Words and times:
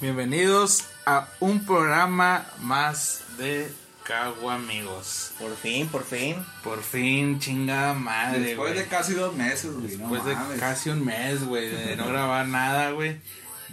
Bienvenidos 0.00 0.84
a 1.04 1.28
un 1.40 1.64
programa 1.66 2.46
más 2.60 3.22
de 3.36 3.70
Cago 4.04 4.50
Amigos. 4.50 5.32
Por 5.38 5.54
fin, 5.56 5.88
por 5.88 6.04
fin. 6.04 6.36
Por 6.64 6.82
fin, 6.82 7.38
chingada 7.38 7.94
madre, 7.94 8.40
Después 8.40 8.74
de 8.74 8.86
casi 8.86 9.12
dos 9.14 9.34
meses, 9.34 9.72
güey. 9.72 9.96
No 9.98 10.10
Después 10.10 10.24
de 10.24 10.34
mames. 10.34 10.60
casi 10.60 10.90
un 10.90 11.04
mes, 11.04 11.44
güey, 11.44 11.68
de 11.68 11.96
no 11.96 12.06
grabar 12.08 12.46
nada, 12.46 12.90
güey. 12.92 13.20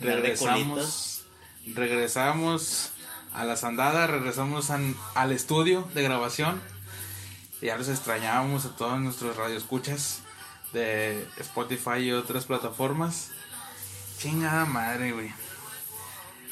Regresamos. 0.02 1.26
Regresamos 1.74 2.92
a 3.34 3.44
las 3.46 3.64
andadas, 3.64 4.10
regresamos 4.10 4.70
an- 4.70 4.96
al 5.16 5.32
estudio 5.32 5.88
de 5.94 6.04
grabación. 6.04 6.62
Ya 7.62 7.78
los 7.78 7.88
extrañábamos 7.90 8.66
a 8.66 8.76
todos 8.76 9.00
nuestros 9.00 9.36
radioescuchas 9.36 10.20
de 10.74 11.26
Spotify 11.40 12.00
y 12.00 12.12
otras 12.12 12.46
plataformas. 12.46 13.32
Chingada 14.20 14.66
madre, 14.66 15.12
güey. 15.14 15.32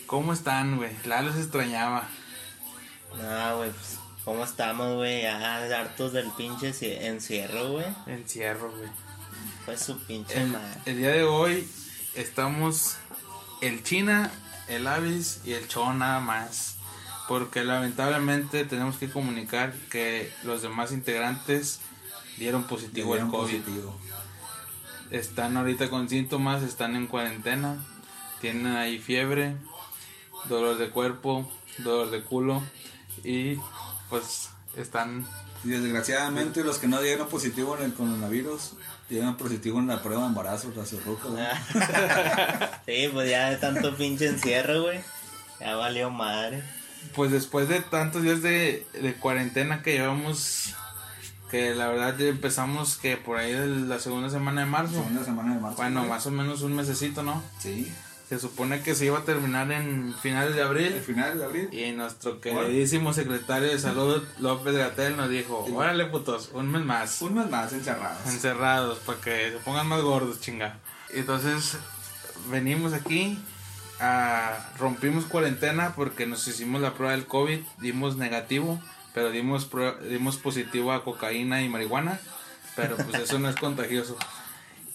¿Cómo 0.05 0.33
están, 0.33 0.77
güey? 0.77 0.91
La 1.05 1.21
los 1.21 1.35
extrañaba. 1.35 2.07
No, 3.21 3.57
güey, 3.57 3.71
pues, 3.71 3.97
¿cómo 4.23 4.43
estamos, 4.43 4.95
güey? 4.95 5.23
Ya 5.23 5.57
hartos 5.79 6.13
del 6.13 6.29
pinche 6.31 6.71
cie- 6.73 7.01
encierro, 7.05 7.71
güey. 7.71 7.85
Encierro, 8.07 8.71
güey. 8.71 8.89
Fue 9.65 9.77
su 9.77 9.97
pinche 10.05 10.41
El, 10.41 10.49
madre. 10.49 10.79
el 10.85 10.97
día 10.97 11.09
de 11.11 11.23
hoy 11.23 11.67
estamos 12.13 12.97
el 13.61 13.83
China, 13.83 14.31
el 14.67 14.85
Avis 14.87 15.41
y 15.43 15.53
el 15.53 15.67
Cho 15.67 15.93
nada 15.93 16.19
más. 16.19 16.75
Porque 17.27 17.63
lamentablemente 17.63 18.65
tenemos 18.65 18.97
que 18.97 19.09
comunicar 19.09 19.73
que 19.89 20.31
los 20.43 20.61
demás 20.61 20.91
integrantes 20.91 21.79
dieron 22.37 22.65
positivo 22.65 23.13
Dieron 23.15 23.29
al 23.29 23.31
COVID. 23.39 23.61
positivo. 23.61 23.99
Están 25.09 25.57
ahorita 25.57 25.89
con 25.89 26.07
síntomas, 26.09 26.61
están 26.61 26.95
en 26.95 27.07
cuarentena, 27.07 27.83
tienen 28.41 28.75
ahí 28.75 28.99
fiebre, 28.99 29.55
dolor 30.49 30.77
de 30.77 30.89
cuerpo, 30.89 31.49
dolor 31.79 32.11
de 32.11 32.21
culo 32.23 32.61
y 33.23 33.55
pues 34.09 34.49
están 34.77 35.25
Y 35.63 35.69
desgraciadamente 35.69 36.63
los 36.63 36.77
que 36.77 36.87
no 36.87 37.01
dieron 37.01 37.27
positivo 37.27 37.77
en 37.77 37.85
el 37.85 37.93
coronavirus, 37.93 38.73
dieron 39.09 39.35
positivo 39.37 39.79
en 39.79 39.87
la 39.87 40.01
prueba 40.03 40.23
de 40.23 40.27
embarazo, 40.29 40.71
racio 40.75 40.99
rojo. 41.05 41.29
güey. 41.31 41.45
sí, 42.85 43.09
pues 43.11 43.29
ya 43.29 43.49
de 43.49 43.57
tanto 43.57 43.95
pinche 43.95 44.27
encierro, 44.27 44.83
güey. 44.83 44.99
Ya 45.59 45.75
valió 45.75 46.09
madre. 46.09 46.63
Pues 47.15 47.31
después 47.31 47.67
de 47.69 47.79
tantos 47.81 48.23
días 48.23 48.41
de, 48.41 48.85
de 48.93 49.13
cuarentena 49.15 49.81
que 49.81 49.93
llevamos, 49.93 50.73
que 51.49 51.73
la 51.73 51.87
verdad 51.87 52.15
ya 52.17 52.25
empezamos 52.25 52.97
que 52.97 53.15
por 53.17 53.37
ahí 53.37 53.53
de 53.53 53.67
la 53.67 53.99
segunda 53.99 54.29
semana 54.29 54.61
de 54.61 54.67
marzo, 54.67 54.93
Segunda 54.93 55.23
semana 55.23 55.55
de 55.55 55.61
marzo. 55.61 55.77
bueno, 55.77 56.03
más 56.05 56.25
o 56.25 56.31
menos 56.31 56.61
un 56.61 56.75
mesecito, 56.75 57.23
¿no? 57.23 57.41
Sí. 57.59 57.91
Se 58.27 58.39
supone 58.39 58.81
que 58.81 58.95
se 58.95 59.05
iba 59.05 59.19
a 59.19 59.23
terminar 59.23 59.71
en 59.71 60.15
finales 60.15 60.55
de 60.55 60.63
abril 60.63 60.99
final 61.05 61.37
de 61.37 61.45
abril. 61.45 61.69
y 61.71 61.91
nuestro 61.91 62.41
queridísimo 62.41 63.13
secretario 63.13 63.69
de 63.69 63.77
salud, 63.77 64.23
López 64.39 64.75
Gatel, 64.75 65.15
nos 65.15 65.29
dijo, 65.29 65.63
órale 65.73 66.05
putos, 66.05 66.49
un 66.53 66.71
mes 66.71 66.83
más, 66.83 67.21
Un 67.21 67.35
mes 67.35 67.49
más 67.49 67.71
encerrados. 67.71 68.25
encerrados, 68.25 68.99
para 68.99 69.19
que 69.21 69.51
se 69.51 69.57
pongan 69.59 69.87
más 69.87 70.01
gordos, 70.01 70.41
chinga. 70.41 70.79
Entonces, 71.13 71.77
venimos 72.49 72.93
aquí, 72.93 73.37
a, 73.99 74.71
rompimos 74.79 75.25
cuarentena 75.25 75.93
porque 75.95 76.25
nos 76.25 76.47
hicimos 76.47 76.81
la 76.81 76.95
prueba 76.95 77.11
del 77.13 77.27
COVID, 77.27 77.59
dimos 77.79 78.17
negativo, 78.17 78.81
pero 79.13 79.29
dimos, 79.29 79.69
dimos 80.09 80.37
positivo 80.37 80.93
a 80.93 81.03
cocaína 81.03 81.61
y 81.61 81.69
marihuana, 81.69 82.19
pero 82.75 82.97
pues 82.97 83.21
eso 83.21 83.37
no 83.37 83.49
es 83.49 83.55
contagioso. 83.59 84.17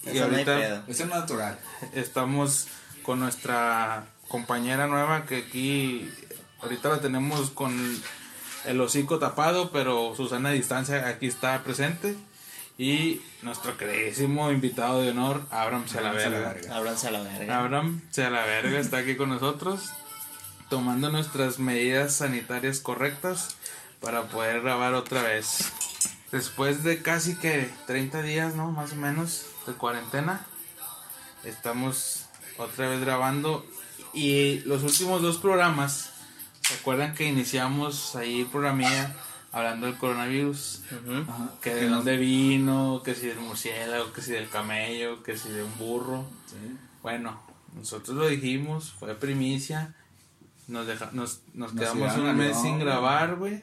Y 0.03 0.11
Eso 0.11 0.29
no 0.29 0.37
hay 0.37 0.43
ahorita 0.43 0.57
pedo. 0.57 0.83
Eso 0.89 1.05
es 1.05 1.09
natural. 1.11 1.59
estamos 1.95 2.67
con 3.11 3.19
nuestra 3.19 4.05
compañera 4.29 4.87
nueva 4.87 5.27
que 5.27 5.39
aquí, 5.39 6.09
ahorita 6.63 6.91
la 6.91 7.01
tenemos 7.01 7.51
con 7.51 7.77
el 8.67 8.81
hocico 8.81 9.19
tapado, 9.19 9.73
pero 9.73 10.15
Susana 10.15 10.51
a 10.51 10.53
distancia 10.53 11.09
aquí 11.09 11.27
está 11.27 11.61
presente. 11.65 12.15
Y 12.79 13.21
nuestro 13.43 13.77
queridísimo 13.77 14.53
invitado 14.53 15.03
de 15.03 15.11
honor, 15.11 15.45
la 16.01 16.13
verga. 16.13 16.55
Ábranse 16.73 17.09
a 17.09 17.11
la 17.11 17.23
verga. 17.23 17.57
La 18.31 18.47
verga 18.47 18.79
está 18.79 18.99
aquí 18.99 19.17
con 19.17 19.31
nosotros, 19.31 19.91
tomando 20.69 21.11
nuestras 21.11 21.59
medidas 21.59 22.15
sanitarias 22.15 22.79
correctas 22.79 23.57
para 24.01 24.29
poder 24.29 24.61
grabar 24.61 24.95
otra 24.95 25.25
vez. 25.25 25.73
Después 26.31 26.85
de 26.85 27.03
casi 27.03 27.35
que 27.35 27.73
30 27.89 28.23
días, 28.23 28.55
¿no? 28.55 28.71
Más 28.71 28.93
o 28.93 28.97
menos, 28.97 29.47
de 29.67 29.73
cuarentena, 29.73 30.47
estamos 31.43 32.30
otra 32.65 32.89
vez 32.89 33.01
grabando. 33.01 33.65
Y 34.13 34.61
los 34.61 34.83
últimos 34.83 35.23
dos 35.23 35.39
programas, 35.39 36.11
¿se 36.63 36.75
acuerdan 36.75 37.15
que 37.15 37.25
iniciamos 37.29 38.17
ahí 38.17 38.41
el 38.41 38.47
programilla 38.47 39.15
hablando 39.53 39.87
del 39.87 39.97
coronavirus? 39.97 40.83
Ajá. 41.29 41.51
Que 41.63 41.75
de 41.75 41.89
no- 41.89 41.97
dónde 41.97 42.17
vino, 42.17 43.03
que 43.05 43.15
si 43.15 43.27
del 43.27 43.39
murciélago, 43.41 44.13
que 44.13 44.23
si 44.23 44.33
del 44.33 44.49
camello, 44.49 45.23
que 45.23 45.37
si 45.37 45.49
de 45.51 45.63
un 45.63 45.77
burro. 45.79 46.25
Sí. 46.49 46.57
Bueno, 47.03 47.41
nosotros 47.77 48.17
lo 48.17 48.27
dijimos, 48.29 48.93
fue 48.99 49.15
primicia. 49.15 49.95
Nos, 50.67 50.87
deja- 50.87 51.11
nos, 51.13 51.41
nos 51.55 51.73
Nos 51.75 51.81
quedamos 51.95 52.17
un 52.17 52.37
mes 52.37 52.61
sin 52.61 52.79
grabar, 52.79 53.37
güey. 53.37 53.63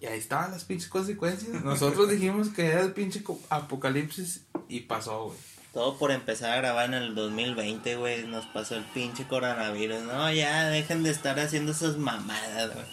Y 0.00 0.06
ahí 0.06 0.18
estaban 0.18 0.50
las 0.50 0.64
pinches 0.64 0.88
consecuencias. 0.88 1.62
Nosotros 1.62 2.08
dijimos 2.10 2.48
que 2.48 2.66
era 2.66 2.80
el 2.80 2.92
pinche 2.92 3.22
apocalipsis 3.50 4.42
y 4.68 4.80
pasó, 4.80 5.26
güey. 5.26 5.38
Todo 5.72 5.96
por 5.96 6.10
empezar 6.10 6.52
a 6.52 6.56
grabar 6.56 6.86
en 6.86 6.94
el 6.94 7.14
2020, 7.14 7.96
güey. 7.96 8.26
Nos 8.26 8.44
pasó 8.46 8.74
el 8.76 8.84
pinche 8.84 9.26
coronavirus. 9.26 10.02
No, 10.02 10.30
ya 10.30 10.64
dejen 10.66 11.02
de 11.02 11.10
estar 11.10 11.38
haciendo 11.40 11.72
esas 11.72 11.96
mamadas, 11.96 12.74
güey. 12.74 12.86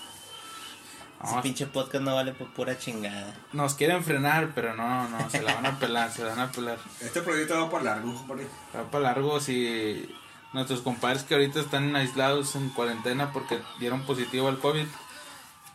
Ese 1.22 1.42
pinche 1.42 1.66
podcast 1.66 2.02
no 2.06 2.16
vale 2.16 2.32
por 2.32 2.54
pura 2.54 2.78
chingada. 2.78 3.36
nos 3.52 3.74
quieren 3.74 4.02
frenar, 4.06 4.54
pero 4.56 4.74
no, 4.74 5.10
no, 5.10 5.30
se 5.30 5.42
la 5.42 5.54
van 5.56 5.66
a 5.66 5.78
pelar, 5.78 6.10
se 6.14 6.24
la 6.24 6.30
van 6.30 6.40
a 6.40 6.52
pelar. 6.52 6.78
Este 7.02 7.22
proyecto 7.22 7.60
va 7.60 7.70
por 7.70 7.84
largo, 7.84 8.16
compadre. 8.16 8.48
Va 8.74 8.90
para 8.90 9.04
largo 9.04 9.42
si 9.42 10.10
nuestros 10.54 10.80
compadres 10.80 11.24
que 11.24 11.34
ahorita 11.34 11.60
están 11.60 11.94
aislados 11.98 12.56
en 12.56 12.70
cuarentena 12.70 13.34
porque 13.34 13.60
dieron 13.82 14.04
positivo 14.04 14.48
al 14.48 14.60
COVID, 14.60 14.86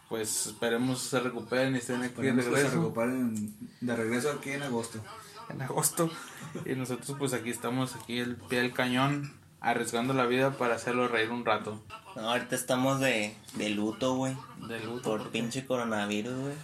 pues 0.09 0.47
esperemos 0.47 1.01
se 1.03 1.21
recuperen 1.21 1.75
y 1.75 1.79
estén 1.79 2.03
aquí 2.03 2.23
de 2.23 2.29
Esperemos 2.31 2.45
que 2.45 2.51
se 2.51 2.57
regreso. 2.57 2.77
recuperen 2.77 3.55
de 3.83 3.97
regreso 3.97 4.31
aquí 4.31 4.51
en 4.53 4.63
agosto. 4.63 4.99
En 5.51 5.63
agosto. 5.63 6.11
Y 6.65 6.75
nosotros 6.75 7.17
pues 7.19 7.33
aquí 7.33 7.51
estamos, 7.51 7.95
aquí 7.97 8.19
el 8.19 8.37
pie 8.37 8.61
del 8.61 8.73
cañón, 8.73 9.35
arriesgando 9.61 10.15
la 10.15 10.27
vida 10.27 10.53
para 10.53 10.75
hacerlo 10.75 11.09
reír 11.09 11.31
un 11.31 11.45
rato. 11.45 11.83
No, 12.17 12.31
ahorita 12.31 12.55
estamos 12.55 13.01
de, 13.01 13.37
de 13.55 13.71
luto, 13.71 14.15
güey. 14.15 14.37
De 14.69 14.79
luto. 14.81 15.03
Por 15.03 15.19
porque- 15.23 15.39
pinche 15.39 15.67
coronavirus, 15.67 16.39
güey. 16.39 16.55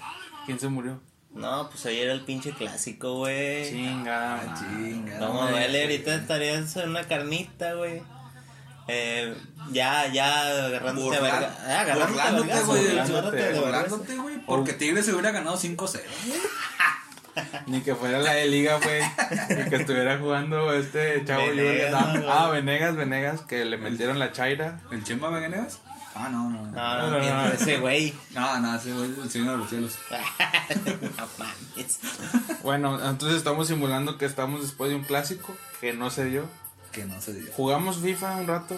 ¿Quién 0.46 0.60
se 0.60 0.68
murió? 0.68 1.00
No, 1.32 1.70
pues 1.70 1.86
hoy 1.86 1.96
era 1.96 2.12
el 2.12 2.22
pinche 2.22 2.52
clásico, 2.52 3.18
güey. 3.18 3.68
Chingada. 3.70 4.42
Ah, 4.48 4.54
chinga. 4.58 5.20
Vamos 5.20 5.42
a 5.42 5.44
madre. 5.44 5.58
verle, 5.60 5.82
ahorita 5.82 6.14
estarías 6.16 6.76
en 6.76 6.88
una 6.90 7.04
carnita, 7.04 7.74
güey. 7.74 8.02
Eh, 8.88 9.36
ya, 9.70 10.08
ya 10.12 10.66
agarrándote 10.66 11.16
a 11.16 11.20
verga. 11.20 11.56
Ah, 11.64 11.80
agarrándote 11.82 12.60
güey. 12.64 12.98
agarrándote 12.98 14.16
güey. 14.16 14.38
Porque 14.44 14.72
Tigres 14.72 15.04
se 15.06 15.12
hubiera 15.12 15.30
ganado 15.30 15.56
5-0. 15.56 16.00
Ni 17.66 17.80
que 17.80 17.94
fuera 17.94 18.18
la 18.18 18.32
de 18.34 18.46
liga, 18.46 18.78
güey. 18.82 19.02
Ni 19.56 19.70
que 19.70 19.76
estuviera 19.76 20.18
jugando 20.18 20.72
este 20.72 21.24
chavo 21.24 21.46
Venegas. 21.48 21.94
Ah, 22.28 22.48
Venegas, 22.52 22.96
Venegas, 22.96 23.40
que 23.42 23.64
le 23.64 23.76
metieron 23.76 24.18
la 24.18 24.32
chaira. 24.32 24.80
¿El 24.90 25.04
Chemba 25.04 25.30
Venegas? 25.30 25.78
Ah, 26.14 26.28
no, 26.28 26.50
no. 26.50 26.62
No, 26.66 26.72
No, 26.72 26.74
No, 27.10 27.10
no, 27.10 27.18
no, 27.18 27.46
no. 27.46 27.52
ese 27.52 27.78
güey. 27.78 28.14
no, 28.34 28.58
no 28.60 28.74
ese 28.76 28.92
güey 28.92 29.12
es 29.12 29.18
el 29.18 29.30
señor 29.30 29.52
de 29.52 29.58
los 29.58 29.68
cielos. 29.68 29.98
Bueno, 32.62 32.94
entonces 33.08 33.38
estamos 33.38 33.68
simulando 33.68 34.18
que 34.18 34.26
estamos 34.26 34.62
después 34.62 34.90
de 34.90 34.96
un 34.96 35.04
clásico 35.04 35.56
que 35.80 35.92
no 35.92 36.10
se 36.10 36.24
dio. 36.26 36.46
Que 36.92 37.04
no 37.04 37.20
se 37.20 37.32
diga. 37.32 37.52
Jugamos 37.56 37.98
FIFA 37.98 38.36
un 38.36 38.46
rato 38.46 38.76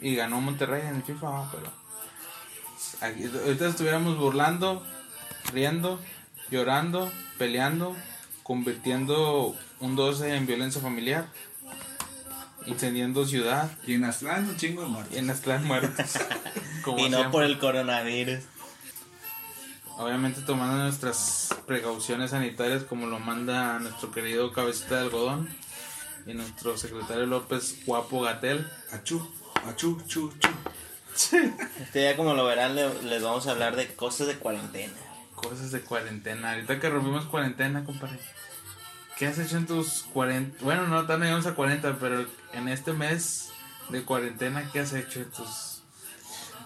y 0.00 0.14
ganó 0.16 0.40
Monterrey 0.40 0.82
en 0.86 0.96
el 0.96 1.02
FIFA, 1.02 1.26
ah, 1.28 1.50
pero 1.52 1.70
aquí, 3.00 3.24
ahorita 3.24 3.68
estuviéramos 3.68 4.18
burlando, 4.18 4.84
riendo, 5.52 6.00
llorando, 6.52 7.10
peleando, 7.38 7.96
convirtiendo 8.44 9.56
un 9.80 9.96
12 9.96 10.36
en 10.36 10.46
violencia 10.46 10.80
familiar, 10.80 11.26
incendiando 12.66 13.26
ciudad 13.26 13.70
Y 13.86 13.94
en 13.94 14.04
Aztlán 14.04 14.48
un 14.48 14.56
chingo 14.56 14.82
de 14.82 14.88
muertos. 14.88 15.14
y 15.14 15.18
en 15.18 15.30
Aztlán 15.30 15.64
muertos. 15.64 16.12
Como 16.84 16.98
Y 16.98 17.08
no 17.08 17.16
siempre. 17.18 17.30
por 17.32 17.42
el 17.44 17.58
coronavirus. 17.58 18.40
Obviamente 19.98 20.40
tomando 20.42 20.78
nuestras 20.82 21.54
precauciones 21.66 22.30
sanitarias 22.30 22.82
como 22.84 23.06
lo 23.06 23.18
manda 23.20 23.78
nuestro 23.78 24.10
querido 24.10 24.52
cabecita 24.52 24.96
de 24.96 25.00
algodón 25.02 25.48
y 26.26 26.32
nuestro 26.34 26.76
secretario 26.78 27.26
López 27.26 27.84
Guapo 27.84 28.22
Gatel. 28.22 28.66
Achú, 28.90 29.20
achú, 29.66 30.00
chu, 30.08 30.32
chu. 30.38 30.48
Este 31.80 32.02
ya 32.04 32.16
como 32.16 32.32
lo 32.34 32.44
verán 32.46 32.74
le- 32.74 33.02
les 33.02 33.22
vamos 33.22 33.46
a 33.46 33.50
hablar 33.52 33.76
de 33.76 33.94
cosas 33.94 34.26
de 34.28 34.38
cuarentena. 34.38 34.94
Cosas 35.42 35.70
de 35.72 35.80
cuarentena. 35.80 36.52
Ahorita 36.52 36.78
que 36.80 36.88
rompimos 36.90 37.24
cuarentena, 37.26 37.84
compadre. 37.84 38.18
¿Qué 39.18 39.26
has 39.26 39.38
hecho 39.38 39.56
en 39.56 39.66
tus 39.66 40.04
40? 40.14 40.64
Bueno, 40.64 40.86
no 40.88 41.06
tan 41.06 41.20
llegamos 41.20 41.46
a 41.46 41.54
40, 41.54 41.96
pero 42.00 42.24
en 42.52 42.68
este 42.68 42.92
mes 42.92 43.50
de 43.90 44.02
cuarentena, 44.04 44.68
¿qué 44.72 44.80
has 44.80 44.92
hecho? 44.92 45.20
Entonces, 45.20 45.82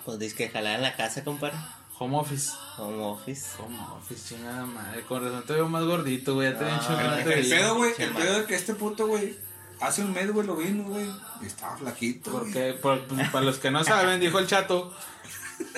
Pues 0.04 0.18
dices 0.18 0.36
que 0.36 0.48
jalar 0.48 0.76
en 0.76 0.82
la 0.82 0.94
casa, 0.96 1.24
compadre. 1.24 1.56
home 1.98 2.16
office. 2.18 2.52
Home 2.78 3.02
office. 3.02 3.46
Home 3.58 3.78
office, 3.98 4.28
chingada 4.34 4.64
madre. 4.66 5.02
Con 5.02 5.24
razón 5.24 5.44
te 5.46 5.54
veo 5.54 5.68
más 5.68 5.82
gordito, 5.84 6.34
güey. 6.34 6.52
Ya 6.52 6.58
te 6.58 6.64
he 6.68 6.72
dicho 6.72 6.88
que 6.96 7.04
El, 7.04 7.10
no 7.10 7.16
te 7.16 7.22
el 7.22 7.28
veía. 7.42 7.56
pedo, 7.58 7.74
güey, 7.76 7.92
el 7.98 8.10
pedo 8.12 8.38
de 8.40 8.44
que 8.46 8.54
este 8.54 8.74
puto, 8.74 9.06
güey, 9.06 9.36
hace 9.80 10.02
un 10.02 10.12
mes, 10.12 10.30
güey, 10.32 10.46
lo 10.46 10.56
vino, 10.56 10.84
güey, 10.84 11.10
y 11.42 11.46
estaba 11.46 11.76
flaquito. 11.76 12.30
Porque, 12.30 12.74
por- 12.74 13.04
pues, 13.06 13.28
para 13.30 13.44
los 13.44 13.58
que 13.58 13.70
no 13.70 13.82
saben, 13.82 14.20
dijo 14.20 14.38
el 14.38 14.46
chato, 14.46 14.94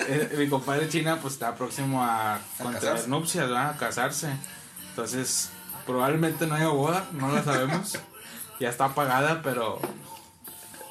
eh, 0.07 0.35
mi 0.37 0.47
compadre 0.47 0.89
China 0.89 1.19
pues 1.21 1.33
está 1.35 1.55
próximo 1.55 2.03
a 2.03 2.39
contraer 2.57 2.81
casarse. 2.81 3.07
nupcias, 3.09 3.45
¿verdad? 3.47 3.69
a 3.71 3.77
casarse. 3.77 4.29
Entonces, 4.89 5.49
probablemente 5.85 6.45
no 6.47 6.55
haya 6.55 6.67
boda, 6.67 7.05
no 7.13 7.31
la 7.33 7.43
sabemos. 7.43 7.97
ya 8.59 8.69
está 8.69 8.89
pagada, 8.95 9.41
pero 9.41 9.79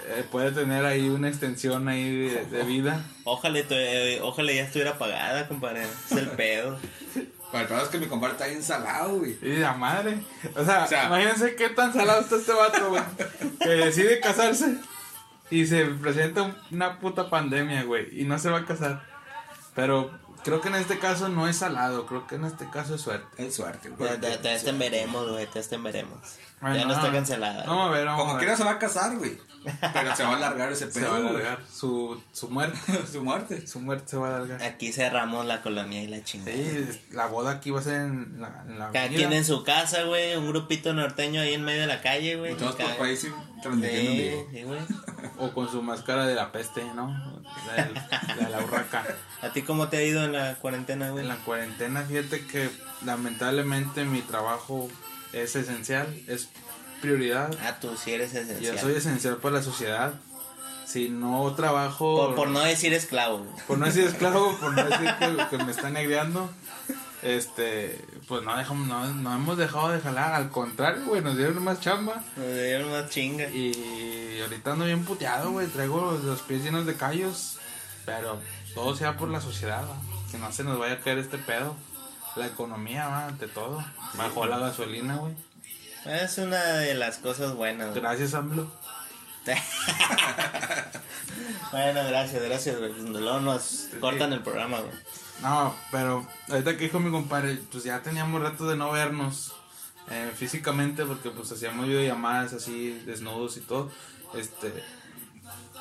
eh, 0.09 0.25
puede 0.31 0.53
tener 0.53 0.85
ahí 0.87 1.09
una 1.09 1.29
extensión 1.29 1.89
ahí 1.89 2.29
de, 2.29 2.45
de 2.47 2.63
vida. 2.65 3.05
Ojalá, 3.25 3.59
eh, 3.71 4.21
ojalá 4.23 4.53
ya 4.53 4.63
estuviera 4.63 4.97
pagada, 4.99 5.47
compadre. 5.49 5.83
Es 6.07 6.13
el 6.13 6.29
pedo. 6.31 6.79
Pero 7.51 7.63
el 7.63 7.69
pedo 7.69 7.83
es 7.83 7.89
que 7.89 7.99
mi 7.99 8.07
compadre 8.07 8.33
está 8.35 8.47
bien 8.47 8.63
salado, 8.63 9.19
güey. 9.19 9.37
Y 9.43 9.57
la 9.57 9.73
madre. 9.75 10.19
O 10.55 10.65
sea, 10.65 10.85
O 10.85 10.87
sea- 10.87 11.07
imagínense 11.07 11.55
qué 11.57 11.69
tan 11.71 11.93
salado 11.93 12.21
está 12.21 12.37
este 12.37 12.53
vato, 12.53 12.91
güey. 12.91 13.03
Que 13.61 13.69
decide 13.71 14.21
casarse 14.21 14.77
y 15.51 15.67
se 15.67 15.85
presenta 15.87 16.57
una 16.71 16.99
puta 16.99 17.31
pandemia, 17.31 17.85
güey. 17.85 18.21
Y 18.21 18.25
no 18.25 18.39
se 18.39 18.51
va 18.51 18.59
a 18.59 18.65
casar. 18.67 19.03
Pero 19.75 20.11
creo 20.45 20.61
que 20.61 20.69
en 20.69 20.75
este 20.77 20.99
caso 20.99 21.29
no 21.29 21.49
es 21.49 21.59
salado. 21.59 22.07
Creo 22.07 22.27
que 22.27 22.35
en 22.35 22.45
este 22.45 22.69
caso 22.71 22.95
es 22.95 23.01
suerte. 23.01 23.47
Es 23.47 23.55
suerte, 23.55 23.91
güey. 23.91 24.19
Te, 24.21 24.37
te, 24.39 24.59
te 24.59 24.73
veremos, 24.73 25.31
güey. 25.31 25.47
Te 25.47 25.77
veremos. 25.77 26.19
Ya 26.63 26.85
no 26.85 26.93
está 26.95 27.13
cancelada. 27.13 27.65
Vamos 27.67 27.89
a 27.89 27.91
ver, 27.93 28.05
vamos 28.07 28.21
Como 28.23 28.35
a 28.35 28.39
quiera 28.39 28.53
ver. 28.53 28.59
se 28.59 28.65
va 28.65 28.71
a 28.73 28.79
casar, 28.79 29.17
güey. 29.17 29.39
Pero 29.93 30.17
se 30.17 30.23
va 30.23 30.31
a 30.33 30.37
alargar 30.37 30.73
ese 30.73 30.87
Se 30.91 31.01
pedo. 31.01 31.11
va 31.11 31.17
a 31.17 31.21
alargar. 31.21 31.59
Su, 31.73 32.21
su 32.33 32.49
muerte. 32.49 32.79
Su 33.13 33.23
muerte. 33.23 33.67
Su 33.67 33.81
muerte 33.81 34.09
se 34.09 34.17
va 34.17 34.29
a 34.29 34.37
alargar. 34.37 34.63
Aquí 34.63 34.93
cerramos 34.93 35.45
la 35.47 35.63
colonia 35.63 36.03
y 36.03 36.07
la 36.07 36.23
chingada. 36.25 36.57
Sí, 36.57 37.01
la 37.13 37.27
boda 37.27 37.53
aquí 37.53 37.71
va 37.71 37.81
a 37.81 37.83
ser 37.83 38.01
en 38.03 38.41
la, 38.41 38.65
en 38.67 38.79
la 38.79 38.91
Cada 38.93 39.09
quien 39.09 39.33
en 39.33 39.45
su 39.45 39.63
casa, 39.65 40.05
güey. 40.05 40.37
Un 40.37 40.49
grupito 40.49 40.95
norteño 40.95 41.41
ahí 41.41 41.55
en 41.55 41.65
medio 41.65 41.83
de 41.83 41.87
la 41.89 42.01
calle, 42.01 42.37
güey. 42.37 42.53
Estamos 42.53 42.77
por 42.77 42.87
Cada- 42.87 42.99
país 42.99 43.21
Sí, 43.21 43.29
sí, 44.53 44.63
güey. 44.63 44.81
O 45.39 45.53
con 45.53 45.69
su 45.71 45.83
máscara 45.83 46.27
de 46.27 46.35
la 46.37 46.53
peste, 46.53 46.83
¿no? 46.95 47.43
La 47.67 48.35
de 48.45 48.51
la 48.51 48.61
urraca. 48.61 49.05
¿A 49.43 49.51
ti 49.53 49.63
cómo 49.63 49.89
te 49.89 49.97
ha 49.99 50.03
ido 50.03 50.25
en 50.25 50.33
la 50.33 50.55
cuarentena, 50.55 51.11
güey? 51.11 51.23
En 51.25 51.29
la 51.29 51.37
cuarentena, 51.37 52.03
fíjate 52.03 52.47
que 52.47 52.71
lamentablemente 53.05 54.05
mi 54.05 54.21
trabajo 54.23 54.89
es 55.33 55.57
esencial, 55.57 56.07
es 56.27 56.49
prioridad. 57.01 57.55
Ah, 57.63 57.79
tú 57.81 57.97
sí 57.97 58.13
eres 58.13 58.35
esencial. 58.35 58.75
Yo 58.75 58.81
soy 58.81 58.95
esencial 58.95 59.37
para 59.37 59.57
la 59.57 59.63
sociedad. 59.63 60.15
Si 60.87 61.11
no 61.11 61.55
trabajo, 61.55 62.29
por, 62.29 62.35
por 62.35 62.49
no 62.49 62.61
decir 62.61 62.95
esclavo, 62.95 63.47
por 63.67 63.77
no 63.79 63.87
decir 63.87 64.05
esclavo, 64.05 64.57
por 64.61 64.73
no 64.73 64.85
decir 64.85 65.15
que, 65.19 65.57
que 65.57 65.63
me 65.63 65.71
están 65.71 65.93
negreando, 65.93 66.51
este, 67.23 68.01
pues 68.27 68.43
no, 68.43 68.57
dejamos, 68.57 68.87
no, 68.87 69.07
no 69.07 69.35
hemos 69.35 69.59
dejado 69.59 69.91
de 69.91 70.01
jalar, 70.01 70.33
al 70.33 70.51
contrario, 70.51 71.05
güey, 71.07 71.21
nos 71.21 71.37
dieron 71.37 71.63
más 71.63 71.81
chamba. 71.81 72.23
Nos 72.37 72.55
dieron 72.55 72.91
más 72.91 73.11
chinga. 73.11 73.49
Y 73.49 74.41
ahorita 74.41 74.73
ando 74.73 74.85
bien 74.87 75.05
puteado, 75.05 75.51
güey, 75.51 75.67
traigo 75.67 76.01
los, 76.01 76.25
los 76.25 76.41
pies 76.43 76.63
llenos 76.63 76.87
de 76.87 76.95
callos, 76.95 77.59
pero 78.07 78.41
todo 78.75 78.97
sea 78.97 79.17
por 79.17 79.29
la 79.29 79.41
sociedad, 79.41 79.85
que 80.31 80.39
no 80.39 80.51
se 80.53 80.65
nos 80.65 80.79
vaya 80.79 80.95
a 80.95 81.01
caer 81.01 81.19
este 81.19 81.39
pedo. 81.39 81.77
La 82.39 82.47
economía, 82.47 83.09
va, 83.09 83.27
ante 83.27 83.49
todo. 83.49 83.85
Bajó 84.15 84.47
la 84.47 84.59
gasolina, 84.59 85.17
güey. 85.17 85.35
Es 86.05 86.39
una 86.39 86.63
de 86.63 86.95
las 86.95 87.19
cosas 87.19 87.55
buenas, 87.55 87.91
güey. 87.91 88.01
Gracias, 88.01 88.35
AMLO. 88.35 88.71
Bueno, 91.71 92.01
gracias, 92.09 92.43
gracias, 92.43 92.79
güey. 92.79 92.93
Luego 92.93 93.41
nos 93.41 93.89
cortan 94.01 94.33
el 94.33 94.43
programa, 94.43 94.81
güey. 94.81 94.93
No, 95.43 95.75
pero 95.91 96.27
ahorita 96.49 96.77
que 96.77 96.85
dijo 96.85 96.99
mi 96.99 97.11
compadre, 97.11 97.59
pues 97.71 97.85
ya 97.85 98.03
teníamos 98.03 98.43
rato 98.43 98.69
de 98.69 98.77
no 98.77 98.91
vernos 98.91 99.53
eh, 100.11 100.33
físicamente 100.35 101.05
porque 101.05 101.31
pues 101.31 101.53
hacíamos 101.53 101.87
videollamadas 101.87 102.55
así, 102.55 103.03
desnudos 103.07 103.57
y 103.59 103.61
todo. 103.61 103.91
Este, 104.35 104.73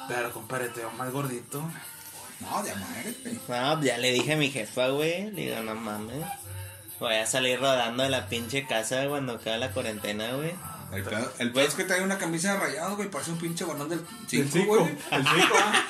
pero 0.07 0.31
compadre, 0.31 0.69
te 0.69 0.81
veo 0.81 0.92
más 0.92 1.12
gordito. 1.12 1.62
No, 2.39 2.65
ya 2.65 2.75
muérete. 2.75 3.39
No, 3.48 3.81
ya 3.81 3.98
le 3.98 4.12
dije 4.12 4.33
a 4.33 4.38
mi 4.38 4.51
jefa, 4.51 4.89
güey. 4.89 5.31
Le 5.31 5.42
digo, 5.44 5.62
no 5.63 5.75
mames. 5.75 6.25
Voy 7.00 7.14
a 7.16 7.26
salir 7.26 7.60
rodando 7.60 8.04
de 8.04 8.10
la 8.10 8.28
pinche 8.28 8.66
casa 8.66 9.08
cuando 9.08 9.34
acabe 9.34 9.58
la 9.60 9.72
cuarentena, 9.72 10.32
güey. 10.34 10.54
El 10.92 11.04
pedo, 11.04 11.32
el 11.40 11.52
pedo 11.52 11.68
es 11.68 11.74
que 11.76 11.84
trae 11.84 12.02
una 12.02 12.18
camisa 12.18 12.54
de 12.54 12.60
rayado, 12.60 12.96
güey. 12.96 13.10
Parece 13.10 13.32
un 13.32 13.38
pinche 13.38 13.66
balón 13.66 13.90
del 13.90 14.00
El 14.00 14.28
5, 14.28 14.50
chico, 14.52 14.78
güey. 14.78 14.98
el 15.12 15.24
chico, 15.26 15.56
¿ah? 15.60 15.86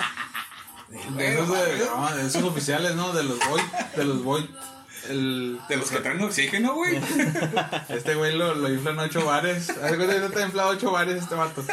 De 0.89 1.33
esos, 1.33 1.49
de, 1.49 1.85
no, 1.85 2.15
de 2.15 2.27
esos 2.27 2.43
oficiales, 2.43 2.95
¿no? 2.95 3.11
De 3.13 3.23
los 3.23 3.37
Void, 3.47 3.63
de 3.95 4.05
los 4.05 4.23
Void. 4.23 4.45
El, 5.09 5.59
De 5.69 5.77
los 5.77 5.89
que 5.89 5.99
traen 5.99 6.21
oxígeno, 6.21 6.73
güey. 6.75 6.99
Este 7.89 8.15
güey 8.15 8.35
lo, 8.37 8.55
lo 8.55 8.69
inflan 8.73 8.99
ocho 8.99 9.25
bares. 9.25 9.69
Haz 9.69 9.91
de 9.91 9.97
que 9.97 10.25
está 10.25 10.41
inflado 10.41 10.69
ocho 10.69 10.91
bares 10.91 11.21
este 11.23 11.35
vato. 11.35 11.63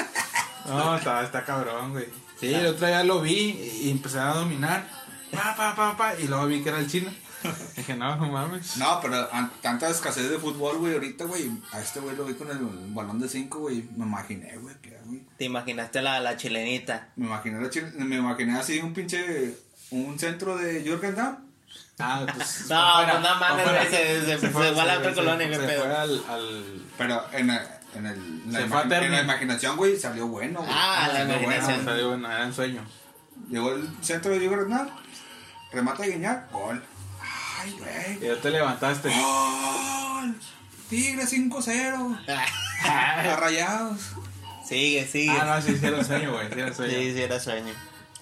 No, 0.66 0.96
está, 0.96 1.22
está 1.22 1.44
cabrón, 1.44 1.92
güey. 1.92 2.06
Sí, 2.38 2.52
el 2.54 2.66
otro 2.66 2.86
día 2.86 3.02
lo 3.04 3.20
vi 3.20 3.50
y 3.82 3.90
empecé 3.90 4.18
a 4.18 4.34
dominar. 4.34 4.86
Pa, 5.32 5.54
pa, 5.56 5.74
pa, 5.74 5.96
pa. 5.96 6.14
Y 6.16 6.26
luego 6.28 6.46
vi 6.46 6.62
que 6.62 6.68
era 6.68 6.78
el 6.78 6.88
chino. 6.90 7.10
Dije, 7.76 7.94
no, 7.94 8.16
no 8.16 8.26
mames. 8.30 8.76
No, 8.76 9.00
pero 9.00 9.28
an- 9.32 9.50
tanta 9.60 9.88
escasez 9.88 10.30
de 10.30 10.38
fútbol, 10.38 10.78
güey, 10.78 10.94
ahorita, 10.94 11.24
güey. 11.24 11.50
A 11.72 11.80
este 11.80 12.00
güey 12.00 12.16
lo 12.16 12.24
vi 12.24 12.34
con 12.34 12.50
el 12.50 12.58
balón 12.94 13.20
de 13.20 13.28
5, 13.28 13.58
güey. 13.58 13.88
Me 13.96 14.04
imaginé, 14.06 14.56
güey, 14.58 14.74
que, 14.82 14.96
güey. 15.04 15.22
Te 15.38 15.44
imaginaste 15.44 16.00
la, 16.02 16.20
la 16.20 16.36
chilenita. 16.36 17.08
Me 17.16 17.26
imaginé, 17.26 17.60
la 17.60 17.70
chile- 17.70 17.92
me 17.96 18.16
imaginé 18.16 18.58
así 18.58 18.78
un 18.80 18.92
pinche. 18.94 19.56
Un 19.90 20.18
centro 20.18 20.56
de 20.56 20.82
Jürgen 20.82 21.14
Damm. 21.14 21.36
Ah, 21.98 22.26
pues. 22.34 22.66
No, 22.70 22.92
pues 23.04 23.20
no 23.20 23.34
mames, 23.38 23.64
güey, 23.70 23.86
se- 23.90 24.24
se- 24.24 24.38
se 24.38 24.48
fue 24.50 24.68
a 24.68 24.84
la 24.84 24.98
otra 24.98 25.14
colonia, 25.14 25.48
qué 25.48 25.54
Se 25.56 25.60
fue 25.78 25.94
al. 25.96 26.22
al 26.28 26.82
Pero 26.98 27.22
en, 27.32 27.50
el- 27.50 27.60
en, 27.94 28.06
el, 28.06 28.16
en 28.16 28.52
la, 28.52 28.60
en 29.04 29.12
la 29.12 29.20
imaginación, 29.22 29.76
güey, 29.76 29.96
salió 29.98 30.26
bueno, 30.26 30.60
güey. 30.60 30.70
Ah, 30.72 31.08
la 31.12 31.18
Salió 31.20 31.42
imaginación. 31.42 31.84
bueno, 32.08 32.32
era 32.32 32.46
un 32.46 32.52
sueño. 32.54 32.84
Llegó 33.50 33.72
el 33.74 33.88
centro 34.02 34.32
de 34.32 34.40
Jürgen 34.40 34.70
Damm. 34.70 34.88
Remata 35.72 36.02
a 36.02 36.06
Guiñac. 36.06 36.50
Gol. 36.52 36.82
Ay, 37.64 37.76
güey. 37.78 38.18
Y 38.22 38.34
ya 38.34 38.40
te 38.40 38.50
levantaste. 38.50 39.08
¡Gol! 39.08 40.36
Tigre 40.90 41.24
5-0. 41.24 42.18
A 42.84 43.36
rayados. 43.36 44.00
Sigue, 44.66 45.06
sigue. 45.06 45.30
Ah, 45.30 45.56
no, 45.56 45.62
sí, 45.62 45.76
sí 45.78 45.86
era 45.86 45.98
un 45.98 46.04
sueño, 46.04 46.32
güey. 46.32 46.48
Sí 46.52 46.60
era 46.60 46.74
sueño. 46.74 46.92
Sí, 46.92 47.12
sí, 47.12 47.22
era 47.22 47.40
sueño. 47.40 47.72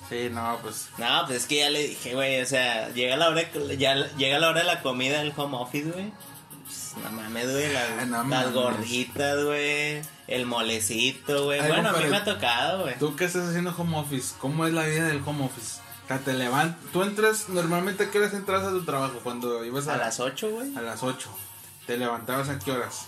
Sí, 0.08 0.28
no, 0.30 0.58
pues. 0.62 0.88
No, 0.98 1.24
pues 1.26 1.38
es 1.42 1.46
que 1.46 1.56
ya 1.56 1.70
le 1.70 1.88
dije, 1.88 2.14
güey, 2.14 2.40
o 2.40 2.46
sea, 2.46 2.90
llega 2.90 3.16
la 3.16 3.28
hora, 3.28 3.42
ya 3.78 3.94
llega 4.16 4.38
la 4.38 4.50
hora 4.50 4.60
de 4.60 4.66
la 4.66 4.82
comida 4.82 5.18
del 5.18 5.32
home 5.36 5.56
office, 5.56 5.90
güey. 5.90 6.12
Pues, 6.64 6.94
no 7.02 7.10
mames, 7.12 7.50
güey, 7.50 7.72
las, 7.72 7.88
Ah, 8.00 8.04
no 8.04 8.24
las 8.24 8.52
gorditas, 8.52 9.44
güey, 9.44 10.02
el 10.26 10.46
molecito, 10.46 11.44
güey. 11.44 11.60
Bueno, 11.66 11.90
a 11.90 11.92
mí 11.92 12.04
me 12.06 12.16
ha 12.16 12.24
tocado, 12.24 12.82
güey. 12.82 12.98
¿Tú 12.98 13.16
qué 13.16 13.24
estás 13.24 13.48
haciendo 13.48 13.74
home 13.76 13.96
office? 13.96 14.34
¿Cómo 14.38 14.66
es 14.66 14.72
la 14.72 14.84
vida 14.84 15.06
del 15.06 15.22
home 15.24 15.44
office? 15.44 15.80
Sea, 16.18 16.24
te 16.24 16.32
levantas. 16.34 16.92
Tú 16.92 17.02
entras, 17.02 17.48
normalmente, 17.48 18.04
¿a 18.04 18.10
qué 18.10 18.18
horas 18.18 18.34
entras 18.34 18.62
a 18.64 18.70
tu 18.70 18.84
trabajo? 18.84 19.20
Cuando 19.22 19.64
ibas 19.64 19.88
a, 19.88 19.94
A 19.94 19.96
las 19.98 20.20
8, 20.20 20.50
güey. 20.50 20.76
a 20.76 20.80
las 20.82 21.02
8. 21.02 21.28
¿Te 21.86 21.96
levantabas 21.96 22.48
a 22.48 22.58
qué 22.58 22.72
horas? 22.72 23.06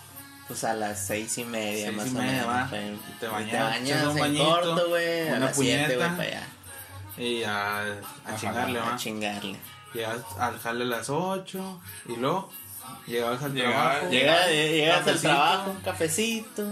Pues 0.49 0.63
a 0.65 0.75
las 0.75 1.07
seis 1.07 1.39
y 1.39 1.45
media, 1.45 1.87
Seis 1.87 1.97
más 1.97 2.07
y 2.07 2.11
o 2.11 2.13
media, 2.19 2.47
menos. 2.47 2.71
güey. 2.71 2.93
Y 2.95 2.99
te 3.19 3.27
Y 3.27 3.29
bañas, 3.31 3.51
te 3.51 3.59
bañas 3.63 4.05
un 4.05 4.11
en 4.11 4.19
bañito, 4.19 4.45
corto, 4.45 4.89
güey. 4.89 5.29
A 5.29 5.37
una 5.37 5.47
las 5.47 5.57
7, 5.57 5.85
güey, 5.85 5.87
puñeta. 5.97 6.17
para 6.17 6.29
allá. 6.29 6.47
Y 7.17 7.43
a, 7.45 7.79
a 7.79 7.85
A 8.27 8.37
chingarle, 8.37 8.79
A 8.79 8.83
¿va? 8.85 8.97
chingarle. 8.97 9.59
Llegas 9.95 10.19
al 10.39 10.59
jale 10.59 10.83
a 10.85 10.87
las 10.89 11.09
8 11.09 11.81
y 12.09 12.17
luego 12.17 12.51
llegabas 13.07 13.43
al 13.43 13.55
trabajo. 13.55 14.11
Llega, 14.11 14.49
llegas 14.49 15.07
al 15.07 15.21
trabajo, 15.21 15.71
un 15.71 15.81
cafecito. 15.81 16.67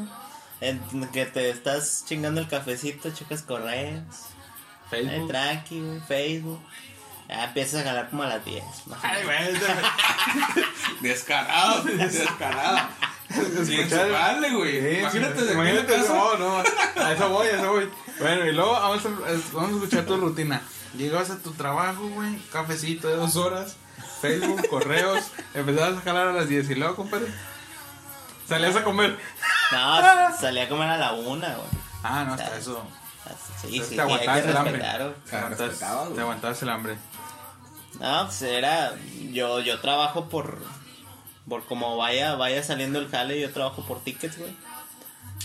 En 0.61 0.81
que 1.11 1.27
te 1.27 1.49
estás 1.51 2.05
chingando 2.07 2.41
el 2.41 2.49
cafecito, 2.49 3.11
checas 3.11 3.43
correos. 3.43 4.03
Facebook. 4.93 5.29
tranqui, 5.29 5.81
güey, 5.81 6.01
Facebook. 6.01 6.61
Ya 7.29 7.45
empiezas 7.45 7.81
a 7.81 7.85
ganar 7.85 8.11
como 8.11 8.23
a 8.25 8.27
las 8.27 8.45
10. 8.45 8.63
más 8.87 8.99
o 8.99 9.07
Ay, 9.07 9.23
güey. 9.25 9.53
Descarado, 11.01 11.83
descarado. 11.85 12.89
Sin 13.65 13.89
sumarle, 13.89 14.51
güey. 14.51 14.81
Sí, 14.81 14.99
Imagínate, 15.01 15.41
sí, 15.47 15.53
imagínate, 15.53 15.95
casa. 15.95 16.13
no, 16.13 16.37
no, 16.37 16.57
a 17.03 17.13
eso 17.13 17.29
voy, 17.31 17.47
a 17.47 17.57
eso 17.57 17.73
voy. 17.73 17.91
Bueno, 18.19 18.47
y 18.47 18.53
luego 18.53 18.73
vamos 18.73 19.07
a, 19.07 19.09
vamos 19.55 19.71
a 19.73 19.75
escuchar 19.77 20.05
tu 20.05 20.17
rutina. 20.19 20.61
Llegas 20.97 21.31
a 21.31 21.39
tu 21.39 21.53
trabajo, 21.53 22.07
güey, 22.09 22.37
cafecito 22.53 23.09
de 23.09 23.17
dos 23.17 23.37
horas, 23.37 23.77
Facebook, 24.21 24.69
correos, 24.71 25.25
empezabas 25.55 25.99
a 25.99 26.03
jalar 26.03 26.29
a 26.29 26.33
las 26.33 26.49
10 26.49 26.69
y 26.69 26.75
luego, 26.75 26.97
compadre, 26.97 27.29
salías 28.47 28.77
a 28.77 28.85
comer. 28.85 29.19
No, 29.71 30.37
salí 30.39 30.61
a 30.61 30.69
comer 30.69 30.91
a 30.91 30.99
la 30.99 31.13
una, 31.13 31.49
güey. 31.55 31.69
Ah, 32.03 32.25
no, 32.27 32.35
hasta 32.35 32.59
eso. 32.59 32.87
Sí, 33.61 33.79
Te 33.79 33.85
sí, 33.85 33.95
hay 33.95 34.01
aguantabas 34.01 34.43
que 34.43 34.51
el 34.51 34.57
hambre. 34.57 34.79
Te 34.79 35.65
güey. 35.65 36.15
te 36.15 36.21
aguantabas 36.21 36.63
el 36.63 36.69
hambre. 36.69 36.97
No, 38.01 38.25
pues 38.25 38.43
era. 38.43 38.95
Yo, 39.31 39.61
yo 39.61 39.81
trabajo 39.81 40.29
por. 40.29 40.63
Por 41.49 41.65
como 41.65 41.97
vaya, 41.97 42.37
vaya 42.37 42.63
saliendo 42.63 43.01
el 43.01 43.09
jale, 43.11 43.41
yo 43.41 43.53
trabajo 43.53 43.85
por 43.85 44.03
tickets, 44.03 44.39
güey. 44.39 44.55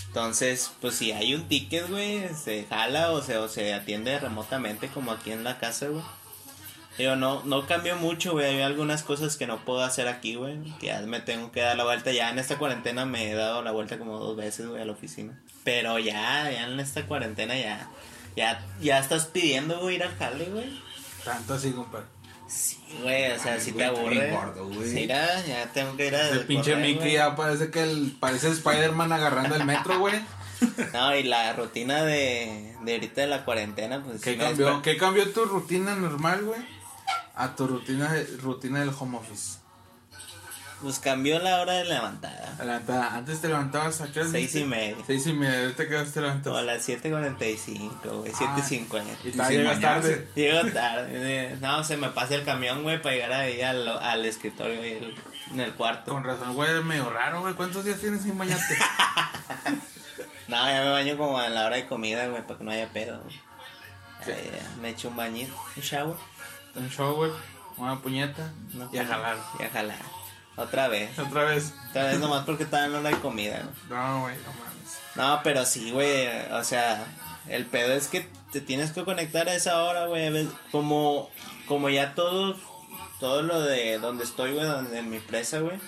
Entonces, 0.06 0.70
pues 0.80 0.94
si 0.94 1.12
hay 1.12 1.34
un 1.34 1.48
ticket, 1.48 1.88
güey, 1.88 2.28
se 2.34 2.64
jala 2.68 3.10
o 3.12 3.20
se, 3.20 3.36
o 3.36 3.48
se 3.48 3.74
atiende 3.74 4.18
remotamente 4.18 4.88
como 4.88 5.12
aquí 5.12 5.32
en 5.32 5.44
la 5.44 5.58
casa, 5.58 5.86
güey. 5.88 6.02
Digo, 6.98 7.14
no, 7.14 7.42
no 7.44 7.64
cambió 7.66 7.96
mucho, 7.96 8.32
güey. 8.32 8.46
Hay 8.46 8.60
algunas 8.62 9.04
cosas 9.04 9.36
que 9.36 9.46
no 9.46 9.64
puedo 9.64 9.82
hacer 9.84 10.08
aquí, 10.08 10.34
güey. 10.34 10.58
Que 10.80 10.88
ya 10.88 11.00
me 11.02 11.20
tengo 11.20 11.52
que 11.52 11.60
dar 11.60 11.76
la 11.76 11.84
vuelta. 11.84 12.10
Ya 12.10 12.28
en 12.30 12.38
esta 12.40 12.58
cuarentena 12.58 13.06
me 13.06 13.30
he 13.30 13.34
dado 13.34 13.62
la 13.62 13.70
vuelta 13.70 13.98
como 13.98 14.18
dos 14.18 14.36
veces, 14.36 14.66
güey, 14.66 14.82
a 14.82 14.84
la 14.84 14.92
oficina. 14.92 15.38
Pero 15.62 15.98
ya, 16.00 16.50
ya 16.50 16.66
en 16.66 16.80
esta 16.80 17.06
cuarentena 17.06 17.56
ya, 17.56 17.88
ya, 18.36 18.64
ya 18.80 18.98
estás 18.98 19.26
pidiendo, 19.26 19.78
güey, 19.80 19.96
ir 19.96 20.02
al 20.02 20.16
jale, 20.16 20.46
güey. 20.46 20.80
Tanto 21.24 21.54
así, 21.54 21.70
compadre. 21.70 22.06
Sí, 22.48 22.78
güey, 23.02 23.30
o 23.32 23.38
sea, 23.38 23.54
Ay, 23.54 23.60
si 23.60 23.72
güey, 23.72 23.84
te 23.84 23.96
aburre. 23.96 24.30
gordo, 24.32 24.66
güey. 24.68 24.88
Sí, 24.90 25.06
ya, 25.06 25.44
ya 25.44 25.66
tengo 25.72 25.96
que 25.96 26.06
ir 26.06 26.16
a. 26.16 26.30
El 26.30 26.46
pinche 26.46 26.72
correr, 26.72 26.86
Mickey 26.86 26.98
güey. 27.00 27.12
ya 27.12 27.36
parece 27.36 27.70
que 27.70 27.82
el, 27.82 28.16
parece 28.18 28.48
Spider-Man 28.48 29.12
agarrando 29.12 29.54
el 29.54 29.64
metro, 29.64 29.98
güey. 30.00 30.20
No, 30.92 31.14
y 31.14 31.22
la 31.22 31.52
rutina 31.52 32.02
de, 32.02 32.74
de 32.82 32.94
ahorita 32.94 33.20
de 33.20 33.26
la 33.28 33.44
cuarentena, 33.44 34.02
pues. 34.02 34.20
¿Qué 34.22 34.36
cambió, 34.36 34.82
¿Qué 34.82 34.96
cambió 34.96 35.30
tu 35.30 35.44
rutina 35.44 35.94
normal, 35.94 36.42
güey? 36.44 36.77
A 37.38 37.54
tu 37.56 37.66
rutina, 37.66 38.12
rutina 38.42 38.80
del 38.80 38.90
home 38.98 39.16
office. 39.18 39.58
Pues 40.82 41.00
cambió 41.00 41.40
la 41.40 41.60
hora 41.60 41.72
de 41.72 41.84
levantada. 41.86 42.54
Levantada. 42.60 43.16
Antes 43.16 43.40
te 43.40 43.48
levantabas 43.48 44.00
a 44.00 44.12
qué 44.12 44.20
hora 44.20 44.28
Seis 44.30 44.54
y 44.54 44.64
media. 44.64 44.96
Seis 45.06 45.26
y 45.26 45.32
media. 45.32 45.60
Ahorita 45.62 45.88
quedaste 45.88 46.20
O 46.20 46.22
a 46.22 46.26
levantado. 46.26 46.62
las 46.62 46.88
7.45, 46.88 48.20
güey, 48.20 48.32
7.50. 48.32 49.16
Y 49.24 49.28
Y 49.28 49.32
todavía 49.32 49.48
sin 49.48 49.58
llegas 49.58 49.80
tarde. 49.80 50.28
Llego 50.36 50.70
tarde. 50.72 51.56
No, 51.60 51.82
se 51.82 51.96
me 51.96 52.10
pasa 52.10 52.36
el 52.36 52.44
camión, 52.44 52.84
güey, 52.84 53.02
para 53.02 53.14
llegar 53.16 53.32
ahí 53.32 53.60
al, 53.60 53.88
al 53.88 54.24
escritorio 54.24 54.84
y 54.86 54.92
el- 54.92 55.14
en 55.52 55.60
el 55.60 55.72
cuarto. 55.74 56.12
Con 56.12 56.22
razón, 56.22 56.54
güey, 56.54 56.70
es 56.76 56.84
medio 56.84 57.08
raro, 57.10 57.40
güey. 57.40 57.54
¿Cuántos 57.54 57.84
días 57.84 57.98
tienes 58.00 58.22
sin 58.22 58.36
bañarte? 58.38 58.76
No, 60.48 60.56
ya 60.66 60.80
me 60.82 60.90
baño 60.90 61.18
como 61.18 61.38
a 61.38 61.48
la 61.50 61.66
hora 61.66 61.76
de 61.76 61.86
comida, 61.86 62.26
güey, 62.28 62.42
para 62.46 62.58
que 62.58 62.64
no 62.64 62.70
haya 62.70 62.88
pedo. 62.88 63.20
me 64.80 64.88
echo 64.90 65.08
un 65.08 65.16
bañito, 65.16 65.54
un 65.76 65.82
shower. 65.82 66.16
Un 66.78 66.88
shower, 66.88 67.32
una 67.76 68.00
puñeta 68.00 68.52
no, 68.74 68.88
y 68.92 68.98
a 68.98 69.06
jalar. 69.06 69.36
Y 69.58 69.62
a 69.64 69.70
jalar. 69.70 69.98
Otra 70.56 70.88
vez. 70.88 71.16
Otra 71.18 71.44
vez. 71.44 71.72
Otra 71.90 72.06
vez 72.06 72.18
nomás 72.18 72.44
porque 72.44 72.66
la 72.70 72.98
hora 72.98 73.10
de 73.10 73.18
comida, 73.18 73.62
güey. 73.62 74.00
No, 74.00 74.22
güey, 74.22 74.36
no 74.36 74.52
mames. 74.52 74.98
No, 75.14 75.40
pero 75.44 75.64
sí, 75.64 75.90
güey. 75.92 76.28
O 76.52 76.64
sea, 76.64 77.04
el 77.48 77.66
pedo 77.66 77.92
es 77.94 78.08
que 78.08 78.28
te 78.52 78.60
tienes 78.60 78.92
que 78.92 79.04
conectar 79.04 79.48
a 79.48 79.54
esa 79.54 79.82
hora, 79.84 80.06
güey. 80.06 80.48
Como, 80.72 81.30
como 81.66 81.88
ya 81.90 82.14
todo, 82.14 82.56
todo 83.20 83.42
lo 83.42 83.60
de 83.60 83.98
donde 83.98 84.24
estoy, 84.24 84.54
güey, 84.54 84.66
donde 84.66 84.98
en 84.98 85.10
mi 85.10 85.20
presa, 85.20 85.60
güey. 85.60 85.78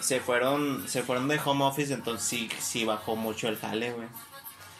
Se 0.00 0.20
fueron, 0.20 0.88
se 0.88 1.02
fueron 1.02 1.28
de 1.28 1.40
home 1.44 1.64
office, 1.64 1.92
entonces 1.92 2.26
sí, 2.26 2.48
sí 2.60 2.84
bajó 2.84 3.16
mucho 3.16 3.48
el 3.48 3.58
jale, 3.58 3.92
güey. 3.92 4.08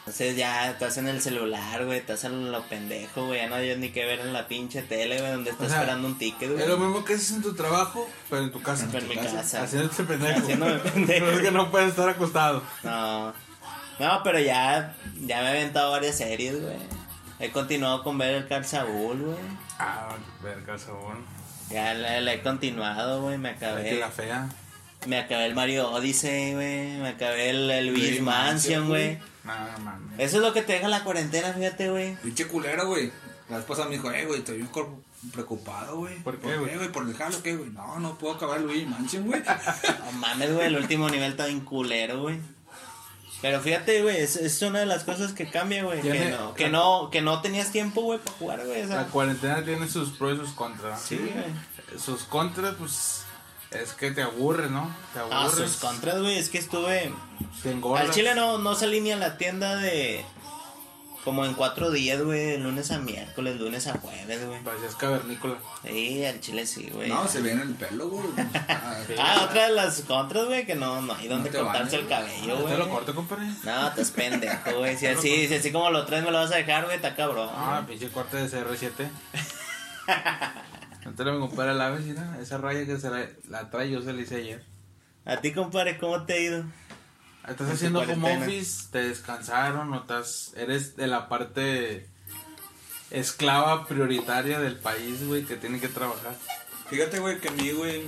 Entonces 0.09 0.35
ya 0.37 0.71
estás 0.71 0.97
en 0.97 1.07
el 1.07 1.21
celular, 1.21 1.85
güey, 1.85 1.99
estás 1.99 2.23
en 2.23 2.51
lo 2.51 2.63
pendejo, 2.63 3.27
güey, 3.27 3.41
ya 3.41 3.47
no 3.47 3.53
hay 3.53 3.77
ni 3.77 3.89
que 3.89 4.05
ver 4.05 4.21
en 4.21 4.33
la 4.33 4.47
pinche 4.47 4.81
tele, 4.81 5.19
güey, 5.19 5.31
donde 5.33 5.51
estás 5.51 5.67
O 5.67 5.69
sea, 5.69 5.81
esperando 5.81 6.07
un 6.07 6.17
ticket, 6.17 6.49
güey. 6.49 6.63
Es 6.63 6.67
lo 6.67 6.77
mismo 6.79 7.05
que 7.05 7.13
haces 7.13 7.29
en 7.33 7.43
tu 7.43 7.53
trabajo, 7.53 8.09
pero 8.27 8.41
en 8.41 8.51
tu 8.51 8.59
casa. 8.59 8.87
Pero 8.91 9.03
en 9.03 9.09
mi 9.09 9.15
casa. 9.17 9.61
Haciéndote 9.61 10.03
pendejo. 10.05 10.39
Haciéndome 10.39 10.73
pendejo. 10.79 11.25
Pero 11.27 11.31
es 11.37 11.41
que 11.43 11.51
no 11.51 11.69
puedes 11.69 11.89
estar 11.89 12.09
acostado. 12.09 12.63
No, 12.81 13.33
no, 13.99 14.21
pero 14.23 14.39
ya, 14.39 14.95
ya 15.27 15.41
me 15.41 15.43
he 15.43 15.49
aventado 15.49 15.91
varias 15.91 16.17
series, 16.17 16.59
güey. 16.59 16.77
He 17.37 17.51
continuado 17.51 18.01
con 18.03 18.17
ver 18.17 18.33
el 18.33 18.47
Carl 18.47 18.65
Saúl, 18.65 19.21
güey. 19.21 19.37
Ah, 19.77 20.15
verga, 20.41 20.79
sabón. 20.79 21.23
Ya 21.69 21.93
le, 21.93 22.21
le 22.21 22.33
he 22.33 22.41
continuado, 22.41 23.21
güey. 23.21 23.37
Me 23.37 23.49
acabé. 23.49 23.99
la 23.99 24.09
fea. 24.09 24.49
Me 25.07 25.17
acabé 25.17 25.45
el 25.45 25.55
Mario 25.55 25.89
Odyssey, 25.91 26.53
güey. 26.53 26.97
Me 26.97 27.09
acabé 27.09 27.49
el, 27.51 27.69
el 27.71 27.87
Luis 27.87 28.03
Luigi 28.09 28.21
Mansion, 28.21 28.87
güey. 28.87 29.17
No, 29.43 29.53
no 29.71 29.79
mames. 29.79 30.19
Eso 30.19 30.37
es 30.37 30.43
lo 30.43 30.53
que 30.53 30.61
te 30.61 30.73
deja 30.73 30.87
la 30.89 31.03
cuarentena, 31.03 31.53
fíjate, 31.53 31.89
güey. 31.89 32.15
Pinche 32.17 32.47
culero, 32.47 32.87
güey. 32.87 33.11
La 33.49 33.59
pasada 33.61 33.87
me 33.87 33.95
dijo, 33.95 34.11
eh, 34.11 34.25
güey, 34.25 34.39
estoy 34.39 34.57
bien 34.57 34.67
cor- 34.67 34.89
preocupado, 35.33 35.97
güey. 35.97 36.17
¿Por 36.19 36.37
qué, 36.39 36.55
güey? 36.57 36.91
¿Por 36.91 37.07
el 37.07 37.15
jalo 37.15 37.41
qué, 37.41 37.55
güey? 37.55 37.69
No, 37.71 37.99
no 37.99 38.17
puedo 38.17 38.35
acabar 38.35 38.59
Luigi 38.61 38.85
Mansion, 38.85 39.25
güey. 39.25 39.41
No 40.05 40.11
mames, 40.19 40.53
güey. 40.53 40.67
El 40.67 40.75
último 40.75 41.09
nivel 41.09 41.31
está 41.31 41.45
bien 41.45 41.61
culero, 41.61 42.21
güey. 42.21 42.37
Pero 43.41 43.61
fíjate, 43.61 44.01
güey, 44.01 44.17
es, 44.17 44.35
es 44.35 44.61
una 44.63 44.79
de 44.79 44.85
las 44.85 45.05
cosas 45.05 45.31
que 45.31 45.49
cambia, 45.49 45.83
güey. 45.85 46.01
Que 46.01 46.29
no, 46.29 46.53
que 46.53 46.67
no, 46.69 47.09
que 47.09 47.21
no 47.21 47.41
tenías 47.41 47.71
tiempo, 47.71 48.01
güey, 48.01 48.19
para 48.19 48.35
jugar, 48.37 48.65
güey. 48.65 48.85
La 48.85 49.05
cuarentena 49.07 49.63
tiene 49.63 49.87
sus 49.87 50.09
pros 50.09 50.35
y 50.37 50.41
sus 50.45 50.51
contras. 50.53 51.01
sí, 51.01 51.15
güey. 51.17 51.99
Sus 51.99 52.23
contras, 52.23 52.75
pues, 52.77 53.23
es 53.71 53.93
que 53.93 54.11
te 54.11 54.21
aburre, 54.23 54.69
¿no? 54.69 54.93
Te 55.13 55.19
Ah, 55.19 55.43
aburres. 55.45 55.71
sus 55.71 55.77
contras, 55.81 56.19
güey, 56.21 56.37
es 56.37 56.49
que 56.49 56.57
estuve... 56.57 57.11
te 57.63 57.71
engordas. 57.71 58.07
Al 58.07 58.13
chile 58.13 58.33
no, 58.35 58.57
no 58.57 58.75
salí 58.75 58.99
ni 59.01 59.11
a 59.11 59.17
la 59.17 59.37
tienda 59.37 59.75
de... 59.77 60.25
Como 61.25 61.43
en 61.45 61.53
cuatro 61.53 61.91
días, 61.91 62.21
güey, 62.23 62.39
de 62.45 62.57
lunes 62.59 62.91
a 62.91 62.97
miércoles, 62.97 63.59
lunes 63.59 63.85
a 63.87 63.93
jueves, 63.99 64.47
güey. 64.47 64.63
Parecías 64.63 64.95
cavernícola. 64.95 65.55
Sí, 65.83 66.23
al 66.25 66.39
chile 66.39 66.65
sí, 66.65 66.89
güey. 66.93 67.09
No, 67.09 67.27
se 67.27 67.41
ve 67.41 67.51
en 67.51 67.59
el 67.59 67.75
pelo, 67.75 68.07
güey. 68.09 68.25
Ah, 68.69 68.95
Ah, 69.19 69.41
otra 69.43 69.67
de 69.67 69.73
las 69.75 69.99
contras, 70.03 70.45
güey, 70.45 70.65
que 70.65 70.75
no, 70.75 71.01
no 71.01 71.13
hay 71.13 71.27
donde 71.27 71.49
te 71.49 71.59
cortarse 71.59 71.97
el 71.97 72.07
cabello, 72.07 72.55
¿Te 72.55 72.61
güey. 72.61 72.77
lo 72.77 72.89
corto, 72.89 73.13
compadre? 73.13 73.47
No, 73.63 73.89
estás 73.89 74.11
pendejo, 74.11 74.77
güey. 74.79 74.97
Si 74.97 75.07
así, 75.07 75.47
si 75.49 75.55
así 75.55 75.71
como 75.73 75.89
lo 75.91 76.05
traes 76.05 76.23
me 76.23 76.31
lo 76.31 76.37
vas 76.39 76.51
a 76.53 76.55
dejar, 76.55 76.85
güey, 76.85 76.95
está 76.95 77.13
cabrón. 77.15 77.49
Ah, 77.53 77.83
pinche 77.85 78.09
corte 78.09 78.37
de 78.37 78.47
CR7. 78.49 79.09
te 81.19 81.25
lo 81.25 81.37
compadre 81.37 81.73
la 81.73 81.89
vez, 81.89 82.05
mira. 82.05 82.37
Esa 82.41 82.57
raya 82.59 82.85
que 82.85 82.97
se 82.97 83.09
la, 83.09 83.27
la 83.49 83.69
trae 83.69 83.89
yo 83.91 84.01
se 84.01 84.13
la 84.13 84.21
hice 84.21 84.37
ayer. 84.37 84.63
A 85.25 85.35
ti, 85.41 85.51
compadre, 85.51 85.97
¿cómo 85.97 86.23
te 86.23 86.31
ha 86.31 86.39
ido? 86.39 86.63
Estás 87.45 87.67
En 87.67 87.73
haciendo 87.73 87.99
home 87.99 88.37
office, 88.37 88.87
te 88.89 89.09
descansaron, 89.09 89.91
o 89.91 89.99
estás, 89.99 90.53
eres 90.55 90.95
de 90.95 91.07
la 91.07 91.27
parte 91.27 92.07
esclava 93.11 93.85
prioritaria 93.85 94.59
del 94.59 94.77
país, 94.77 95.27
güey, 95.27 95.43
que 95.43 95.57
tiene 95.57 95.81
que 95.81 95.89
trabajar. 95.89 96.35
Fíjate, 96.89 97.19
güey, 97.19 97.41
que 97.41 97.49
a 97.49 97.51
mí, 97.51 97.69
güey, 97.71 98.03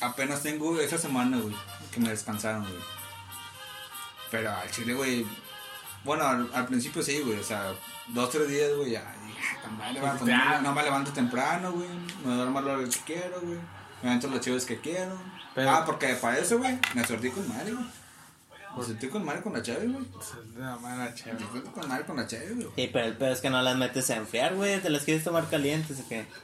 apenas 0.00 0.42
tengo 0.42 0.80
esa 0.80 0.96
semana, 0.96 1.38
güey, 1.38 1.54
que 1.92 2.00
me 2.00 2.08
descansaron, 2.08 2.62
güey. 2.62 2.82
Pero 4.30 4.50
al 4.56 4.70
chile, 4.70 4.94
güey, 4.94 5.26
bueno, 6.04 6.24
al, 6.26 6.50
al 6.54 6.66
principio 6.66 7.02
sí, 7.02 7.20
güey, 7.20 7.38
o 7.38 7.44
sea, 7.44 7.72
dos, 8.08 8.30
tres 8.30 8.48
días, 8.48 8.70
güey, 8.76 8.92
ya, 8.92 9.00
ya, 9.02 9.62
con 9.62 9.76
madre, 9.78 10.00
va, 10.00 10.12
pues, 10.14 10.26
Ya. 10.30 10.54
no, 10.56 10.62
no 10.62 10.72
me 10.74 10.82
levanto 10.82 11.12
temprano, 11.12 11.72
güey, 11.72 11.88
me 12.24 12.34
duermo 12.34 12.58
a 12.58 12.62
la 12.62 12.72
hora 12.74 12.88
que 12.88 12.98
quiero, 13.04 13.40
güey, 13.40 13.58
me 14.02 14.08
avento 14.10 14.28
los 14.28 14.40
chivos 14.40 14.64
que 14.64 14.80
quiero. 14.80 15.16
Pero- 15.54 15.70
Ah, 15.70 15.84
porque 15.84 16.14
para 16.14 16.38
eso, 16.38 16.58
güey, 16.58 16.78
me 16.94 17.04
sortí 17.06 17.28
con 17.30 17.46
madre, 17.48 17.72
güey. 17.72 17.84
Me 18.76 18.84
sortí 18.84 19.08
con 19.08 19.24
madre 19.24 19.42
con 19.42 19.52
la 19.52 19.62
chave, 19.62 19.86
güey. 19.88 20.04
Pues, 20.04 20.28
chévere. 21.16 21.44
Me 21.44 21.50
sortí 21.50 21.70
con 21.70 21.88
madre 21.88 22.04
con 22.06 22.16
la 22.16 22.26
chave, 22.26 22.50
güey. 22.54 22.68
Sí, 22.76 22.88
pero 22.92 23.04
el 23.06 23.16
peor 23.16 23.32
es 23.32 23.40
que 23.40 23.50
no 23.50 23.60
las 23.62 23.76
metes 23.76 24.08
a 24.10 24.16
enfriar, 24.16 24.54
güey. 24.54 24.80
¿Te 24.80 24.90
las 24.90 25.02
quieres 25.02 25.24
tomar 25.24 25.48
calientes 25.50 25.98
o 26.00 26.08
qué? 26.08 26.26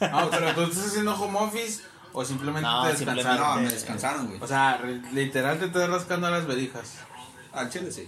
No, 0.00 0.28
pero 0.30 0.54
tú 0.54 0.62
estás 0.62 0.88
haciendo 0.88 1.14
home 1.14 1.38
office 1.38 1.82
o 2.12 2.24
simplemente 2.24 2.68
No, 2.68 2.82
te 2.84 2.90
descansaron. 2.90 3.16
simplemente- 3.24 3.48
No, 3.48 3.56
me 3.62 3.68
descansaron, 3.70 4.26
güey. 4.26 4.42
O 4.42 4.46
sea, 4.46 4.78
literal 5.12 5.58
te 5.58 5.64
estás 5.66 5.88
rascando 5.88 6.28
las 6.30 6.46
verijas. 6.46 6.94
Al 7.54 7.70
chile 7.70 7.90
sí. 7.92 8.06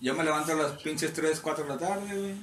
Yo 0.00 0.14
me 0.14 0.22
levanto 0.24 0.52
a 0.52 0.54
las 0.54 0.72
pinches 0.82 1.12
3, 1.12 1.40
4 1.40 1.64
de 1.64 1.70
la 1.70 1.78
tarde, 1.78 2.16
güey. 2.18 2.34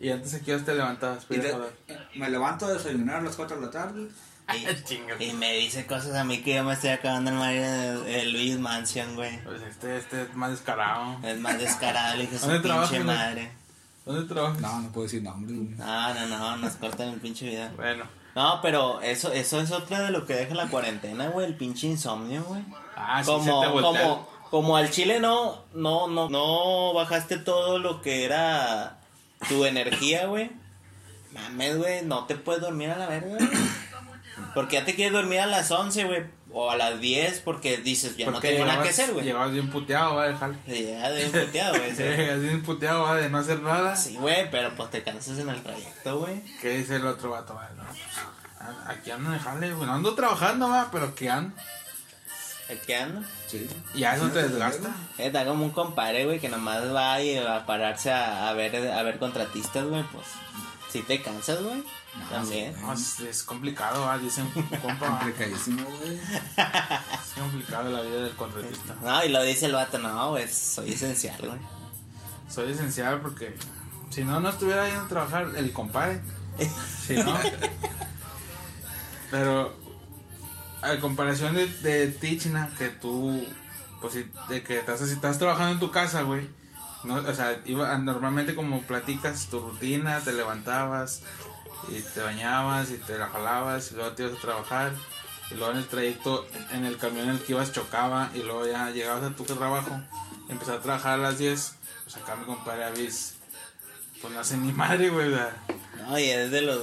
Y 0.00 0.10
antes 0.10 0.32
aquí 0.34 0.52
te 0.64 0.74
levantabas, 0.74 1.26
Y 1.28 1.36
de- 1.36 1.52
joder. 1.52 1.72
me 2.16 2.30
levanto 2.30 2.66
a 2.66 2.72
desayunar 2.72 3.16
a 3.16 3.20
las 3.22 3.36
4 3.36 3.56
de 3.58 3.66
la 3.66 3.70
tarde. 3.70 4.08
Y, 4.52 5.24
y 5.24 5.32
me 5.34 5.52
dice 5.58 5.86
cosas 5.86 6.16
a 6.16 6.24
mí 6.24 6.42
que 6.42 6.56
yo 6.56 6.64
me 6.64 6.72
estoy 6.72 6.90
acabando 6.90 7.30
el 7.30 7.36
Mario 7.36 7.62
de, 7.62 8.00
de 8.02 8.26
Luis 8.26 8.58
Mansion, 8.58 9.14
güey. 9.14 9.40
Pues 9.44 9.62
este, 9.62 9.96
este 9.96 10.22
es 10.22 10.34
más 10.34 10.50
descarado. 10.50 11.18
Es 11.22 11.38
más 11.38 11.56
descarado, 11.56 12.16
le 12.16 12.22
dije 12.22 12.36
su 12.36 12.46
¿Dónde 12.46 12.60
trabajas, 12.60 12.90
pinche 12.90 13.04
madre. 13.04 13.52
¿Dónde 14.04 14.26
trabajas? 14.34 14.60
No, 14.60 14.80
no 14.80 14.88
puedo 14.90 15.04
decir 15.04 15.22
nombres, 15.22 15.56
güey. 15.56 15.68
No, 15.76 16.14
no, 16.14 16.26
no, 16.26 16.56
nos 16.56 16.72
cortan 16.72 17.10
el 17.10 17.20
pinche 17.20 17.46
video. 17.46 17.70
Bueno. 17.76 18.04
No, 18.34 18.58
pero 18.60 19.00
eso, 19.02 19.32
eso 19.32 19.60
es 19.60 19.70
otra 19.70 20.00
de 20.00 20.10
lo 20.10 20.26
que 20.26 20.34
deja 20.34 20.54
la 20.56 20.66
cuarentena, 20.66 21.28
güey, 21.28 21.46
el 21.46 21.54
pinche 21.56 21.86
insomnio, 21.86 22.42
güey. 22.42 22.64
Ah, 22.96 23.22
sí, 23.22 23.30
como, 23.30 23.44
se 23.44 23.66
te 23.68 23.72
voltea. 23.72 24.02
como, 24.02 24.28
como 24.50 24.76
al 24.76 24.90
chile 24.90 25.20
no, 25.20 25.64
no, 25.74 26.08
no, 26.08 26.28
no 26.28 26.92
bajaste 26.92 27.38
todo 27.38 27.78
lo 27.78 28.02
que 28.02 28.24
era 28.24 28.98
tu 29.48 29.64
energía, 29.64 30.26
güey. 30.26 30.50
Mames, 31.32 31.78
güey, 31.78 32.02
no 32.04 32.26
te 32.26 32.34
puedes 32.34 32.60
dormir 32.60 32.90
a 32.90 32.98
la 32.98 33.06
verga. 33.06 33.38
Porque 34.54 34.76
ya 34.76 34.84
te 34.84 34.94
quieres 34.94 35.12
dormir 35.12 35.40
a 35.40 35.46
las 35.46 35.70
11, 35.70 36.04
güey, 36.04 36.24
o 36.52 36.70
a 36.70 36.76
las 36.76 37.00
10 37.00 37.40
porque 37.40 37.76
dices, 37.78 38.16
ya 38.16 38.26
no 38.26 38.32
Porque 38.32 38.48
tengo 38.48 38.64
nada 38.64 38.82
que 38.82 38.88
hacer, 38.88 39.12
güey. 39.12 39.24
Llegabas 39.24 39.52
bien 39.52 39.70
puteado, 39.70 40.16
va 40.16 40.24
a 40.24 40.28
dejar. 40.28 40.52
Ya 40.66 41.10
de 41.10 41.26
puteado, 41.46 41.78
güey. 41.78 41.94
Llegas 41.94 42.40
bien 42.42 42.62
puteado, 42.62 43.02
va 43.02 43.16
de 43.16 43.28
no 43.28 43.38
hacer 43.38 43.60
nada. 43.60 43.94
Sí, 43.94 44.16
güey, 44.16 44.50
pero 44.50 44.74
pues 44.74 44.90
te 44.90 45.02
cansas 45.02 45.38
en 45.38 45.48
el 45.48 45.62
trayecto, 45.62 46.18
güey. 46.18 46.42
¿Qué 46.60 46.70
dice 46.78 46.96
el 46.96 47.06
otro 47.06 47.30
vato? 47.30 47.54
Va, 47.54 47.70
no, 47.76 47.84
pues, 47.84 48.88
aquí 48.88 49.10
ando 49.12 49.30
de 49.30 49.38
jale, 49.38 49.72
güey. 49.72 49.86
No 49.86 49.94
ando 49.94 50.14
trabajando, 50.14 50.68
va, 50.68 50.88
pero 50.90 51.14
que 51.14 51.30
ando. 51.30 51.54
¿El 52.70 52.78
que 52.80 52.96
anda? 52.96 53.22
Sí. 53.48 53.68
Y 53.94 54.04
a 54.04 54.14
eso 54.14 54.28
te 54.28 54.48
desgasta. 54.48 54.94
Está 55.18 55.44
como 55.44 55.64
un 55.64 55.70
compadre, 55.72 56.24
güey, 56.24 56.38
que 56.38 56.48
nomás 56.48 56.94
va 56.94 57.20
y 57.20 57.36
va 57.38 57.56
a 57.56 57.66
pararse 57.66 58.12
a, 58.12 58.48
a 58.48 58.52
ver 58.52 58.92
a 58.92 59.02
ver 59.02 59.18
contratistas, 59.18 59.84
güey, 59.84 60.04
pues. 60.12 60.26
Si 60.90 61.02
te 61.02 61.20
cansas, 61.20 61.62
güey. 61.62 61.82
No, 62.18 62.26
También. 62.30 62.80
No, 62.80 62.92
es, 62.92 63.20
es 63.20 63.42
complicado, 63.42 64.02
¿va? 64.02 64.18
dicen 64.18 64.48
compa. 64.82 65.18
Complicadísimo, 65.18 65.84
güey. 65.84 66.18
Es 66.56 67.40
complicado 67.40 67.90
la 67.90 68.02
vida 68.02 68.22
del 68.22 68.34
contratista. 68.36 68.96
No, 69.02 69.24
y 69.24 69.28
lo 69.28 69.42
dice 69.42 69.66
el 69.66 69.72
vato, 69.72 69.98
no, 69.98 70.30
güey, 70.30 70.48
soy 70.48 70.92
esencial, 70.92 71.38
güey. 71.38 71.58
Soy 72.48 72.72
esencial 72.72 73.20
porque 73.20 73.54
si 74.10 74.24
no, 74.24 74.40
no 74.40 74.50
estuviera 74.50 74.86
yendo 74.86 75.04
a 75.04 75.08
trabajar 75.08 75.48
el 75.56 75.72
compadre. 75.72 76.20
Si 77.06 77.14
no. 77.14 77.36
Pero, 79.30 79.74
a 80.82 80.98
comparación 80.98 81.54
de, 81.54 81.66
de 81.66 82.08
ti, 82.08 82.38
China, 82.38 82.70
que 82.78 82.88
tú, 82.88 83.46
pues, 84.00 84.14
de 84.14 84.62
que 84.62 84.78
estás, 84.78 85.00
si 85.00 85.12
estás 85.12 85.38
trabajando 85.38 85.72
en 85.74 85.80
tu 85.80 85.90
casa, 85.90 86.22
güey. 86.22 86.48
No, 87.04 87.16
o 87.16 87.34
sea, 87.34 87.60
iba, 87.64 87.96
normalmente 87.98 88.54
como 88.54 88.82
platicas 88.82 89.46
tu 89.46 89.60
rutina, 89.60 90.20
te 90.20 90.32
levantabas 90.32 91.22
y 91.88 92.00
te 92.00 92.20
bañabas 92.20 92.90
y 92.90 92.98
te 92.98 93.16
la 93.16 93.28
jalabas 93.28 93.90
y 93.90 93.94
luego 93.94 94.12
te 94.12 94.24
ibas 94.24 94.38
a 94.38 94.40
trabajar. 94.40 94.92
Y 95.50 95.54
luego 95.54 95.72
en 95.72 95.78
el 95.78 95.86
trayecto, 95.86 96.46
en 96.72 96.84
el 96.84 96.96
camión 96.98 97.28
en 97.28 97.36
el 97.36 97.40
que 97.40 97.52
ibas 97.52 97.72
chocaba 97.72 98.30
y 98.34 98.42
luego 98.42 98.66
ya 98.66 98.90
llegabas 98.90 99.24
a 99.24 99.34
tu 99.34 99.44
trabajo. 99.44 100.00
Empezar 100.48 100.76
a 100.76 100.82
trabajar 100.82 101.14
a 101.14 101.22
las 101.22 101.38
10. 101.38 101.74
Pues 102.04 102.16
acá 102.16 102.36
mi 102.36 102.44
compadre 102.44 102.84
Avis, 102.84 103.34
pues 104.20 104.32
no 104.32 104.40
hace 104.40 104.56
ni 104.56 104.72
madre, 104.72 105.08
güey. 105.08 105.30
No, 105.98 106.18
y 106.18 106.24
es 106.24 106.50
de 106.50 106.62
los 106.62 106.78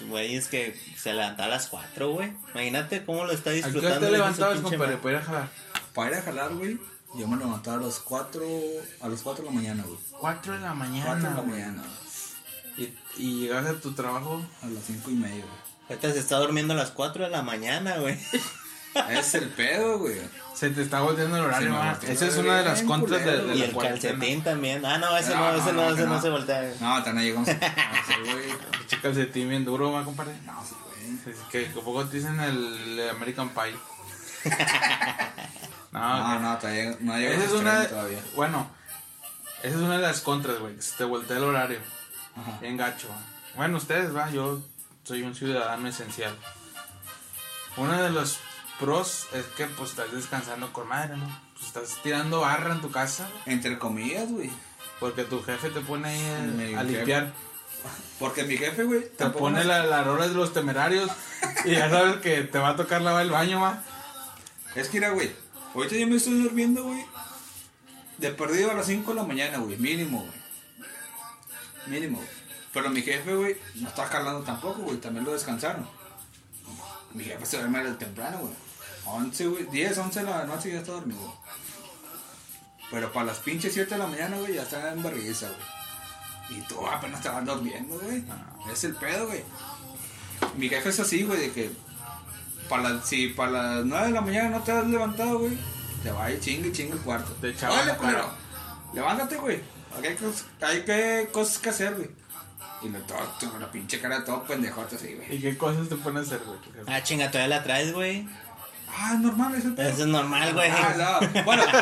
eh, 0.00 0.04
güeyes 0.08 0.48
que 0.48 0.78
se 0.96 1.12
levanta 1.14 1.44
a 1.44 1.48
las 1.48 1.68
4, 1.68 2.10
güey. 2.10 2.32
Imagínate 2.52 3.04
cómo 3.04 3.24
lo 3.24 3.32
está 3.32 3.50
¿A 3.50 3.52
qué 3.54 3.62
disfrutando. 3.62 4.00
te 4.06 4.10
levantabas, 4.12 4.60
compadre, 4.60 4.96
para 4.98 5.10
ir 5.16 5.20
a 5.20 5.24
jalar? 5.24 5.48
Para 5.94 6.10
ir 6.10 6.16
a 6.16 6.22
jalar, 6.22 6.54
güey, 6.54 6.78
yo 7.16 7.28
me 7.28 7.36
levantaba 7.36 7.76
a 7.78 7.80
las 7.86 7.98
4, 8.00 8.42
a 9.00 9.08
las 9.08 9.20
4 9.22 9.44
de 9.44 9.50
la 9.50 9.54
mañana, 9.56 9.84
güey. 9.84 9.98
4 10.18 10.52
de 10.54 10.60
la 10.60 10.74
4 10.74 10.74
mañana. 10.74 11.14
de 11.14 11.22
la 11.22 11.30
güey. 11.42 11.46
mañana, 11.50 11.82
Y, 12.76 12.94
y 13.16 13.40
llegabas 13.42 13.66
a 13.70 13.80
tu 13.80 13.92
trabajo. 13.92 14.44
a 14.62 14.66
las 14.66 14.84
5 14.84 15.10
y 15.10 15.14
media, 15.14 15.44
güey. 15.44 15.64
Ahorita 15.88 16.12
se 16.12 16.18
está 16.18 16.38
durmiendo 16.38 16.72
a 16.74 16.76
las 16.76 16.90
4 16.90 17.24
de 17.24 17.30
la 17.30 17.42
mañana, 17.42 17.98
güey. 17.98 18.18
Es 19.10 19.34
el 19.34 19.48
pedo, 19.48 19.98
güey. 19.98 20.20
Se 20.54 20.70
te 20.70 20.82
está 20.82 21.00
volteando 21.00 21.36
el 21.36 21.44
horario, 21.44 21.68
Sí, 21.68 21.72
me 21.72 21.78
ma. 21.78 21.90
volteó 21.92 22.10
Esa 22.10 22.26
es 22.28 22.36
una 22.36 22.58
de 22.58 22.64
las 22.64 22.82
contras 22.82 23.24
de, 23.24 23.30
culero, 23.32 23.46
de 23.48 23.54
Y 23.54 23.58
la 23.58 23.64
el 23.64 23.72
cuarentena. 23.72 24.12
calcetín 24.18 24.44
también. 24.44 24.84
Ah, 24.86 24.98
no, 24.98 25.16
ese 25.16 25.34
No, 25.34 25.40
no, 25.52 25.54
ese 25.58 25.72
no, 25.72 25.90
ese 25.90 26.06
no 26.06 26.14
no. 26.14 26.22
se 26.22 26.30
voltea. 26.30 26.60
güey. 26.62 26.74
No, 26.80 27.02
tan 27.02 27.14
no 27.16 27.20
llegamos. 27.22 27.48
Pinche 28.78 29.00
calcetín 29.02 29.48
bien 29.48 29.64
duro, 29.64 29.90
ma, 29.90 30.04
compadre. 30.04 30.34
No, 30.46 30.64
sí, 30.64 30.74
güey. 30.84 31.34
Es 31.34 31.40
que 31.50 31.60
poco 31.80 32.04
te 32.06 32.16
dicen 32.18 32.38
el, 32.40 33.08
American 33.10 33.48
Pie. 33.50 33.74
no, 35.92 36.00
No, 36.00 36.38
no, 36.40 36.58
todavía 36.58 36.96
no 37.00 37.16
llegamos 37.18 37.44
esa 37.44 37.54
es 37.54 37.60
una. 37.60 37.88
todavía. 37.88 38.18
Bueno, 38.36 38.70
esa 39.62 39.74
es 39.76 39.82
una 39.82 39.96
de 39.96 40.02
las 40.02 40.20
contras, 40.20 40.58
güey. 40.58 40.80
Se 40.80 40.96
te 40.96 41.04
voltea 41.04 41.36
el 41.38 41.44
horario. 41.44 41.78
Ajá. 42.36 42.58
Bien 42.60 42.76
gacho. 42.76 43.08
va. 43.08 43.16
Bueno, 43.56 43.76
ustedes, 43.78 44.14
va. 44.14 44.30
Yo 44.30 44.60
soy 45.04 45.22
un 45.22 45.34
ciudadano 45.34 45.88
esencial. 45.88 46.36
Uno 47.76 48.00
de 48.00 48.10
los 48.10 48.38
pros 48.78 49.26
es 49.32 49.44
que, 49.56 49.66
pues, 49.66 49.90
estás 49.90 50.12
descansando 50.12 50.72
con 50.72 50.88
madre, 50.88 51.16
¿no? 51.16 51.26
Pues 51.54 51.66
estás 51.66 52.02
tirando 52.02 52.40
barra 52.40 52.74
en 52.74 52.80
tu 52.80 52.90
casa. 52.90 53.28
Entre 53.46 53.78
comillas, 53.78 54.28
güey. 54.30 54.50
Porque 55.00 55.24
tu 55.24 55.42
jefe 55.42 55.70
te 55.70 55.80
pone 55.80 56.08
ahí 56.08 56.74
a- 56.74 56.82
limpiar. 56.82 57.32
Porque 58.18 58.44
mi 58.44 58.56
jefe, 58.56 58.84
güey, 58.84 59.08
Te 59.16 59.26
pone 59.30 59.58
nos- 59.58 59.66
la, 59.66 59.84
la 59.84 60.02
rola 60.04 60.26
de 60.28 60.34
los 60.34 60.52
temerarios. 60.52 61.10
y 61.64 61.72
ya 61.72 61.90
sabes 61.90 62.16
que 62.18 62.42
te 62.42 62.58
va 62.58 62.70
a 62.70 62.76
tocar 62.76 63.02
lavar 63.02 63.22
el 63.22 63.30
baño, 63.30 63.60
ma. 63.60 63.82
Es 64.74 64.88
que, 64.88 64.98
mira, 64.98 65.10
güey, 65.10 65.30
ahorita 65.74 65.96
yo 65.96 66.06
me 66.06 66.16
estoy 66.16 66.42
durmiendo, 66.42 66.84
güey. 66.84 67.04
De 68.18 68.30
perdido 68.30 68.70
a 68.70 68.74
las 68.74 68.86
5 68.86 69.10
de 69.12 69.16
la 69.16 69.24
mañana, 69.26 69.58
güey, 69.58 69.76
mínimo, 69.76 70.20
güey. 70.20 70.44
Mínimo, 71.86 72.16
güey. 72.18 72.28
Pero 72.72 72.90
mi 72.90 73.02
jefe, 73.02 73.34
güey, 73.34 73.56
no 73.76 73.88
está 73.88 74.06
jalando 74.06 74.40
tampoco, 74.42 74.82
güey, 74.82 74.96
también 74.98 75.24
lo 75.24 75.32
descansaron. 75.32 75.86
Mi 77.12 77.24
jefe 77.24 77.44
se 77.46 77.58
duerme 77.58 77.82
temprano, 77.92 78.38
güey. 78.38 78.52
11, 79.06 79.46
güey, 79.46 79.64
10, 79.66 79.98
11 79.98 80.20
de 80.20 80.26
la 80.30 80.44
noche 80.44 80.72
ya 80.72 80.78
está 80.78 80.92
dormido. 80.92 81.34
Pero 82.90 83.12
para 83.12 83.26
las 83.26 83.38
pinches 83.38 83.72
7 83.74 83.90
de 83.94 83.98
la 83.98 84.06
mañana, 84.06 84.36
güey, 84.38 84.54
ya 84.54 84.62
está 84.62 84.92
en 84.92 85.02
barriza, 85.02 85.48
güey. 85.48 86.58
Y 86.58 86.62
tú 86.62 86.86
apenas 86.86 87.20
te 87.22 87.28
vas 87.28 87.44
durmiendo, 87.44 87.98
güey. 87.98 88.22
Es 88.72 88.84
el 88.84 88.94
pedo, 88.96 89.26
güey. 89.26 89.42
Mi 90.56 90.68
jefe 90.68 90.90
es 90.90 91.00
así, 91.00 91.22
güey, 91.24 91.40
de 91.40 91.52
que 91.52 91.70
para 92.68 92.90
las, 92.90 93.08
si 93.08 93.28
para 93.28 93.50
las 93.76 93.84
9 93.84 94.06
de 94.08 94.12
la 94.12 94.20
mañana 94.20 94.50
no 94.50 94.60
te 94.62 94.72
has 94.72 94.86
levantado, 94.86 95.38
güey, 95.40 95.58
te 96.02 96.10
va 96.10 96.26
a 96.26 96.30
ir 96.30 96.40
chingue 96.40 96.68
y 96.68 96.72
chingue 96.72 96.92
el 96.94 97.00
cuarto. 97.00 97.34
La 97.42 97.52
cara. 97.54 97.96
culero, 97.96 98.30
Levántate, 98.92 99.36
güey. 99.36 99.60
Hay, 99.96 100.16
cos- 100.16 100.44
hay 100.60 100.82
que, 100.84 101.28
cosas 101.32 101.58
que 101.58 101.70
hacer, 101.70 101.94
güey. 101.94 102.10
Y 102.82 102.88
lo 102.90 102.98
todo, 103.00 103.18
todo, 103.40 103.58
la 103.58 103.70
pinche 103.70 103.98
cara 104.00 104.18
de 104.20 104.26
todo 104.26 104.44
pendejote 104.44 104.96
así, 104.96 105.14
güey. 105.14 105.36
¿Y 105.36 105.40
qué 105.40 105.56
cosas 105.56 105.88
te 105.88 105.96
pone 105.96 106.20
a 106.20 106.22
hacer, 106.22 106.40
güey? 106.44 106.58
Ah, 106.86 107.02
chinga, 107.02 107.30
todavía 107.30 107.56
la 107.56 107.64
traes, 107.64 107.92
güey. 107.94 108.28
Ah, 108.96 109.14
normal, 109.20 109.54
es 109.56 109.64
el 109.64 109.74
pedo. 109.74 109.88
Eso 109.88 110.02
es 110.02 110.08
normal, 110.08 110.54
güey. 110.54 110.70
Ah, 110.70 111.20
no. 111.20 111.44
Bueno. 111.44 111.62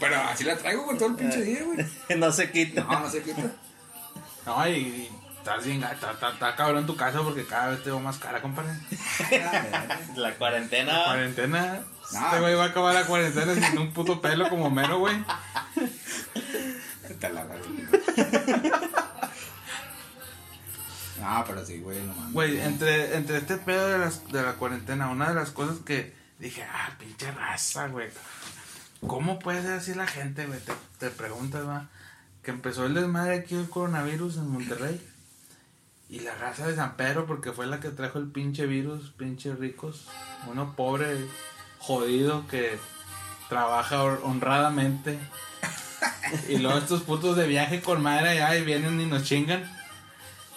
Pero 0.00 0.20
así 0.22 0.44
la 0.44 0.56
traigo, 0.56 0.84
güey, 0.84 0.98
todo 0.98 1.10
el 1.10 1.16
pinche 1.16 1.42
día, 1.42 1.62
güey. 1.62 1.86
no 2.18 2.32
se 2.32 2.50
quita. 2.50 2.84
No, 2.84 3.00
no 3.00 3.10
se 3.10 3.22
quita. 3.22 3.42
No, 4.46 4.68
y, 4.68 5.10
estás 5.38 5.64
bien, 5.64 5.82
está, 5.82 6.12
está, 6.12 6.30
está 6.30 6.56
cabrón 6.56 6.86
tu 6.86 6.96
casa 6.96 7.22
porque 7.22 7.46
cada 7.46 7.70
vez 7.70 7.82
te 7.82 7.90
va 7.90 7.98
más 8.00 8.18
cara, 8.18 8.42
compadre. 8.42 8.72
La 10.16 10.34
cuarentena. 10.34 11.04
Cuarentena. 11.04 11.80
No. 12.12 12.26
Este 12.26 12.40
güey 12.40 12.54
va 12.54 12.64
a 12.64 12.68
acabar 12.68 12.94
la 12.94 13.06
cuarentena 13.06 13.54
sin 13.54 13.78
un 13.78 13.92
puto 13.92 14.20
pelo 14.20 14.48
como 14.50 14.70
mero, 14.70 14.98
güey. 14.98 15.16
No, 21.34 21.44
pero 21.44 21.66
sí, 21.66 21.80
güey, 21.80 22.00
no 22.00 22.14
mames. 22.14 22.32
Güey, 22.32 22.60
entre, 22.60 23.16
entre 23.16 23.38
este 23.38 23.56
pedo 23.56 23.88
de, 23.88 23.98
las, 23.98 24.30
de 24.30 24.40
la 24.40 24.52
cuarentena, 24.52 25.10
una 25.10 25.30
de 25.30 25.34
las 25.34 25.50
cosas 25.50 25.78
que 25.78 26.14
dije, 26.38 26.62
ah, 26.62 26.90
pinche 26.96 27.28
raza, 27.32 27.88
güey. 27.88 28.08
¿Cómo 29.04 29.40
puede 29.40 29.62
ser 29.62 29.72
así 29.72 29.94
la 29.94 30.06
gente, 30.06 30.46
güey? 30.46 30.60
Te, 30.60 30.72
te 30.98 31.10
preguntas, 31.10 31.66
va. 31.66 31.88
Que 32.44 32.52
empezó 32.52 32.86
el 32.86 32.94
desmadre 32.94 33.34
aquí 33.34 33.56
del 33.56 33.68
coronavirus 33.68 34.36
en 34.36 34.48
Monterrey. 34.48 35.04
Y 36.08 36.20
la 36.20 36.36
raza 36.36 36.68
de 36.68 36.76
San 36.76 36.96
Pedro, 36.96 37.26
porque 37.26 37.50
fue 37.50 37.66
la 37.66 37.80
que 37.80 37.90
trajo 37.90 38.20
el 38.20 38.30
pinche 38.30 38.66
virus, 38.66 39.10
pinche 39.10 39.56
ricos. 39.56 40.06
Uno 40.46 40.76
pobre, 40.76 41.16
jodido, 41.78 42.46
que 42.46 42.78
trabaja 43.48 44.04
honradamente. 44.04 45.18
Y 46.48 46.56
luego 46.56 46.78
estos 46.78 47.02
putos 47.02 47.36
de 47.36 47.46
viaje 47.46 47.80
con 47.80 48.02
madre 48.02 48.30
allá 48.30 48.56
y 48.56 48.64
vienen 48.64 49.00
y 49.00 49.06
nos 49.06 49.24
chingan. 49.24 49.70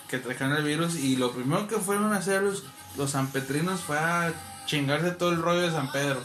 Que 0.10 0.18
trajeron 0.20 0.54
el 0.56 0.64
virus. 0.64 0.96
Y 0.96 1.16
lo 1.18 1.32
primero 1.32 1.68
que 1.68 1.78
fueron 1.78 2.14
a 2.14 2.18
hacer 2.18 2.42
los, 2.44 2.64
los 2.98 3.12
sanpetrinos 3.12 3.82
fue 3.82 3.98
a 4.00 4.34
chingarse 4.66 5.12
todo 5.12 5.32
el 5.32 5.42
rollo 5.42 5.62
de 5.62 5.72
San 5.72 5.92
Pedro. 5.92 6.22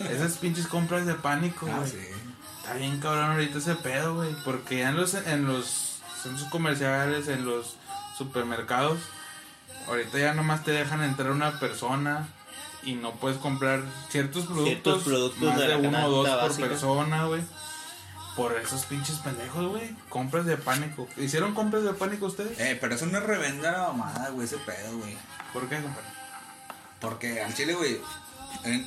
Esas 0.00 0.38
pinches 0.38 0.66
compras 0.66 1.04
de 1.06 1.14
pánico, 1.14 1.66
Ah, 1.70 1.78
güey. 1.78 1.90
sí. 1.90 1.98
Está 2.60 2.74
bien 2.74 3.00
cabrón 3.00 3.32
ahorita 3.32 3.58
ese 3.58 3.74
pedo, 3.74 4.14
güey. 4.16 4.30
Porque 4.44 4.78
ya 4.78 4.90
en 4.90 4.96
los, 4.96 5.14
en 5.14 5.46
los 5.46 5.98
centros 6.22 6.48
comerciales, 6.50 7.28
en 7.28 7.44
los 7.44 7.76
supermercados, 8.16 8.98
ahorita 9.88 10.18
ya 10.18 10.34
nomás 10.34 10.64
te 10.64 10.70
dejan 10.72 11.02
entrar 11.02 11.30
una 11.30 11.58
persona 11.58 12.28
y 12.82 12.94
no 12.94 13.12
puedes 13.12 13.38
comprar 13.38 13.82
ciertos 14.08 14.44
productos, 14.46 14.64
Ciertos 14.82 15.02
productos 15.04 15.42
más 15.42 15.58
de 15.58 15.68
de, 15.68 15.76
uno 15.76 16.06
o 16.06 16.10
dos 16.24 16.28
por 16.28 16.68
persona, 16.68 17.24
güey. 17.26 17.42
Por 18.40 18.58
esos 18.58 18.86
pinches 18.86 19.16
pendejos, 19.18 19.66
güey. 19.68 19.94
Compras 20.08 20.46
de 20.46 20.56
pánico. 20.56 21.06
¿Hicieron 21.16 21.52
compras 21.54 21.82
de 21.84 21.92
pánico 21.92 22.26
ustedes? 22.26 22.58
Eh, 22.58 22.78
pero 22.80 22.94
eso 22.94 23.04
no 23.06 23.18
es 23.18 23.24
revenda 23.24 23.70
la 23.72 23.88
mamada, 23.92 24.30
güey, 24.30 24.46
ese 24.46 24.56
pedo, 24.58 24.96
güey. 24.98 25.16
¿Por 25.52 25.68
qué, 25.68 25.76
compadre? 25.82 26.08
Porque 27.00 27.42
al 27.42 27.54
chile, 27.54 27.74
güey, 27.74 28.00
en- 28.64 28.86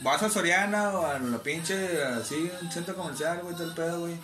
vas 0.00 0.22
a 0.22 0.28
Soriana 0.30 0.90
o 0.90 1.06
a 1.06 1.18
la 1.18 1.38
pinche, 1.38 2.02
así, 2.04 2.50
un 2.62 2.72
centro 2.72 2.96
comercial, 2.96 3.40
güey, 3.42 3.54
todo 3.54 3.68
el 3.68 3.74
pedo, 3.74 4.00
güey. 4.00 4.16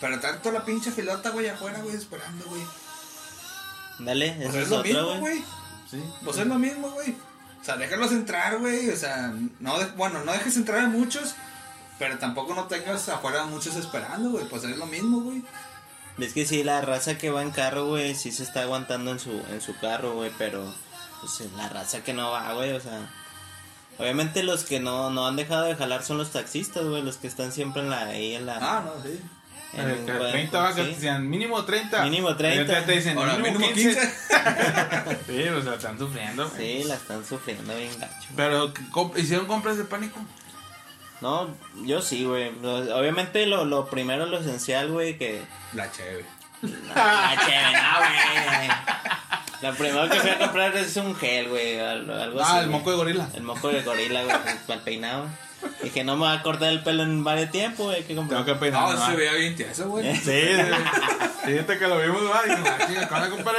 Pero 0.00 0.18
tanto 0.20 0.50
la 0.50 0.64
pinche 0.64 0.90
filota, 0.90 1.30
güey, 1.30 1.48
afuera, 1.48 1.78
güey, 1.80 1.96
esperando, 1.96 2.44
güey. 2.46 2.62
Dale, 3.98 4.32
Pues 4.36 4.48
eso 4.48 4.58
es 4.58 4.64
es 4.64 4.70
lo 4.70 4.76
otra, 4.78 4.88
mismo, 4.92 5.06
güey. 5.08 5.20
güey. 5.20 5.44
Sí. 5.90 6.04
Pues 6.24 6.36
es 6.38 6.46
lo 6.46 6.58
mismo, 6.58 6.90
güey. 6.90 7.10
O 7.60 7.64
sea, 7.64 7.76
déjalos 7.76 8.12
entrar, 8.12 8.58
güey. 8.58 8.90
O 8.90 8.96
sea, 8.96 9.32
no 9.60 9.78
de- 9.78 9.86
bueno, 9.92 10.24
no 10.24 10.32
dejes 10.32 10.56
entrar 10.56 10.80
a 10.84 10.88
muchos, 10.88 11.34
pero 11.98 12.18
tampoco 12.18 12.54
no 12.54 12.64
tengas 12.64 13.08
afuera 13.08 13.44
muchos 13.46 13.76
esperando, 13.76 14.30
güey. 14.30 14.44
Pues 14.46 14.64
es 14.64 14.76
lo 14.76 14.86
mismo, 14.86 15.20
güey. 15.20 15.42
Es 16.18 16.32
que 16.32 16.46
sí, 16.46 16.62
la 16.64 16.80
raza 16.80 17.18
que 17.18 17.30
va 17.30 17.42
en 17.42 17.50
carro, 17.50 17.86
güey, 17.86 18.14
sí 18.14 18.32
se 18.32 18.42
está 18.42 18.62
aguantando 18.62 19.10
en 19.10 19.20
su, 19.20 19.30
en 19.50 19.60
su 19.60 19.76
carro, 19.78 20.14
güey, 20.14 20.30
pero 20.38 20.64
pues 21.20 21.40
la 21.56 21.68
raza 21.68 22.02
que 22.02 22.12
no 22.14 22.30
va, 22.30 22.52
güey, 22.54 22.72
o 22.72 22.80
sea... 22.80 23.10
Obviamente 23.98 24.42
los 24.42 24.64
que 24.64 24.78
no, 24.78 25.08
no 25.10 25.26
han 25.26 25.36
dejado 25.36 25.64
de 25.64 25.74
jalar 25.74 26.02
son 26.04 26.18
los 26.18 26.30
taxistas, 26.30 26.84
güey, 26.84 27.02
los 27.02 27.16
que 27.16 27.26
están 27.26 27.50
siempre 27.52 27.80
en 27.82 27.88
la, 27.90 28.00
ahí 28.06 28.34
en 28.34 28.44
la... 28.46 28.58
Ah, 28.60 28.82
no, 28.84 29.02
sí. 29.02 29.18
en- 29.72 29.90
Eh, 29.90 30.02
que 30.06 30.12
güey, 30.18 30.32
30 30.32 30.58
vacas 30.60 30.86
sí. 30.86 30.92
decían 30.94 31.28
mínimo 31.28 31.64
30. 31.64 32.02
Mínimo 32.04 32.36
30. 32.36 32.54
Y 32.54 32.58
ahorita 32.58 32.86
te 32.86 32.92
dicen 32.92 33.16
Ahora, 33.18 33.36
mínimo, 33.38 33.58
mínimo 33.58 33.74
15. 33.74 34.00
15. 34.00 34.12
Sí, 35.26 35.48
o 35.48 35.62
sea, 35.62 35.74
están 35.74 35.98
sufriendo. 35.98 36.48
güey. 36.50 36.82
Sí, 36.82 36.84
la 36.88 36.94
están 36.94 37.24
sufriendo 37.24 37.74
bien 37.74 37.98
gacho. 37.98 38.28
Pero, 38.36 38.72
¿comp- 38.92 39.18
¿hicieron 39.18 39.46
compras 39.46 39.76
de 39.78 39.84
pánico? 39.84 40.18
No, 41.20 41.48
yo 41.84 42.02
sí, 42.02 42.24
güey. 42.24 42.50
Obviamente 42.62 43.46
lo, 43.46 43.64
lo 43.64 43.86
primero, 43.88 44.26
lo 44.26 44.38
esencial, 44.38 44.88
güey, 44.90 45.16
que... 45.18 45.42
La 45.72 45.90
chévere. 45.90 46.24
La 46.62 47.36
cheve, 47.44 47.72
no, 47.72 47.98
güey. 47.98 48.68
Lo 49.62 49.74
primero 49.74 50.08
que 50.10 50.20
fui 50.20 50.30
a 50.30 50.38
comprar 50.38 50.76
es 50.76 50.96
un 50.96 51.14
gel, 51.16 51.48
güey. 51.48 51.80
al- 51.80 52.10
Algo 52.10 52.40
así. 52.40 52.50
Ah, 52.54 52.60
el 52.60 52.66
güey. 52.68 52.78
moco 52.78 52.90
de 52.90 52.96
gorila. 52.96 53.28
El 53.34 53.42
moco 53.42 53.68
de 53.68 53.82
gorila, 53.82 54.22
güey, 54.24 54.36
para 54.66 54.74
el 54.78 54.80
peinado. 54.80 55.24
Dije, 55.82 56.04
no 56.04 56.16
me 56.16 56.26
va 56.26 56.32
a 56.34 56.42
cortar 56.42 56.68
el 56.68 56.82
pelo 56.82 57.02
en 57.02 57.24
varios 57.24 57.50
tiempos, 57.50 57.86
güey. 57.86 58.04
¿Qué 58.04 58.14
comprar? 58.14 58.44
Tengo 58.44 58.54
que 58.58 58.60
peinar. 58.60 58.94
No, 58.94 59.06
se 59.06 59.16
veía 59.16 59.32
bien 59.32 59.56
tieso, 59.56 59.88
güey. 59.88 60.14
Sí, 60.16 60.22
sí. 60.24 60.62
Fíjate 61.46 61.78
que 61.78 61.86
lo 61.88 61.98
vimos, 62.00 62.22
va. 62.30 62.42
Y 62.46 62.50
dije, 62.56 62.62
"Ah, 62.68 62.86
chinga, 62.86 63.08
¿cuál 63.08 63.20
la 63.22 63.30
compadre? 63.30 63.58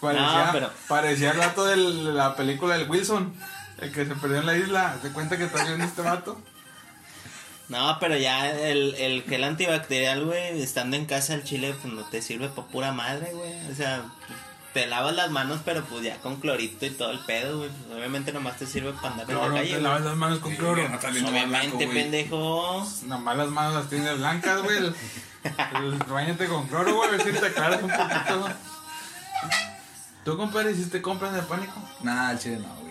Parecía, 0.00 0.44
No, 0.46 0.52
pero- 0.52 0.70
parecía 0.88 1.30
el 1.32 1.38
vato 1.38 1.64
de 1.66 1.76
la 1.76 2.34
película 2.36 2.78
del 2.78 2.88
Wilson. 2.88 3.34
El 3.80 3.92
que 3.92 4.06
se 4.06 4.14
perdió 4.14 4.38
en 4.38 4.46
la 4.46 4.56
isla. 4.56 4.96
¿Te 5.02 5.10
cuenta 5.10 5.36
que 5.36 5.44
está 5.44 5.62
viendo 5.64 5.84
este 5.84 6.02
vato? 6.02 6.40
No, 7.68 7.98
pero 8.00 8.16
ya 8.16 8.50
el, 8.50 8.94
el 8.94 9.22
gel 9.24 9.44
antibacterial, 9.44 10.24
güey, 10.24 10.62
estando 10.62 10.96
en 10.96 11.04
casa 11.04 11.34
el 11.34 11.44
chile, 11.44 11.74
pues 11.82 11.92
no 11.92 12.02
te 12.04 12.22
sirve 12.22 12.48
pa' 12.48 12.66
pura 12.66 12.92
madre, 12.92 13.30
güey. 13.34 13.52
O 13.70 13.74
sea, 13.74 14.04
te 14.72 14.86
lavas 14.86 15.14
las 15.14 15.30
manos, 15.30 15.60
pero 15.64 15.84
pues 15.84 16.02
ya 16.02 16.16
con 16.18 16.36
clorito 16.36 16.86
y 16.86 16.90
todo 16.90 17.10
el 17.10 17.18
pedo, 17.20 17.58
güey. 17.58 17.70
Pues, 17.70 17.98
obviamente 17.98 18.32
nomás 18.32 18.56
te 18.56 18.66
sirve 18.66 18.92
para 18.92 19.10
andar 19.10 19.30
en 19.30 19.36
Cloro, 19.36 19.48
la 19.54 19.60
te 19.60 19.68
calle. 19.68 19.80
lavas 19.82 19.98
güey. 20.00 20.10
las 20.10 20.18
manos 20.18 20.38
con 20.38 20.56
cloro. 20.56 20.88
No 20.88 20.98
viendo 20.98 21.22
más 21.22 21.30
Obviamente, 21.30 21.76
blanco, 21.86 21.92
pendejo. 21.94 22.86
Nomás 23.06 23.36
las 23.36 23.48
manos 23.48 23.74
las 23.74 23.88
tienes 23.90 24.16
blancas, 24.18 24.62
güey. 24.62 24.78
Báñate 26.08 26.46
con 26.46 26.66
cloro, 26.68 26.94
güey. 26.96 27.08
A 27.08 27.12
ver 27.12 27.22
si 27.22 27.32
te 27.32 27.46
aclaras 27.46 27.82
un 27.82 27.90
poquito. 27.90 28.48
¿Tú, 30.24 30.36
compadre, 30.36 30.72
hiciste 30.72 31.00
compras 31.02 31.34
de 31.34 31.42
pánico? 31.42 31.74
Nah, 32.02 32.32
el 32.32 32.38
chile 32.38 32.58
no, 32.58 32.74
güey. 32.82 32.87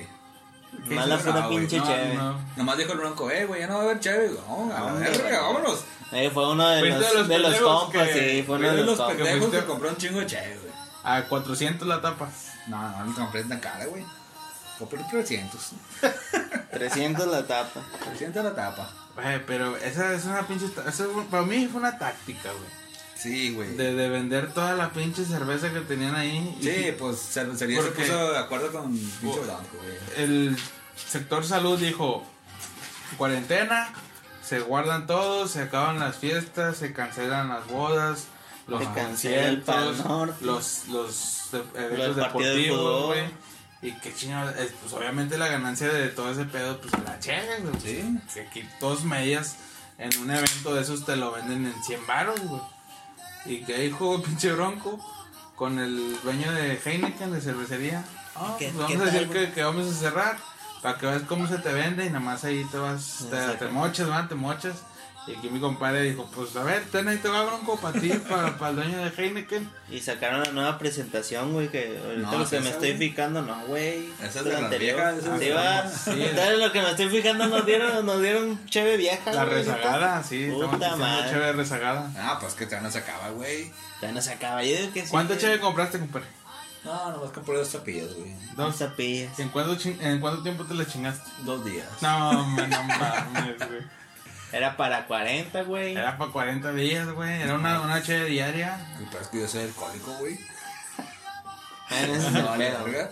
¿Qué 0.87 0.95
Más 0.95 1.07
la 1.07 1.15
hiciste? 1.15 1.31
pura 1.31 1.41
No, 1.43 1.47
güey, 1.49 1.59
pinche 1.59 1.77
No, 1.77 1.85
cheve. 1.85 2.13
no. 2.15 2.39
Nomás 2.55 2.77
dijo 2.77 2.93
el 2.93 2.99
bronco, 2.99 3.31
eh, 3.31 3.45
güey, 3.45 3.59
ya 3.61 3.67
no 3.67 3.73
va 3.75 3.79
a 3.81 3.83
haber 3.83 3.99
chévere. 3.99 4.29
No, 4.47 4.71
a 4.75 4.79
la 4.79 4.85
Hombre, 4.85 5.09
verga, 5.09 5.23
güey. 5.27 5.53
vámonos. 5.53 5.79
Eh, 6.11 6.31
fue 6.33 6.49
uno 6.51 6.67
de 6.69 6.81
los, 6.89 6.99
de 6.99 7.13
los 7.13 7.27
de 7.27 7.39
los 7.39 7.49
pendejos 7.51 7.83
compas, 7.83 8.07
que- 8.07 8.13
sí, 8.37 8.43
fue 8.43 8.55
uno 8.55 8.67
Fue 8.67 8.75
de 8.75 8.81
de 8.81 8.85
los 8.87 8.97
los 8.97 9.07
pendejos 9.13 9.49
que 9.51 9.65
compró 9.65 9.89
un 9.89 9.97
chingo 9.97 10.19
de 10.21 10.25
chévere, 10.25 10.57
güey. 10.59 10.73
A 11.03 11.23
400 11.27 11.87
la 11.87 12.01
tapa. 12.01 12.29
No, 12.67 12.89
no, 12.89 13.05
no 13.05 13.15
compré 13.15 13.43
tan 13.43 13.59
cara, 13.59 13.85
güey. 13.85 14.03
Compré 14.79 14.99
300. 15.09 15.71
300 16.71 17.27
la 17.31 17.45
tapa. 17.45 17.81
300 18.05 18.43
la 18.43 18.55
tapa. 18.55 18.89
Güey, 19.15 19.45
pero 19.45 19.75
esa 19.77 20.13
es 20.13 20.25
una 20.25 20.47
pinche. 20.47 20.67
ta- 20.69 20.81
esa 20.87 21.03
es- 21.05 21.09
para 21.29 21.43
mí 21.43 21.67
fue 21.71 21.79
una 21.81 21.97
táctica, 21.97 22.51
güey. 22.51 22.77
Sí, 23.17 23.51
güey. 23.55 23.75
De, 23.75 23.95
de 23.95 24.09
vender 24.09 24.53
toda 24.53 24.73
la 24.75 24.91
pinche 24.91 25.25
cerveza 25.25 25.73
que 25.73 25.79
tenían 25.81 26.13
ahí. 26.15 26.55
Y 26.59 26.63
Sí, 26.63 26.95
pues 26.99 27.19
cervecería 27.19 27.81
se 27.81 27.89
puso 27.91 28.31
de 28.31 28.37
acuerdo 28.37 28.71
con 28.71 28.95
pinche 28.95 29.39
blanco, 29.39 29.77
güey. 29.81 29.97
El 30.17 30.57
sector 30.97 31.45
salud 31.45 31.79
dijo: 31.79 32.23
cuarentena, 33.17 33.89
se 34.43 34.59
guardan 34.59 35.07
todos, 35.07 35.51
se 35.51 35.61
acaban 35.63 35.99
las 35.99 36.17
fiestas, 36.17 36.77
se 36.77 36.93
cancelan 36.93 37.49
las 37.49 37.67
bodas, 37.67 38.25
los 38.67 38.79
Se 38.83 38.89
conciertos, 38.89 39.97
los, 40.41 40.87
los 40.87 41.49
eventos 41.75 42.15
de 42.15 42.21
deportivos. 42.23 43.15
Y 43.81 43.91
qué 43.91 44.13
chingado, 44.13 44.49
es, 44.51 44.71
pues 44.81 44.91
obviamente 44.93 45.37
la 45.37 45.47
ganancia 45.47 45.87
de 45.87 46.07
todo 46.09 46.31
ese 46.31 46.45
pedo, 46.45 46.79
pues 46.81 46.91
la 47.03 47.19
chévere, 47.19 47.59
güey. 47.61 47.79
Sí. 47.79 48.19
Que 48.33 48.41
aquí 48.41 48.67
dos 48.79 49.03
medias 49.03 49.55
en 49.99 50.17
un 50.19 50.31
evento 50.31 50.73
de 50.73 50.81
esos 50.81 51.05
te 51.05 51.15
lo 51.15 51.31
venden 51.31 51.67
en 51.67 51.83
100 51.83 52.07
baros, 52.07 52.39
güey. 52.39 52.61
Y 53.45 53.63
que 53.63 53.77
dijo 53.77 54.21
pinche 54.23 54.51
bronco 54.51 54.99
con 55.55 55.77
el 55.79 56.19
dueño 56.23 56.51
de 56.53 56.79
Heineken 56.83 57.31
de 57.31 57.39
cervecería. 57.39 58.03
Ah, 58.35 58.55
¿Qué- 58.57 58.69
pues 58.69 58.77
vamos 58.89 59.07
a 59.07 59.11
decir 59.11 59.29
que, 59.29 59.51
que 59.51 59.63
vamos 59.63 59.87
a 59.87 59.93
cerrar 59.93 60.37
para 60.87 60.99
que 60.99 61.05
veas 61.05 61.23
cómo 61.23 61.45
se 61.49 61.57
te 61.57 61.73
vende 61.73 62.05
y 62.05 62.07
nada 62.07 62.21
más 62.21 62.45
ahí 62.45 62.63
te 62.71 62.77
vas, 62.77 63.25
te, 63.29 63.37
te 63.57 63.67
mochas, 63.67 64.07
¿verdad? 64.07 64.29
Te 64.29 64.35
mochas. 64.35 64.75
Y 65.27 65.35
aquí 65.35 65.49
mi 65.49 65.59
compadre 65.59 66.03
dijo, 66.03 66.25
pues 66.33 66.55
a 66.55 66.63
ver, 66.63 66.85
ten 66.85 67.05
ahí 67.09 67.17
te 67.17 67.27
va 67.27 67.43
bronco 67.43 67.77
para 67.77 67.99
ti, 67.99 68.07
para, 68.29 68.57
para 68.57 68.69
el 68.69 68.75
dueño 68.77 68.97
de 68.99 69.09
Heineken. 69.09 69.69
Y 69.91 69.99
sacaron 69.99 70.43
la 70.43 70.51
nueva 70.51 70.77
presentación, 70.77 71.51
güey, 71.51 71.67
que 71.67 71.99
ahorita 72.01 72.31
No, 72.31 72.37
lo 72.37 72.49
que 72.49 72.59
me 72.61 72.69
estoy 72.69 72.93
fijando, 72.93 73.41
no, 73.41 73.65
güey. 73.65 74.09
Esa 74.23 74.39
es 74.39 74.45
la 74.45 74.61
las 74.61 74.79
viejas, 74.79 75.15
es 75.17 75.23
Sí, 75.25 76.11
sí. 76.13 76.23
Entonces 76.23 76.57
lo 76.57 76.71
que 76.71 76.81
me 76.81 76.89
estoy 76.91 77.09
fijando 77.09 77.47
nos 77.47 77.65
dieron, 77.65 78.05
nos 78.05 78.21
dieron 78.21 78.65
cheve 78.67 78.95
vieja. 78.95 79.33
La 79.33 79.43
güey, 79.43 79.57
rezagada, 79.57 80.23
sí, 80.23 80.45
estamos 80.45 80.75
Puta 80.75 80.95
madre. 80.95 81.29
chévere 81.29 81.51
rezagada. 81.51 82.09
Ah, 82.17 82.37
pues 82.39 82.53
que 82.53 82.65
te 82.65 82.79
no 82.79 82.89
se 82.89 82.99
acaba, 82.99 83.31
güey. 83.31 83.73
Ya 84.01 84.13
no 84.13 84.21
se 84.21 84.31
acaba, 84.31 84.63
yo 84.63 84.77
digo 84.77 84.93
que 84.93 85.01
sí. 85.01 85.09
¿Cuánto 85.11 85.35
chévere 85.35 85.59
compraste, 85.59 85.99
compadre? 85.99 86.36
No, 86.87 87.11
nomás 87.11 87.31
compré 87.31 87.57
dos 87.57 87.69
tapillas, 87.71 88.13
güey. 88.13 88.33
Dos 88.55 88.77
tapillas. 88.77 89.37
¿En 89.39 89.49
cuánto, 89.49 89.77
¿En 89.89 90.19
cuánto 90.19 90.41
tiempo 90.43 90.63
te 90.63 90.73
la 90.73 90.85
chingaste? 90.87 91.29
Dos 91.43 91.63
días. 91.65 91.87
No, 92.01 92.29
hombre, 92.41 92.67
no 92.67 92.83
mames, 92.83 93.57
güey. 93.57 93.81
Era 94.53 94.77
para 94.77 95.05
40, 95.05 95.63
güey. 95.63 95.91
Era 95.95 96.17
para 96.17 96.31
40 96.31 96.71
días, 96.71 97.11
güey. 97.11 97.41
Era 97.41 97.55
una, 97.55 97.81
una 97.81 98.01
chévere 98.01 98.29
diaria. 98.29 98.79
Y 98.99 99.15
es 99.15 99.27
que 99.27 99.41
yo 99.41 99.47
soy 99.47 99.63
alcohólico, 99.63 100.11
güey. 100.19 100.39
Ah, 101.89 102.01
es 102.01 102.23
el 102.25 102.33
No, 102.33 102.45
vale, 102.45 102.69
pedo. 102.71 102.83
verga. 102.85 103.09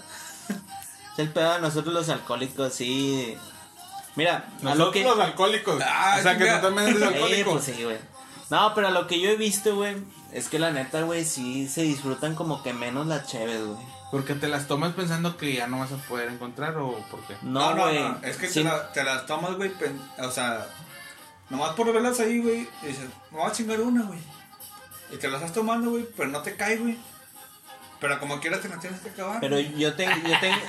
Es 1.14 1.20
el 1.20 1.30
pedo 1.30 1.54
de 1.56 1.62
nosotros 1.62 1.94
los 1.94 2.10
alcohólicos, 2.10 2.74
sí. 2.74 3.38
Mira, 4.16 4.46
a 4.60 4.64
lo 4.64 4.70
Nosotros 4.70 4.94
que... 4.94 5.04
los 5.04 5.20
alcohólicos. 5.20 5.82
Ah, 5.86 6.16
o 6.20 6.24
sea, 6.24 6.38
que 6.38 6.46
tú 6.46 6.62
también 6.62 6.88
eres 6.88 7.02
alcohólico. 7.04 7.52
pues 7.52 7.64
sí, 7.66 7.84
güey. 7.84 7.98
No, 8.50 8.74
pero 8.74 8.92
lo 8.92 9.08
que 9.08 9.20
yo 9.20 9.30
he 9.30 9.36
visto, 9.36 9.76
güey, 9.76 9.98
es 10.36 10.50
que 10.50 10.60
la 10.60 10.72
neta, 10.72 11.02
güey, 11.04 11.26
sí 11.26 11.68
se 11.68 11.82
disfrutan 11.84 12.36
como 12.36 12.62
que 12.62 12.74
menos 12.74 13.08
las 13.08 13.28
cheves, 13.28 13.64
güey. 13.66 13.80
Porque 14.12 14.34
te 14.36 14.48
las 14.48 14.68
tomas 14.68 14.94
pensando 14.94 15.36
que 15.38 15.54
ya 15.54 15.68
no 15.68 15.80
vas 15.80 15.92
a 15.92 15.98
poder 15.98 16.30
encontrar 16.30 16.78
o 16.78 16.98
por 17.12 17.22
qué. 17.26 17.36
No, 17.42 17.72
No, 17.72 17.76
no, 17.76 17.82
güey. 17.84 18.00
no, 18.00 18.18
Es 18.24 18.38
que 18.38 18.48
Sí, 18.48 18.60
te, 18.60 18.64
la- 18.66 18.92
te 18.94 19.04
las 19.04 19.26
tomas, 19.26 19.56
güey. 19.56 19.72
O 20.20 20.32
sea, 20.32 20.68
nomás 21.50 21.72
por 21.74 21.92
verlas 21.92 22.20
ahí, 22.20 22.40
güey. 22.42 22.68
Y 22.84 22.88
dices, 22.88 23.06
me 23.32 23.40
voy 23.40 23.50
a 23.50 23.52
chingar 23.52 23.80
una, 23.82 24.04
güey. 24.04 24.20
Y 25.12 25.18
te 25.18 25.28
las 25.28 25.42
estás 25.42 25.54
tomando, 25.54 25.90
güey. 25.92 26.08
Pero 26.16 26.30
no 26.30 26.42
te 26.42 26.56
cae, 26.56 26.78
güey. 26.78 26.98
Pero 28.00 28.20
como 28.20 28.40
quieras 28.40 28.62
te 28.62 28.70
las 28.70 28.80
tienes 28.80 29.00
que 29.02 29.10
acabar. 29.10 29.40
Pero 29.40 29.60
yo 29.60 29.94
tengo, 29.96 30.16
yo 30.28 30.40
tengo, 30.40 30.58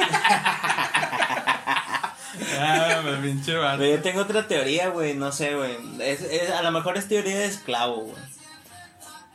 Ah, 2.59 3.01
me 3.05 3.17
pinche 3.17 3.55
vato. 3.57 3.79
pero 3.79 3.97
yo 3.97 4.03
tengo 4.03 4.21
otra 4.23 4.47
teoría, 4.47 4.89
güey, 4.91 5.15
no 5.15 5.33
sé, 5.33 5.55
güey. 5.55 5.77
Es, 6.01 6.21
es- 6.21 6.51
a 6.51 6.63
lo 6.63 6.71
mejor 6.71 6.97
es 6.99 7.09
teoría 7.09 7.37
de 7.39 7.47
esclavo, 7.47 7.97
güey. 8.03 8.36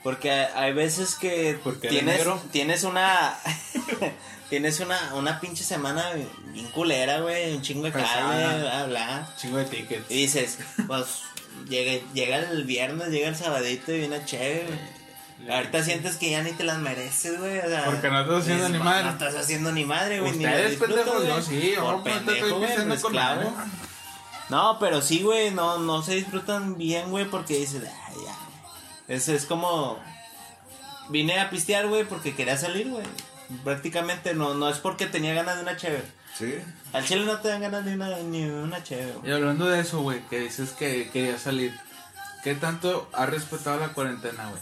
Porque 0.03 0.31
hay 0.31 0.73
veces 0.73 1.15
que 1.15 1.59
tienes, 1.81 2.25
tienes 2.51 2.83
una, 2.83 3.37
tienes 4.49 4.79
una, 4.79 5.13
una 5.13 5.39
pinche 5.39 5.63
semana 5.63 6.11
bien 6.53 6.67
culera, 6.69 7.19
güey, 7.19 7.55
un 7.55 7.61
chingo 7.61 7.83
de 7.83 7.91
carne, 7.91 8.61
bla, 8.61 8.85
bla. 8.87 9.29
Chingo 9.37 9.57
de 9.57 9.65
tickets. 9.65 10.09
Y 10.09 10.15
dices, 10.15 10.57
pues, 10.87 11.21
llega, 11.69 12.03
llega 12.13 12.37
el 12.37 12.63
viernes, 12.63 13.09
llega 13.09 13.27
el 13.27 13.35
sabadito 13.35 13.91
y 13.91 13.99
viene 13.99 14.25
chévere, 14.25 14.65
güey. 14.65 15.01
Ahorita 15.49 15.83
sientes 15.83 16.17
que 16.17 16.29
ya 16.29 16.43
ni 16.43 16.51
te 16.51 16.63
las 16.63 16.77
mereces, 16.77 17.39
güey. 17.39 17.59
O 17.59 17.67
sea, 17.67 17.85
Porque 17.85 18.09
no 18.09 18.21
estás 18.21 18.43
haciendo 18.43 18.69
ni 18.69 18.77
madre. 18.77 19.03
No 19.03 19.09
estás 19.11 19.35
haciendo 19.35 19.71
ni 19.71 19.85
madre, 19.85 20.19
güey. 20.19 20.33
Ustedes, 20.33 20.77
pendejos, 20.77 21.27
yo 21.27 21.41
sí. 21.41 21.73
Por 21.79 22.03
pues, 22.03 22.15
pendejo, 22.15 22.59
güey, 22.59 22.99
con 22.99 23.13
madre. 23.13 23.47
No, 24.49 24.77
pero 24.79 25.01
sí, 25.01 25.21
güey, 25.21 25.51
no, 25.51 25.79
no 25.79 26.03
se 26.03 26.15
disfrutan 26.15 26.77
bien, 26.77 27.09
güey, 27.09 27.25
porque 27.25 27.57
dices, 27.57 27.83
ay, 28.07 28.15
ya. 28.25 28.35
Es, 29.13 29.27
es 29.27 29.45
como. 29.45 29.99
Vine 31.09 31.39
a 31.39 31.49
pistear, 31.49 31.87
güey, 31.87 32.05
porque 32.05 32.33
quería 32.35 32.57
salir, 32.57 32.89
güey. 32.89 33.05
Prácticamente 33.63 34.33
no, 34.33 34.53
no 34.53 34.69
es 34.69 34.77
porque 34.77 35.05
tenía 35.07 35.33
ganas 35.33 35.57
de 35.57 35.63
una 35.63 35.75
chévere. 35.75 36.05
Sí. 36.37 36.55
Al 36.93 37.05
chile 37.05 37.25
no 37.25 37.37
te 37.39 37.49
dan 37.49 37.61
ganas 37.61 37.83
de 37.83 37.95
una, 37.95 38.07
ni 38.19 38.45
de 38.45 38.53
una 38.63 38.81
chévere, 38.81 39.13
Y 39.25 39.31
hablando 39.31 39.65
de 39.67 39.81
eso, 39.81 40.01
güey, 40.01 40.21
que 40.29 40.39
dices 40.39 40.71
que 40.71 41.09
querías 41.11 41.41
salir. 41.41 41.77
¿Qué 42.43 42.55
tanto 42.55 43.09
has 43.13 43.29
respetado 43.29 43.79
la 43.79 43.89
cuarentena, 43.89 44.49
güey? 44.49 44.61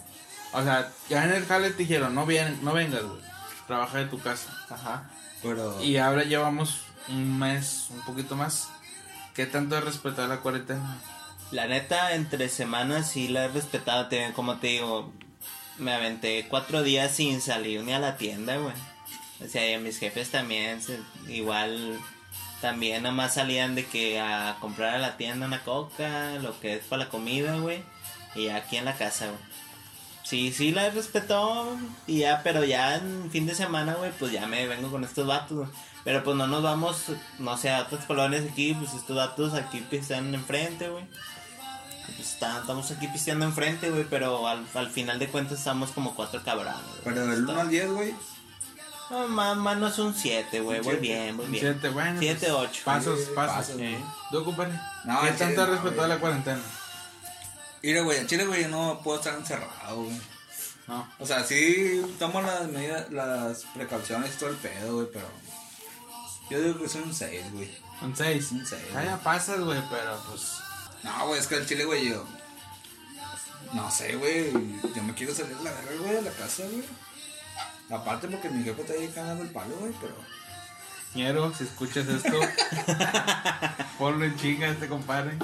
O 0.54 0.64
sea, 0.64 0.92
ya 1.10 1.24
en 1.26 1.32
el 1.34 1.46
jale 1.46 1.70
te 1.70 1.78
dijeron, 1.84 2.16
no, 2.16 2.26
vien- 2.26 2.60
no 2.64 2.74
vengas, 2.74 3.04
güey. 3.04 3.22
Trabaja 3.68 4.00
de 4.00 4.06
tu 4.06 4.20
casa. 4.20 4.50
Ajá. 4.72 5.04
Pero. 5.44 5.80
Y 5.84 5.98
ahora 5.98 6.24
llevamos 6.24 6.82
un 7.10 7.38
mes, 7.38 7.88
un 7.92 8.02
poquito 8.02 8.36
más. 8.36 8.68
¿Qué 9.36 9.46
tanto 9.46 9.78
has 9.78 9.84
respetado 9.84 10.28
la 10.28 10.38
cuarentena? 10.38 10.98
La 11.52 11.68
neta, 11.68 12.14
entre 12.14 12.48
semanas 12.50 13.10
sí 13.12 13.28
la 13.28 13.46
he 13.46 13.48
respetado. 13.48 14.08
Te, 14.08 14.32
como 14.34 14.58
te 14.58 14.68
digo, 14.68 15.12
me 15.78 15.94
aventé 15.94 16.46
cuatro 16.48 16.84
días 16.84 17.12
sin 17.12 17.42
salir 17.42 17.84
ni 17.84 17.92
a 17.94 18.00
la 18.00 18.18
tienda, 18.18 18.58
güey. 18.58 18.74
O 19.44 19.48
sea, 19.48 19.72
y 19.74 19.78
mis 19.80 19.98
jefes 19.98 20.30
también, 20.30 20.82
se- 20.82 21.00
igual, 21.28 21.98
también 22.62 23.04
nada 23.04 23.16
más 23.16 23.34
salían 23.36 23.74
de 23.74 23.86
que 23.86 24.20
a 24.20 24.58
comprar 24.60 24.96
a 24.96 25.00
la 25.00 25.18
tienda 25.18 25.48
una 25.48 25.64
coca, 25.64 26.34
lo 26.42 26.60
que 26.60 26.74
es 26.76 26.84
para 26.86 27.06
la 27.06 27.10
comida, 27.10 27.56
güey. 27.58 27.82
Y 28.36 28.50
aquí 28.50 28.78
en 28.78 28.86
la 28.86 28.94
casa, 28.96 29.26
güey. 29.28 29.40
Sí, 30.24 30.52
sí 30.54 30.72
la 30.72 30.86
he 30.86 30.92
respetado 30.92 31.76
y 32.06 32.20
ya, 32.20 32.42
pero 32.44 32.64
ya 32.64 32.98
en 32.98 33.32
fin 33.32 33.48
de 33.48 33.56
semana, 33.56 33.96
güey, 33.96 34.12
pues 34.20 34.32
ya 34.32 34.46
me 34.46 34.68
vengo 34.68 34.92
con 34.92 35.04
estos 35.04 35.26
vatos. 35.26 35.68
Pero 36.04 36.24
pues 36.24 36.38
no 36.38 36.46
nos 36.46 36.62
vamos, 36.62 37.06
no 37.40 37.58
sé, 37.58 37.72
a 37.72 37.82
otras 37.82 38.06
colonias 38.06 38.44
aquí, 38.52 38.74
pues 38.76 38.94
estos 38.94 39.16
vatos 39.18 39.54
aquí 39.56 39.84
están 39.92 40.34
enfrente, 40.36 40.90
güey. 40.90 41.06
Pues 42.16 42.34
está- 42.34 42.60
estamos 42.60 42.90
aquí 42.92 43.08
pisteando 43.08 43.46
enfrente, 43.46 43.90
güey, 43.90 44.04
pero 44.10 44.48
al, 44.48 44.66
al 44.74 44.90
final 44.90 45.20
de 45.20 45.28
cuentas 45.30 45.60
estamos 45.60 45.92
como 45.92 46.16
cuatro 46.16 46.42
cabrones. 46.44 46.76
güey. 46.82 47.02
Pero 47.16 47.28
del 47.28 47.44
1 47.48 47.62
al 47.62 47.70
10, 47.70 47.92
güey. 47.92 48.16
No, 49.10 49.28
más, 49.28 49.58
más 49.58 49.78
no 49.78 49.88
es 49.88 49.98
un 49.98 50.14
7, 50.14 50.60
güey, 50.60 50.82
siete. 50.84 51.00
bien, 51.00 51.36
muy 51.36 51.46
bien. 51.48 51.64
Siete, 51.64 51.90
bueno. 51.90 52.20
Siete, 52.20 52.48
pues, 52.52 52.70
ocho. 52.70 52.82
Pasos, 52.86 53.20
Sí, 53.20 53.32
pasos. 53.34 53.56
pasos, 53.56 53.76
Sí. 53.78 53.98
¿Tú, 54.32 54.44
compadre? 54.46 54.80
No, 55.04 55.22
¿Qué 55.22 55.32
tanto 55.32 55.66
no, 55.66 55.72
respetado 55.74 56.08
la 56.08 56.20
cuarentena? 56.20 56.60
Mira, 57.82 58.02
güey, 58.02 58.20
en 58.20 58.28
Chile, 58.28 58.46
güey, 58.46 58.68
no 58.68 59.00
puedo 59.04 59.18
estar 59.18 59.34
encerrado, 59.36 60.04
güey. 60.04 60.22
No. 60.88 61.08
O 61.20 61.26
sea, 61.26 61.44
sí 61.44 62.02
tomo 62.20 62.42
las 62.42 62.68
medidas, 62.68 63.10
las 63.12 63.64
precauciones 63.74 64.36
y 64.36 64.38
todo 64.38 64.50
el 64.50 64.56
pedo, 64.58 64.94
güey, 64.96 65.08
pero. 65.12 65.28
Yo 66.50 66.62
digo 66.62 66.80
que 66.80 66.90
son 66.90 67.04
un 67.04 67.14
6, 67.14 67.52
güey. 67.54 67.70
Un 68.02 68.16
6. 68.16 68.52
Un 68.52 68.66
seis, 68.66 68.82
Ah, 68.96 69.04
ya 69.04 69.18
pasas, 69.18 69.60
güey, 69.60 69.80
pero 69.90 70.18
pues. 70.30 70.54
No, 71.04 71.28
güey, 71.28 71.40
es 71.40 71.48
que 71.48 71.56
el 71.56 71.66
chile, 71.68 71.86
güey, 71.86 72.10
yo. 72.10 72.26
No 73.74 73.90
sé, 73.92 74.16
güey. 74.16 74.52
Yo 74.96 75.04
me 75.04 75.14
quiero 75.14 75.34
salir 75.34 75.56
a 75.60 75.64
la 75.64 75.72
verga, 75.72 75.92
güey, 76.02 76.14
de 76.16 76.22
la 76.24 76.32
casa, 76.32 76.64
güey. 76.64 76.84
Aparte 77.90 78.28
porque 78.28 78.50
mi 78.50 78.64
jefe 78.64 78.82
está 78.82 78.94
ahí 78.94 79.08
cagando 79.14 79.44
el 79.44 79.50
palo, 79.50 79.76
güey, 79.78 79.94
pero. 80.02 80.16
Ñero, 81.16 81.52
si 81.56 81.64
escuchas 81.64 82.08
esto, 82.08 82.40
ponlo 83.98 84.26
en 84.26 84.36
chinga 84.38 84.68
este 84.70 84.88
compadre. 84.88 85.38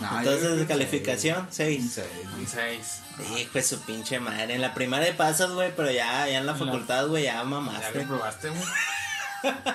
No, 0.00 0.18
Entonces, 0.18 0.58
que 0.58 0.66
calificación, 0.66 1.40
Un 1.46 1.52
6. 1.52 1.92
6, 1.94 2.06
güey. 2.32 2.40
Un 2.42 2.46
6. 2.46 3.00
Hijo 3.38 3.52
de 3.54 3.62
su 3.62 3.80
pinche 3.80 4.18
madre. 4.20 4.54
En 4.54 4.60
la 4.60 4.74
primaria 4.74 5.16
pasas, 5.16 5.52
güey, 5.52 5.74
pero 5.74 5.90
ya, 5.90 6.28
ya 6.28 6.38
en 6.38 6.46
la 6.46 6.54
facultad, 6.54 7.06
güey, 7.06 7.24
ya 7.24 7.34
Ya 7.34 7.44
mamaste. 7.44 7.90
reprobaste, 7.92 8.48
güey. 8.50 8.62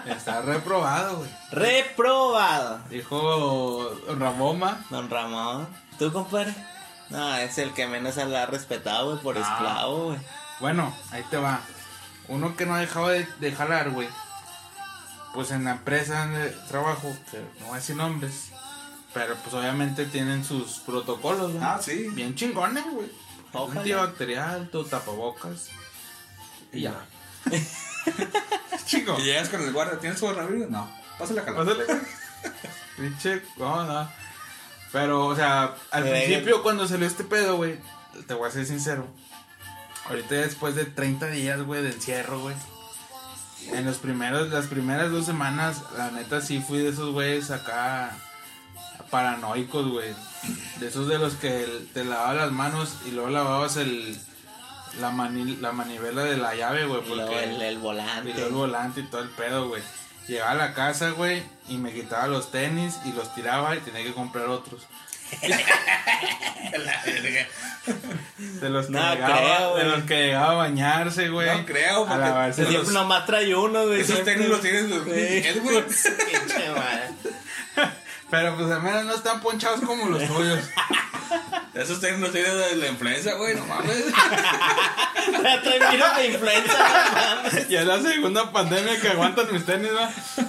Está 0.05 0.41
reprobado, 0.41 1.17
güey. 1.19 1.29
Reprobado. 1.51 2.79
Dijo 2.89 3.91
Ramoma. 4.17 4.85
Don 4.89 5.09
Ramón. 5.09 5.67
¿Tú, 5.99 6.11
compadre? 6.11 6.53
No, 7.09 7.35
es 7.35 7.57
el 7.57 7.73
que 7.73 7.87
menos 7.87 8.15
se 8.15 8.25
la 8.25 8.43
ha 8.43 8.45
respetado, 8.45 9.11
güey, 9.11 9.19
por 9.23 9.37
Ah. 9.37 9.41
esclavo, 9.41 10.05
güey. 10.05 10.19
Bueno, 10.59 10.95
ahí 11.11 11.23
te 11.29 11.37
va. 11.37 11.59
Uno 12.27 12.55
que 12.55 12.65
no 12.65 12.75
ha 12.75 12.79
dejado 12.79 13.09
de, 13.09 13.25
de 13.39 13.51
jalar, 13.51 13.89
güey. 13.91 14.07
Pues 15.33 15.51
en 15.51 15.63
la 15.65 15.71
empresa 15.71 16.27
de 16.27 16.49
trabajo, 16.69 17.13
que 17.29 17.37
no 17.59 17.65
voy 17.67 17.73
a 17.73 17.77
decir 17.77 17.95
nombres. 17.95 18.49
Pero 19.13 19.35
pues 19.35 19.53
obviamente 19.53 20.05
tienen 20.05 20.45
sus 20.45 20.79
protocolos, 20.79 21.51
güey. 21.51 21.63
Ah, 21.63 21.79
sí. 21.81 22.07
Bien 22.13 22.33
chingones, 22.35 22.85
güey. 22.89 23.11
Antibacterial, 23.53 24.69
tu 24.69 24.83
tapabocas. 24.85 25.67
Y 26.71 26.81
ya. 26.81 26.93
Chico. 28.85 29.15
Y 29.19 29.23
llegas 29.23 29.49
con 29.49 29.61
el 29.61 29.71
guardia, 29.71 29.99
¿tienes 29.99 30.19
coronavirus? 30.19 30.69
No. 30.69 30.91
Pásale 31.17 31.41
a 31.41 31.45
calar. 31.45 31.65
Pásale. 31.65 31.85
Pinche, 32.97 33.41
no, 33.57 33.85
no. 33.85 34.09
Pero, 34.91 35.27
o 35.27 35.35
sea, 35.35 35.75
al 35.91 36.03
Pero, 36.03 36.15
principio 36.15 36.63
cuando 36.63 36.87
salió 36.87 37.07
este 37.07 37.23
pedo, 37.23 37.55
güey, 37.55 37.79
te 38.27 38.33
voy 38.33 38.47
a 38.47 38.51
ser 38.51 38.65
sincero. 38.65 39.07
Ahorita 40.09 40.35
después 40.35 40.75
de 40.75 40.85
30 40.85 41.27
días, 41.27 41.61
güey, 41.61 41.81
de 41.81 41.91
encierro, 41.91 42.41
güey. 42.41 42.55
En 43.73 43.85
los 43.85 43.97
primeros, 43.97 44.49
las 44.49 44.65
primeras 44.67 45.11
dos 45.11 45.25
semanas, 45.25 45.83
la 45.95 46.11
neta 46.11 46.41
sí 46.41 46.61
fui 46.61 46.79
de 46.79 46.89
esos 46.89 47.11
güeyes 47.11 47.51
acá 47.51 48.17
paranoicos, 49.09 49.87
güey. 49.87 50.13
De 50.79 50.87
esos 50.87 51.07
de 51.07 51.19
los 51.19 51.35
que 51.35 51.87
te 51.93 52.03
lavabas 52.03 52.35
las 52.35 52.51
manos 52.51 52.97
y 53.05 53.11
luego 53.11 53.29
lavabas 53.29 53.77
el 53.77 54.19
la, 54.99 55.09
mani- 55.11 55.57
la 55.57 55.71
manivela 55.71 56.23
de 56.23 56.37
la 56.37 56.53
llave, 56.55 56.85
güey. 56.85 57.01
Y 57.03 57.07
luego 57.15 57.31
porque- 57.31 57.43
el, 57.43 57.61
el 57.61 57.77
volante. 57.77 58.29
y 58.29 58.33
luego 58.33 58.47
el 58.47 58.53
volante 58.53 58.99
y 59.01 59.03
todo 59.03 59.21
el 59.21 59.29
pedo, 59.29 59.67
güey. 59.69 59.81
Llegaba 60.27 60.51
a 60.51 60.55
la 60.55 60.73
casa, 60.73 61.09
güey, 61.11 61.43
y 61.67 61.77
me 61.77 61.91
quitaba 61.93 62.27
los 62.27 62.51
tenis 62.51 62.95
y 63.05 63.11
los 63.13 63.33
tiraba 63.35 63.75
y 63.75 63.79
tenía 63.79 64.03
que 64.03 64.13
comprar 64.13 64.47
otros. 64.47 64.81
de 68.37 68.69
los 68.69 68.85
que, 68.87 68.91
No 68.91 69.13
llegaba, 69.13 69.37
creo, 69.37 69.75
de 69.77 69.83
güey. 69.83 69.95
los 69.97 70.03
que 70.07 70.15
llegaba 70.27 70.51
a 70.51 70.55
bañarse, 70.55 71.29
güey. 71.29 71.57
No 71.57 71.65
creo, 71.65 72.03
A 72.03 72.07
porque 72.07 72.19
lavarse 72.21 72.61
Siempre 72.65 72.83
los... 72.83 72.93
nomás 72.93 73.25
trae 73.25 73.55
uno, 73.55 73.87
güey. 73.87 74.01
Esos 74.01 74.13
siempre. 74.15 74.33
tenis 74.35 74.49
los 74.49 74.61
tienes 74.61 74.89
güey. 75.05 75.43
Pero 78.31 78.55
pues 78.55 78.71
al 78.71 78.81
menos 78.81 79.05
no 79.05 79.13
están 79.13 79.41
ponchados 79.41 79.81
como 79.81 80.07
los 80.07 80.25
tuyos. 80.25 80.59
Esos 81.73 81.99
tenis 81.99 82.19
los 82.19 82.31
tienes 82.31 82.53
de 82.53 82.75
la 82.77 82.87
influenza, 82.87 83.33
güey, 83.35 83.55
no 83.55 83.65
mames. 83.65 84.05
Ya 85.43 85.61
trae 85.61 85.91
virus 85.91 86.15
de 86.17 86.27
influenza, 86.27 86.77
no 86.77 87.43
mames. 87.43 87.69
y 87.69 87.75
es 87.75 87.85
la 87.85 88.01
segunda 88.01 88.51
pandemia 88.51 88.99
que 88.99 89.09
aguantan 89.09 89.51
mis 89.51 89.65
tenis, 89.65 89.91
¿no? 89.91 90.45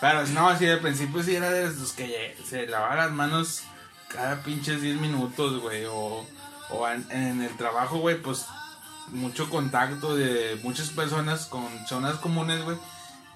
Pero 0.00 0.26
no, 0.28 0.56
sí, 0.58 0.68
al 0.68 0.80
principio 0.80 1.22
sí 1.22 1.34
era 1.34 1.50
de 1.50 1.66
los 1.72 1.92
que 1.92 2.36
se 2.48 2.66
lavaban 2.66 2.98
las 2.98 3.10
manos 3.10 3.62
cada 4.08 4.42
pinches 4.42 4.80
10 4.80 5.00
minutos, 5.00 5.60
güey. 5.60 5.84
O, 5.86 6.26
o 6.70 6.88
en, 6.88 7.06
en 7.10 7.42
el 7.42 7.56
trabajo, 7.56 7.98
güey, 7.98 8.20
pues 8.20 8.46
mucho 9.08 9.50
contacto 9.50 10.14
de 10.16 10.58
muchas 10.62 10.90
personas 10.90 11.46
con 11.46 11.66
zonas 11.86 12.16
comunes, 12.16 12.62
güey. 12.62 12.76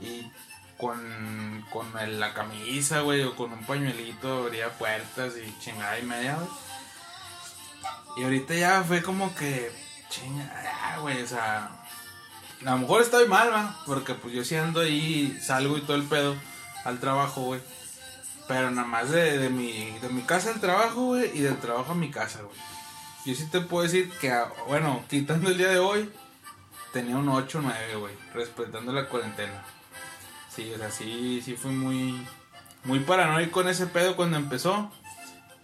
Y 0.01 0.31
con, 0.77 1.65
con 1.73 1.87
la 2.21 2.35
camisa, 2.35 3.01
güey, 3.01 3.23
o 3.23 3.35
con 3.35 3.53
un 3.53 3.65
pañuelito 3.65 4.45
abría 4.45 4.71
puertas 4.71 5.35
y 5.37 5.59
chingada 5.61 5.99
y 5.99 6.03
media, 6.03 6.37
güey. 6.37 6.49
Y 8.17 8.25
ahorita 8.25 8.55
ya 8.55 8.83
fue 8.83 9.03
como 9.03 9.35
que, 9.35 9.71
chinga, 10.09 10.63
ya, 10.63 10.99
güey, 10.99 11.23
o 11.23 11.27
sea, 11.27 11.71
a 12.65 12.71
lo 12.71 12.79
mejor 12.79 13.03
estoy 13.03 13.29
mal, 13.29 13.53
va, 13.53 13.77
porque 13.85 14.15
pues 14.15 14.33
yo 14.33 14.45
sí 14.45 14.57
ando 14.57 14.81
ahí, 14.81 15.39
salgo 15.43 15.77
y 15.77 15.83
todo 15.83 15.97
el 15.97 16.05
pedo 16.05 16.35
al 16.85 16.99
trabajo, 16.99 17.43
güey. 17.43 17.61
Pero 18.49 18.71
nada 18.71 18.87
más 18.87 19.11
de, 19.11 19.39
de 19.39 19.51
mi, 19.51 19.99
de 19.99 20.09
mi 20.09 20.23
casa 20.23 20.51
al 20.51 20.61
trabajo, 20.61 21.07
güey, 21.07 21.31
y 21.37 21.41
del 21.41 21.59
trabajo 21.59 21.93
a 21.93 21.97
mi 21.97 22.11
casa, 22.11 22.41
güey. 22.43 22.57
Yo 23.27 23.35
sí 23.35 23.47
te 23.51 23.61
puedo 23.61 23.83
decir 23.83 24.11
que, 24.21 24.31
ah, 24.31 24.53
bueno, 24.69 25.05
quitando 25.11 25.51
el 25.51 25.59
día 25.59 25.69
de 25.69 25.79
hoy, 25.79 26.11
tenía 26.93 27.17
un 27.17 27.29
8 27.29 27.59
o 27.59 27.63
9, 27.63 27.97
güey, 27.97 28.15
respetando 28.33 28.93
la 28.93 29.09
cuarentena. 29.09 29.65
Sí, 30.57 30.73
o 30.75 30.79
sea, 30.79 30.91
sí, 30.91 31.41
sí 31.45 31.55
fui 31.55 31.71
muy, 31.71 32.27
muy 32.85 33.01
paranoico 33.01 33.61
en 33.61 33.69
ese 33.69 33.87
pedo 33.87 34.17
cuando 34.17 34.37
empezó. 34.39 34.91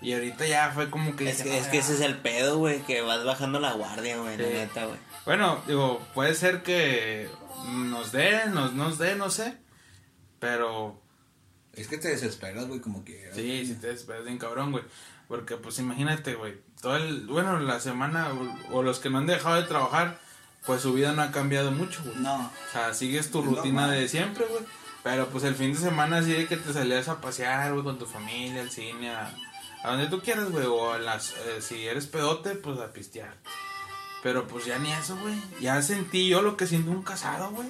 Y 0.03 0.13
ahorita 0.15 0.47
ya 0.47 0.71
fue 0.75 0.91
como 0.91 1.15
que... 1.17 1.31
Es 1.31 1.43
que, 1.43 1.51
"No, 1.51 1.55
es 1.57 1.67
que 1.69 1.75
ya". 1.79 1.81
ese 1.81 1.95
es 1.95 2.01
el 2.01 2.19
pedo, 2.19 2.59
güey, 2.59 2.83
que 2.83 3.01
vas 3.03 3.25
bajando 3.25 3.59
la 3.61 3.73
guardia, 3.73 4.19
güey, 4.19 4.37
la 4.37 4.45
Sí. 4.49 4.53
neta, 4.55 4.85
güey. 4.87 4.99
Bueno, 5.25 5.63
digo, 5.67 6.01
puede 6.15 6.35
ser 6.35 6.63
que 6.63 7.29
nos 7.69 8.13
dé, 8.13 8.47
nos, 8.51 8.73
nos 8.75 8.99
dé, 8.99 9.15
no 9.15 9.31
sé. 9.31 9.57
Pero 10.41 11.01
Es 11.75 11.87
que 11.89 11.97
te 11.99 12.09
desesperas, 12.09 12.67
güey, 12.67 12.81
como 12.81 13.05
que. 13.05 13.31
sí, 13.35 13.65
si 13.65 13.75
te 13.77 13.87
desesperas 13.87 14.25
bien 14.25 14.39
cabrón, 14.39 14.73
güey. 14.73 14.85
Porque 15.29 15.57
pues 15.57 15.79
imagínate, 15.79 16.35
güey. 16.35 16.61
Todo 16.83 16.97
el, 16.97 17.27
bueno, 17.29 17.59
la 17.61 17.81
semana 17.81 18.29
o, 18.71 18.79
o 18.79 18.83
los 18.83 18.99
que 18.99 19.09
no 19.09 19.19
han 19.19 19.27
dejado 19.27 19.55
de 19.57 19.63
trabajar, 19.69 20.19
pues 20.67 20.83
su 20.83 20.93
vida 20.93 21.13
no 21.13 21.23
ha 21.23 21.31
cambiado 21.31 21.71
mucho, 21.71 22.03
güey. 22.05 22.17
No. 22.17 22.35
O 22.47 22.73
sea, 22.73 22.93
sigues 22.93 23.31
tu 23.31 23.41
rutina 23.41 23.89
de 23.91 24.09
siempre, 24.09 24.45
güey. 24.47 24.65
Pero 25.03 25.29
pues 25.29 25.43
el 25.45 25.55
fin 25.57 25.73
de 25.73 25.79
semana 25.81 26.23
sí 26.23 26.33
de 26.33 26.47
que 26.47 26.57
te 26.57 26.73
salías 26.73 27.09
a 27.09 27.21
pasear, 27.21 27.73
güey, 27.73 27.83
con 27.85 27.99
tu 27.99 28.07
familia, 28.07 28.63
al 28.63 28.71
cine, 28.71 29.11
a, 29.11 29.35
a 29.83 29.91
donde 29.91 30.07
tú 30.07 30.21
quieras, 30.21 30.51
güey. 30.51 30.67
O 30.67 30.93
a 30.93 30.99
las, 30.99 31.31
eh, 31.31 31.61
si 31.61 31.87
eres 31.87 32.07
pedote, 32.07 32.51
pues 32.55 32.79
a 32.79 32.93
pistear. 32.93 33.35
Pero 34.23 34.47
pues 34.47 34.65
ya 34.65 34.79
ni 34.79 34.93
eso, 34.93 35.17
güey. 35.17 35.35
Ya 35.61 35.83
sentí 35.83 36.29
yo 36.29 36.43
lo 36.43 36.57
que 36.57 36.69
siente 36.69 36.91
un 36.91 37.03
casado, 37.03 37.51
güey. 37.51 37.69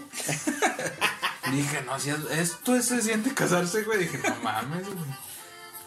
Dije, 1.53 1.83
no, 1.87 1.99
si 1.99 2.11
es- 2.11 2.31
esto 2.31 2.75
es, 2.77 2.85
se 2.87 3.01
siente 3.03 3.33
casarse, 3.35 3.83
güey. 3.85 4.01
Dije, 4.01 4.19
no 4.29 4.37
mames, 4.43 4.85
güey. 4.87 4.99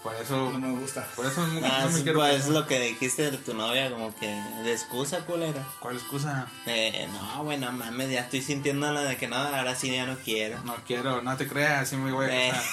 Por 0.05 0.13
eso, 0.17 0.51
No 0.51 0.59
me 0.59 0.69
gusta. 0.79 1.03
por 1.15 1.25
eso 1.25 1.47
no, 1.47 1.65
Ah, 1.65 1.79
no 1.85 1.89
me 1.89 1.97
sí, 1.97 2.03
quiero 2.03 2.19
pues, 2.19 2.41
es 2.41 2.47
lo 2.49 2.67
que 2.67 2.79
dijiste 2.79 3.31
de 3.31 3.37
tu 3.39 3.55
novia, 3.55 3.89
como 3.89 4.13
que 4.15 4.27
de 4.27 4.71
excusa, 4.71 5.25
culera. 5.25 5.65
¿Cuál 5.79 5.95
excusa? 5.95 6.45
Eh, 6.67 7.09
no, 7.11 7.43
güey, 7.43 7.57
no 7.57 7.71
mames, 7.71 8.11
ya 8.11 8.19
estoy 8.19 8.43
sintiendo 8.43 8.91
la 8.93 9.01
de 9.01 9.17
que 9.17 9.27
no, 9.27 9.35
ahora 9.35 9.73
sí 9.73 9.89
ya 9.91 10.05
no 10.05 10.15
quiero. 10.19 10.59
No 10.63 10.75
quiero, 10.85 11.23
no 11.23 11.35
te 11.37 11.47
creas, 11.47 11.81
así 11.81 11.95
me 11.97 12.11
voy 12.11 12.27
a 12.27 12.49
Eh. 12.49 12.51
casar. 12.51 12.63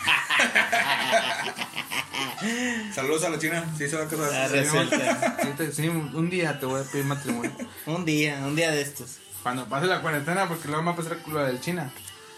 Saludos 2.92 3.22
a 3.24 3.28
la 3.30 3.38
china. 3.38 3.64
Sí, 3.78 3.88
se 3.88 3.94
va 3.96 4.02
a 4.02 4.06
Ah, 4.06 4.08
casar. 4.10 4.50
resulta. 4.50 5.36
Sí, 5.58 5.72
sí, 5.72 5.88
un 5.88 6.28
día 6.28 6.58
te 6.58 6.66
voy 6.66 6.80
a 6.80 6.84
pedir 6.84 7.04
matrimonio. 7.04 7.52
Un 7.86 8.04
día, 8.04 8.40
un 8.44 8.56
día 8.56 8.72
de 8.72 8.82
estos. 8.82 9.18
Cuando 9.44 9.64
pase 9.66 9.86
la 9.86 10.02
cuarentena, 10.02 10.48
porque 10.48 10.66
luego 10.66 10.82
me 10.82 10.88
va 10.88 10.94
a 10.94 10.96
pasar 10.96 11.22
con 11.22 11.34
la 11.34 11.44
del 11.44 11.60
China. 11.60 11.88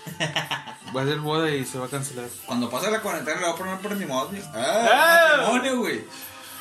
Va 0.96 1.02
a 1.02 1.04
ser 1.06 1.18
boda 1.20 1.50
y 1.50 1.64
se 1.64 1.78
va 1.78 1.86
a 1.86 1.88
cancelar. 1.88 2.28
Cuando 2.44 2.68
pase 2.68 2.90
la 2.90 3.00
cuarentena 3.00 3.40
le 3.40 3.46
voy 3.46 3.54
a 3.54 3.56
poner 3.56 3.78
por 3.78 3.96
mi 3.96 4.04
móvil. 4.04 4.42
¡Ah! 4.54 4.88
¡Ah! 4.92 5.36
matrimonio, 5.38 5.78
güey! 5.78 6.04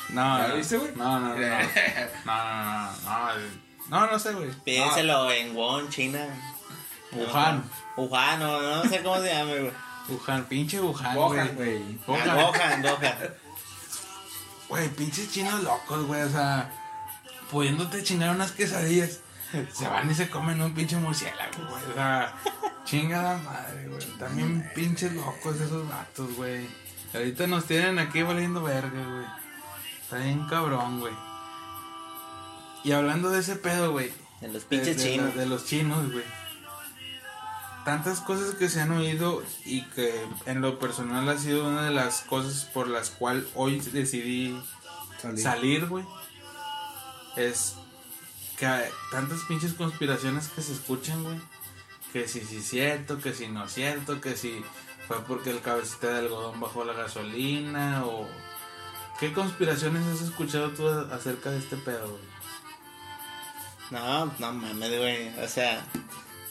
No, 0.08 0.38
¿Ya 0.38 0.48
no. 0.48 0.56
viste, 0.56 0.76
güey? 0.78 0.92
No, 0.96 1.20
no, 1.20 1.28
no. 1.28 1.34
No, 1.36 1.38
no, 2.24 2.84
no, 2.94 3.34
no. 3.34 3.62
No, 3.88 4.06
no 4.06 4.18
sé, 4.18 4.32
güey. 4.32 4.50
Pídenselo 4.64 5.30
en 5.32 5.54
Won, 5.54 5.88
China. 5.90 6.26
Wuhan. 7.12 7.62
Wuhan, 7.96 8.38
no, 8.38 8.60
no 8.60 8.82
sé 8.84 9.02
cómo 9.02 9.20
se 9.20 9.34
llama, 9.34 9.50
güey. 9.52 9.72
Wuhan, 10.08 10.44
pinche 10.46 10.80
Wuhan, 10.80 11.14
güey. 11.54 11.98
Wuhan. 12.06 12.36
Wuhan, 12.36 12.82
Wuhan. 12.82 13.34
Güey, 14.68 14.88
pinches 14.90 15.30
chinos 15.30 15.62
locos, 15.62 16.06
güey. 16.06 16.22
O 16.22 16.30
sea, 16.30 16.70
pudiéndote 17.50 18.02
chingar 18.02 18.30
unas 18.34 18.52
quesadillas. 18.52 19.20
Se 19.72 19.86
van 19.86 20.10
y 20.10 20.14
se 20.14 20.28
comen 20.28 20.60
un 20.60 20.74
pinche 20.74 20.96
murciélago, 20.96 21.66
güey. 21.68 21.84
O 21.90 21.94
sea, 21.94 22.34
chingada 22.84 23.38
madre, 23.38 23.88
güey. 23.88 24.06
También 24.18 24.70
pinches 24.74 25.12
locos 25.12 25.60
esos 25.60 25.88
vatos, 25.88 26.34
güey. 26.36 26.66
Ahorita 27.14 27.46
nos 27.46 27.66
tienen 27.66 27.98
aquí 27.98 28.22
valiendo 28.22 28.62
verga, 28.62 28.90
güey. 28.90 29.26
Está 30.02 30.18
bien 30.18 30.46
cabrón, 30.46 31.00
güey. 31.00 31.14
Y 32.84 32.92
hablando 32.92 33.30
de 33.30 33.40
ese 33.40 33.56
pedo, 33.56 33.92
güey. 33.92 34.12
De 34.40 34.48
los 34.48 34.64
pinches 34.64 34.96
de, 34.96 35.02
chinos. 35.02 35.34
de 35.34 35.46
los 35.46 35.66
chinos, 35.66 36.10
güey. 36.10 36.24
Tantas 37.84 38.20
cosas 38.20 38.54
que 38.54 38.68
se 38.68 38.80
han 38.80 38.92
oído 38.92 39.42
y 39.64 39.82
que 39.90 40.24
en 40.46 40.60
lo 40.60 40.78
personal 40.78 41.28
ha 41.28 41.36
sido 41.36 41.68
una 41.68 41.82
de 41.82 41.90
las 41.90 42.22
cosas 42.22 42.64
por 42.72 42.88
las 42.88 43.10
cuales 43.10 43.44
hoy 43.54 43.80
decidí 43.80 44.56
salir, 45.36 45.86
güey. 45.86 46.04
Es 47.36 47.76
que 48.62 48.66
hay 48.66 48.90
tantas 49.10 49.40
pinches 49.48 49.72
conspiraciones 49.72 50.46
que 50.46 50.62
se 50.62 50.72
escuchan, 50.72 51.24
güey. 51.24 51.36
Que 52.12 52.28
si 52.28 52.38
sí 52.42 52.58
es 52.58 52.68
cierto, 52.68 53.18
que 53.18 53.34
si 53.34 53.48
no 53.48 53.68
cierto, 53.68 54.20
que 54.20 54.36
si 54.36 54.64
fue 55.08 55.20
porque 55.24 55.50
el 55.50 55.60
cabecita 55.62 56.12
de 56.12 56.18
algodón 56.20 56.60
bajó 56.60 56.84
la 56.84 56.92
gasolina 56.92 58.06
o... 58.06 58.28
¿Qué 59.18 59.32
conspiraciones 59.32 60.06
has 60.06 60.20
escuchado 60.20 60.70
tú 60.70 60.88
acerca 60.88 61.50
de 61.50 61.58
este 61.58 61.76
pedo, 61.76 62.08
güey? 62.08 62.22
No, 63.90 64.26
no 64.26 64.52
mames, 64.52 64.96
güey. 64.96 65.40
O 65.40 65.48
sea, 65.48 65.84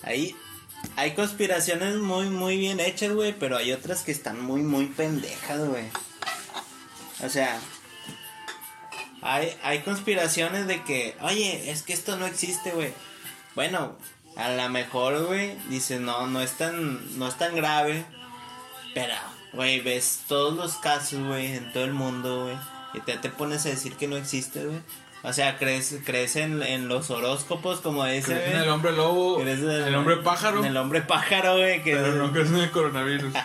ahí 0.03 0.35
hay 0.97 1.15
conspiraciones 1.15 1.95
muy, 1.95 2.29
muy 2.29 2.57
bien 2.57 2.81
hechas, 2.81 3.13
güey, 3.13 3.33
pero 3.39 3.55
hay 3.55 3.71
otras 3.71 4.03
que 4.03 4.11
están 4.11 4.43
muy, 4.43 4.63
muy 4.63 4.87
pendejas, 4.87 5.65
güey. 5.65 5.85
O 7.23 7.29
sea, 7.29 7.57
hay, 9.21 9.55
hay 9.63 9.79
conspiraciones 9.79 10.67
de 10.67 10.83
que, 10.83 11.15
oye, 11.21 11.69
es 11.71 11.83
que 11.83 11.93
esto 11.93 12.17
no 12.17 12.25
existe, 12.25 12.71
güey. 12.71 12.93
Bueno, 13.55 13.95
a 14.35 14.49
lo 14.51 14.69
mejor, 14.69 15.25
güey, 15.25 15.55
dice, 15.69 15.99
no, 15.99 16.27
no 16.27 16.41
es 16.41 16.53
tan, 16.53 17.17
no 17.19 17.27
es 17.27 17.35
tan 17.37 17.55
grave. 17.55 18.05
Pero, 18.93 19.13
güey, 19.53 19.79
ves 19.79 20.21
todos 20.27 20.55
los 20.55 20.75
casos, 20.77 21.25
güey, 21.25 21.55
en 21.55 21.71
todo 21.71 21.85
el 21.85 21.93
mundo, 21.93 22.45
güey. 22.45 22.57
Y 22.93 22.99
te, 23.01 23.17
te 23.17 23.29
pones 23.29 23.65
a 23.65 23.69
decir 23.69 23.95
que 23.95 24.07
no 24.07 24.17
existe, 24.17 24.65
güey. 24.65 24.81
O 25.23 25.33
sea, 25.33 25.57
crees, 25.59 25.99
crees 26.03 26.35
en, 26.35 26.63
en 26.63 26.87
los 26.87 27.11
horóscopos, 27.11 27.79
como 27.81 28.03
dice, 28.05 28.33
¿Crees 28.33 28.55
en 28.55 28.61
el 28.61 28.69
hombre 28.69 28.91
lobo? 28.91 29.39
Crees 29.39 29.59
en 29.59 29.69
el, 29.69 29.95
hombre 29.95 30.17
pájaro? 30.17 30.59
En 30.59 30.65
el 30.65 30.77
hombre 30.77 31.01
pájaro, 31.01 31.57
güey. 31.57 31.83
Que 31.83 31.95
Pero 31.95 32.15
no 32.15 32.31
crees 32.31 32.49
en 32.49 32.55
el 32.57 32.71
coronavirus. 32.71 33.33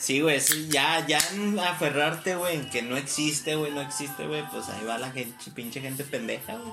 Sí, 0.00 0.20
güey, 0.22 0.40
sí, 0.40 0.68
ya, 0.70 1.06
ya 1.06 1.18
en 1.34 1.58
aferrarte, 1.58 2.34
güey, 2.34 2.56
en 2.56 2.70
que 2.70 2.80
no 2.80 2.96
existe, 2.96 3.54
güey, 3.56 3.70
no 3.70 3.82
existe, 3.82 4.26
güey, 4.26 4.42
pues 4.50 4.66
ahí 4.70 4.82
va 4.86 4.96
la 4.98 5.10
gente, 5.10 5.50
pinche 5.50 5.80
gente 5.82 6.04
pendeja, 6.04 6.54
güey. 6.56 6.72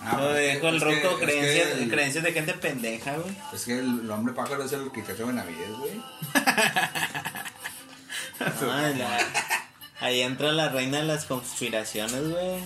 Ah, 0.00 0.16
Lo 0.18 0.24
pues, 0.28 0.34
dejo 0.36 0.68
el 0.68 0.80
roco, 0.80 1.18
creencias, 1.18 1.68
el- 1.78 1.90
creencias 1.90 2.22
de 2.24 2.32
gente 2.32 2.54
pendeja, 2.54 3.16
güey. 3.16 3.36
Es 3.52 3.64
que 3.64 3.78
el 3.80 4.08
hombre 4.10 4.34
pájaro 4.34 4.64
es 4.64 4.72
el 4.72 4.90
que 4.92 5.02
cacha 5.02 5.24
Benavides, 5.24 5.70
güey. 5.78 6.00
Ay, 8.70 8.94
la- 8.96 9.18
ahí 10.00 10.20
entra 10.22 10.52
la 10.52 10.68
reina 10.68 10.98
de 10.98 11.04
las 11.04 11.24
conspiraciones, 11.24 12.28
güey. 12.28 12.60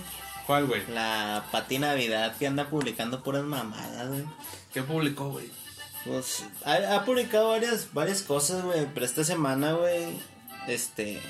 ¿Cuál, 0.46 0.66
güey? 0.66 0.82
La 0.88 1.44
Pati 1.52 1.78
Navidad 1.78 2.36
que 2.36 2.46
anda 2.46 2.68
publicando 2.68 3.22
puras 3.22 3.44
mamadas, 3.44 4.08
güey. 4.08 4.24
¿Qué 4.72 4.82
publicó, 4.82 5.30
güey? 5.30 5.50
Pues 6.08 6.42
ha, 6.64 7.04
publicado 7.04 7.50
varias, 7.50 7.92
varias 7.92 8.22
cosas, 8.22 8.64
güey, 8.64 8.86
pero 8.94 9.04
esta 9.04 9.24
semana, 9.24 9.74
güey, 9.74 10.18
este, 10.66 11.20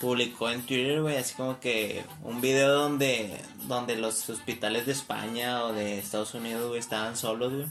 publicó 0.00 0.48
en 0.48 0.62
Twitter, 0.62 1.02
güey, 1.02 1.18
así 1.18 1.34
como 1.34 1.60
que 1.60 2.04
un 2.22 2.40
video 2.40 2.72
donde, 2.72 3.38
donde 3.64 3.96
los 3.96 4.30
hospitales 4.30 4.86
de 4.86 4.92
España 4.92 5.62
o 5.64 5.74
de 5.74 5.98
Estados 5.98 6.32
Unidos, 6.32 6.74
estaban 6.78 7.18
solos, 7.18 7.52
güey. 7.52 7.66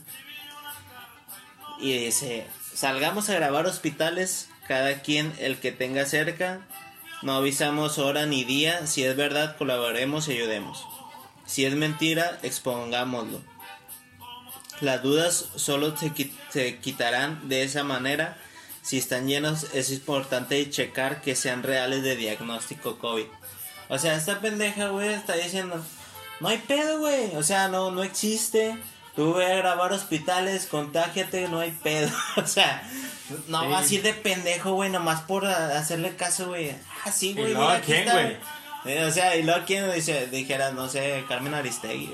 Y 1.80 2.06
dice, 2.06 2.46
salgamos 2.72 3.32
a 3.32 3.36
grabar 3.36 3.66
hospitales, 3.66 4.50
cada 4.68 5.02
quien 5.02 5.34
el 5.40 5.58
que 5.58 5.72
tenga 5.72 6.06
cerca, 6.06 6.62
no 7.24 7.34
avisamos 7.34 7.98
hora 7.98 8.28
ni 8.28 8.44
día, 8.44 8.86
si 8.86 9.04
es 9.04 9.16
verdad 9.16 9.58
colaboremos 9.58 10.28
y 10.28 10.34
ayudemos. 10.34 10.86
Si 11.48 11.66
es 11.66 11.74
mentira, 11.74 12.38
expongámoslo. 12.44 13.42
Las 14.82 15.02
dudas 15.02 15.46
solo 15.56 15.96
se, 15.98 16.14
qui- 16.14 16.32
se 16.52 16.78
quitarán 16.80 17.48
de 17.50 17.64
esa 17.64 17.84
manera. 17.84 18.38
Si 18.84 18.98
están 18.98 19.28
llenos, 19.28 19.68
es 19.74 19.92
importante 19.92 20.70
checar 20.70 21.22
que 21.22 21.36
sean 21.36 21.64
reales 21.64 22.04
de 22.04 22.16
diagnóstico 22.16 22.98
COVID. 23.00 23.26
O 23.90 23.98
sea, 24.00 24.16
esta 24.16 24.40
pendeja, 24.40 24.90
güey, 24.90 25.10
está 25.14 25.34
diciendo, 25.36 25.84
no 26.40 26.48
hay 26.48 26.58
pedo, 26.60 27.00
güey. 27.00 27.36
O 27.36 27.44
sea, 27.44 27.68
no, 27.68 27.92
no 27.92 28.04
existe. 28.04 28.78
Tú 29.16 29.34
ve 29.34 29.52
a 29.52 29.56
grabar 29.56 29.92
hospitales, 29.94 30.68
contágiate, 30.68 31.48
no 31.50 31.60
hay 31.60 31.72
pedo. 31.72 32.10
o 32.38 32.46
sea, 32.46 32.88
no 33.48 33.62
Sí. 33.64 33.68
vas 33.68 33.90
a 33.90 33.94
ir 33.96 34.04
de 34.04 34.14
pendejo, 34.14 34.74
güey, 34.74 34.90
nomás 34.92 35.22
por 35.22 35.46
hacerle 35.48 36.16
caso, 36.16 36.48
güey. 36.50 36.74
Ah, 37.04 37.12
sí, 37.12 37.34
güey. 37.34 37.56
aquí 37.56 37.92
quién, 37.92 38.10
güey? 38.10 38.38
Eh, 38.86 39.04
O 39.06 39.12
sea, 39.12 39.36
y 39.36 39.44
luego 39.44 39.66
quién 39.66 39.92
dice, 39.92 40.28
dijera, 40.28 40.72
no 40.72 40.88
sé, 40.88 41.26
Carmen 41.28 41.56
Aristegui. 41.56 42.12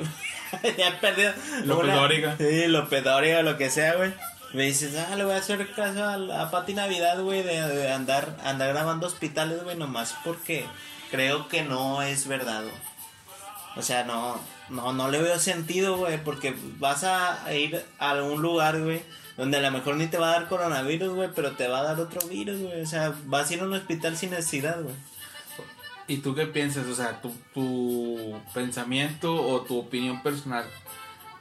ya 0.78 0.90
he 0.90 0.92
perdido. 0.94 1.34
López 1.66 1.94
Dóriga. 1.94 2.38
Sí, 2.38 2.68
López 2.68 3.04
Dóriga, 3.04 3.42
lo 3.42 3.58
que 3.58 3.70
sea, 3.70 3.96
güey. 3.96 4.14
Me 4.54 4.64
dices, 4.64 4.96
ah, 4.96 5.16
le 5.16 5.24
voy 5.24 5.34
a 5.34 5.38
hacer 5.38 5.68
caso 5.74 6.04
a, 6.04 6.42
a 6.42 6.52
Pati 6.52 6.74
Navidad, 6.74 7.20
güey, 7.22 7.42
de, 7.42 7.60
de 7.60 7.92
andar, 7.92 8.38
andar 8.44 8.70
grabando 8.70 9.08
hospitales, 9.08 9.64
güey, 9.64 9.76
nomás 9.76 10.16
porque 10.24 10.66
creo 11.10 11.48
que 11.48 11.64
no 11.64 12.04
es 12.04 12.28
verdad, 12.28 12.62
güey. 12.62 12.76
O 13.76 13.82
sea, 13.82 14.04
no, 14.04 14.40
no, 14.70 14.94
no 14.94 15.10
le 15.10 15.22
veo 15.22 15.40
sentido, 15.40 15.98
güey, 15.98 16.24
porque 16.24 16.56
vas 16.78 17.04
a 17.04 17.52
ir 17.54 17.84
a 17.98 18.12
algún 18.12 18.42
lugar, 18.42 18.80
güey, 18.80 19.02
donde 19.38 19.58
a 19.58 19.62
lo 19.62 19.72
mejor 19.72 19.96
ni 19.96 20.08
te 20.08 20.18
va 20.18 20.30
a 20.30 20.34
dar 20.34 20.48
coronavirus, 20.48 21.16
güey, 21.16 21.30
pero 21.34 21.52
te 21.54 21.68
va 21.68 21.80
a 21.80 21.84
dar 21.84 22.00
otro 22.00 22.28
virus, 22.28 22.60
güey. 22.62 22.82
O 22.82 22.86
sea, 22.86 23.14
vas 23.26 23.50
a 23.50 23.54
ir 23.56 23.62
a 23.62 23.66
un 23.66 23.74
hospital 23.74 24.16
sin 24.16 24.30
necesidad, 24.30 24.80
güey. 24.82 24.96
¿Y 26.08 26.18
tú 26.18 26.36
qué 26.36 26.46
piensas? 26.46 26.86
O 26.88 26.96
sea, 26.96 27.22
tu, 27.22 27.34
tu 27.54 28.42
pensamiento 28.54 29.34
o 29.34 29.62
tu 29.62 29.80
opinión 29.80 30.22
personal 30.22 30.66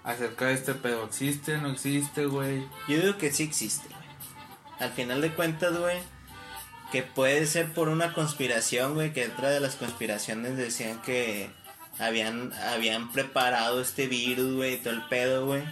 acerca 0.05 0.46
de 0.46 0.55
este 0.55 0.75
pedo. 0.75 1.05
¿Existe? 1.05 1.59
¿No 1.59 1.70
existe, 1.70 2.27
güey? 2.27 2.66
Yo 2.88 3.01
digo 3.01 3.18
que 3.18 3.33
sí 3.33 3.42
existe, 3.42 3.88
güey. 3.88 4.03
Al 4.79 4.92
final 4.92 5.20
de 5.20 5.33
cuentas, 5.33 5.77
güey, 5.77 5.98
que 6.90 7.03
puede 7.03 7.46
ser 7.46 7.72
por 7.72 7.88
una 7.88 8.12
conspiración, 8.12 8.94
güey, 8.94 9.12
que 9.12 9.27
otra 9.27 9.51
de 9.51 9.61
las 9.61 9.77
conspiraciones 9.77 10.57
decían 10.57 11.01
que 11.03 11.51
habían, 11.98 12.53
habían 12.53 13.12
preparado 13.12 13.81
este 13.81 14.07
virus, 14.07 14.55
güey, 14.55 14.79
todo 14.79 14.94
el 14.94 15.03
pedo, 15.07 15.46
güey. 15.46 15.62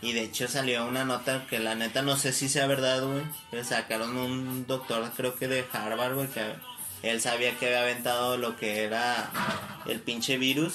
Y 0.00 0.12
de 0.12 0.22
hecho 0.22 0.46
salió 0.46 0.86
una 0.86 1.04
nota 1.04 1.46
que 1.48 1.58
la 1.58 1.74
neta 1.74 2.02
no 2.02 2.16
sé 2.16 2.32
si 2.32 2.48
sea 2.48 2.66
verdad, 2.66 3.04
güey. 3.04 3.22
Pero 3.50 3.64
sacaron 3.64 4.16
un 4.16 4.66
doctor, 4.66 5.10
creo 5.16 5.34
que 5.34 5.48
de 5.48 5.66
Harvard, 5.72 6.14
güey, 6.14 6.28
que 6.28 6.54
él 7.02 7.20
sabía 7.20 7.56
que 7.56 7.66
había 7.66 7.82
aventado 7.82 8.36
lo 8.36 8.56
que 8.56 8.84
era 8.84 9.30
el 9.86 10.00
pinche 10.00 10.38
virus. 10.38 10.74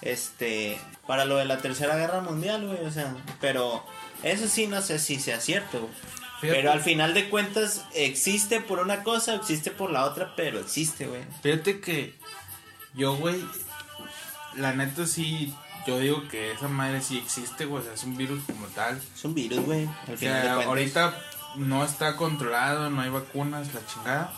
Este, 0.00 0.78
para 1.06 1.24
lo 1.24 1.36
de 1.36 1.44
la 1.44 1.58
tercera 1.58 1.96
guerra 1.96 2.20
mundial, 2.20 2.66
güey, 2.66 2.84
o 2.84 2.90
sea, 2.90 3.14
pero 3.40 3.84
eso 4.22 4.48
sí 4.48 4.66
no 4.66 4.82
sé 4.82 4.98
si 4.98 5.20
sea 5.20 5.40
cierto, 5.40 5.80
güey. 5.80 5.92
Fíjate. 6.40 6.58
Pero 6.58 6.72
al 6.72 6.80
final 6.80 7.14
de 7.14 7.30
cuentas 7.30 7.84
existe 7.94 8.60
por 8.60 8.80
una 8.80 9.04
cosa, 9.04 9.36
existe 9.36 9.70
por 9.70 9.92
la 9.92 10.04
otra, 10.04 10.34
pero 10.34 10.58
existe, 10.58 11.06
güey. 11.06 11.22
Fíjate 11.40 11.80
que 11.80 12.14
yo, 12.94 13.14
güey, 13.16 13.40
la 14.56 14.72
neta 14.72 15.06
sí, 15.06 15.54
yo 15.86 16.00
digo 16.00 16.26
que 16.28 16.50
esa 16.50 16.66
madre 16.66 17.00
sí 17.00 17.16
existe, 17.18 17.64
güey. 17.64 17.82
O 17.82 17.84
sea, 17.84 17.94
es 17.94 18.02
un 18.02 18.16
virus 18.16 18.42
como 18.44 18.66
tal. 18.68 19.00
Es 19.14 19.24
un 19.24 19.34
virus, 19.34 19.60
güey. 19.64 19.86
Al 19.86 20.08
O 20.08 20.10
de 20.10 20.16
sea, 20.16 20.40
cuentas. 20.42 20.66
ahorita 20.66 21.18
no 21.56 21.84
está 21.84 22.16
controlado, 22.16 22.90
no 22.90 23.02
hay 23.02 23.10
vacunas, 23.10 23.72
la 23.72 23.86
chingada. 23.86 24.32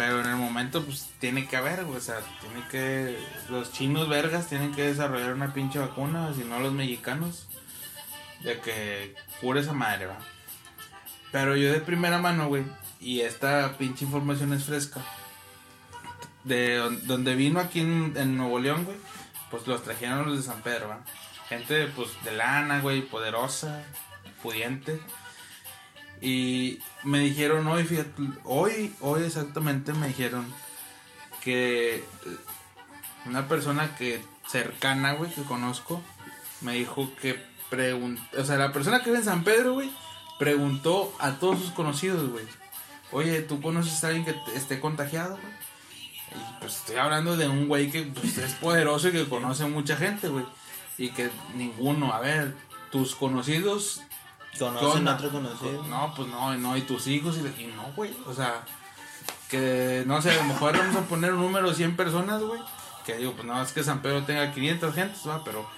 Pero 0.00 0.20
en 0.22 0.28
el 0.30 0.36
momento, 0.36 0.82
pues 0.82 1.10
tiene 1.18 1.46
que 1.46 1.58
haber. 1.58 1.80
O 1.80 2.00
sea, 2.00 2.20
tiene 2.40 2.66
que. 2.70 3.18
Los 3.50 3.70
chinos 3.70 4.08
vergas 4.08 4.46
tienen 4.48 4.72
que 4.74 4.80
desarrollar 4.84 5.34
una 5.34 5.52
pinche 5.52 5.78
vacuna, 5.78 6.32
si 6.34 6.42
no 6.42 6.58
los 6.58 6.72
mexicanos. 6.72 7.46
De 8.42 8.58
que 8.60 9.14
cure 9.42 9.60
esa 9.60 9.74
madre, 9.74 10.06
va. 10.06 10.16
Pero 11.32 11.54
yo 11.54 11.70
de 11.70 11.80
primera 11.80 12.16
mano, 12.18 12.48
güey. 12.48 12.64
Y 12.98 13.20
esta 13.20 13.76
pinche 13.76 14.06
información 14.06 14.54
es 14.54 14.64
fresca. 14.64 15.02
De 16.44 16.76
don- 16.76 17.06
donde 17.06 17.34
vino 17.34 17.60
aquí 17.60 17.80
en 17.80 18.36
Nuevo 18.38 18.58
León, 18.58 18.86
güey. 18.86 18.96
Pues 19.50 19.66
los 19.66 19.82
trajeron 19.82 20.26
los 20.26 20.38
de 20.38 20.42
San 20.42 20.62
Pedro, 20.62 20.88
va. 20.88 21.00
Gente, 21.50 21.88
pues, 21.88 22.08
de 22.24 22.32
lana, 22.32 22.80
güey, 22.80 23.02
poderosa, 23.02 23.82
pudiente. 24.42 24.98
Y 26.20 26.80
me 27.02 27.20
dijeron 27.20 27.66
hoy, 27.66 27.84
fíjate, 27.84 28.22
hoy, 28.44 28.94
hoy 29.00 29.22
exactamente 29.22 29.92
me 29.92 30.08
dijeron 30.08 30.46
que 31.42 32.04
una 33.26 33.48
persona 33.48 33.96
que 33.96 34.22
cercana, 34.46 35.14
güey, 35.14 35.32
que 35.32 35.42
conozco, 35.42 36.02
me 36.60 36.74
dijo 36.74 37.10
que 37.20 37.40
preguntó, 37.70 38.22
o 38.38 38.44
sea, 38.44 38.56
la 38.56 38.72
persona 38.72 38.98
que 38.98 39.06
vive 39.06 39.18
en 39.18 39.24
San 39.24 39.44
Pedro, 39.44 39.74
güey, 39.74 39.90
preguntó 40.38 41.14
a 41.18 41.32
todos 41.32 41.60
sus 41.60 41.70
conocidos, 41.70 42.30
güey, 42.30 42.44
oye, 43.12 43.40
¿tú 43.42 43.60
conoces 43.62 44.02
a 44.04 44.08
alguien 44.08 44.24
que 44.24 44.34
esté 44.54 44.80
contagiado? 44.80 45.38
Y 46.32 46.60
pues 46.60 46.76
estoy 46.76 46.96
hablando 46.96 47.36
de 47.36 47.48
un 47.48 47.66
güey 47.66 47.90
que 47.90 48.02
pues, 48.02 48.38
es 48.38 48.52
poderoso 48.54 49.08
y 49.08 49.12
que 49.12 49.28
conoce 49.28 49.64
mucha 49.66 49.96
gente, 49.96 50.28
güey. 50.28 50.44
Y 50.96 51.10
que 51.10 51.30
ninguno, 51.56 52.12
a 52.12 52.20
ver, 52.20 52.54
tus 52.92 53.16
conocidos 53.16 54.02
¿Conocen 54.58 54.90
¿Qué 54.90 54.98
onda? 54.98 55.14
otro 55.14 55.30
conocido? 55.30 55.82
No, 55.84 56.12
pues 56.14 56.28
no, 56.28 56.54
no, 56.56 56.76
y 56.76 56.82
tus 56.82 57.06
hijos, 57.06 57.36
y, 57.38 57.62
y 57.62 57.66
no, 57.74 57.84
güey. 57.96 58.14
O 58.26 58.34
sea, 58.34 58.62
que 59.48 60.02
no 60.06 60.20
sé, 60.20 60.30
a 60.32 60.36
lo 60.36 60.44
mejor 60.44 60.76
vamos 60.76 60.96
a 60.96 61.02
poner 61.02 61.32
un 61.32 61.40
número 61.40 61.68
de 61.70 61.74
100 61.74 61.96
personas, 61.96 62.42
güey. 62.42 62.60
Que 63.04 63.16
digo, 63.16 63.32
pues 63.32 63.46
no 63.46 63.60
es 63.62 63.72
que 63.72 63.82
San 63.82 64.02
Pedro 64.02 64.24
tenga 64.24 64.52
500 64.52 64.94
gentes, 64.94 65.26
¿va? 65.26 65.42
Pero 65.44 65.68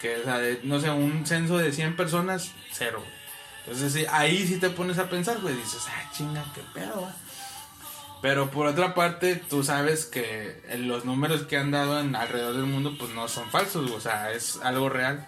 que, 0.00 0.16
o 0.16 0.24
sea, 0.24 0.38
de- 0.38 0.60
no 0.64 0.80
sé, 0.80 0.90
un 0.90 1.26
censo 1.26 1.58
de 1.58 1.72
100 1.72 1.96
personas, 1.96 2.52
cero, 2.72 2.98
güey. 3.00 3.20
Entonces, 3.66 3.92
sí, 3.92 4.06
ahí 4.10 4.46
sí 4.46 4.56
te 4.58 4.70
pones 4.70 4.98
a 4.98 5.08
pensar, 5.10 5.38
güey. 5.40 5.54
Dices, 5.54 5.82
ah, 5.88 6.10
chinga, 6.12 6.42
qué 6.54 6.62
pedo, 6.72 7.02
va. 7.02 7.12
Pero 8.22 8.50
por 8.50 8.66
otra 8.66 8.94
parte, 8.94 9.36
tú 9.36 9.62
sabes 9.62 10.04
que 10.06 10.62
los 10.78 11.04
números 11.04 11.42
que 11.42 11.56
han 11.56 11.70
dado 11.70 12.00
en 12.00 12.14
alrededor 12.16 12.54
del 12.54 12.66
mundo 12.66 12.94
pues 12.98 13.12
no 13.14 13.28
son 13.28 13.48
falsos, 13.50 13.84
güey, 13.84 13.96
o 13.96 14.00
sea, 14.00 14.30
es 14.32 14.58
algo 14.62 14.88
real. 14.90 15.26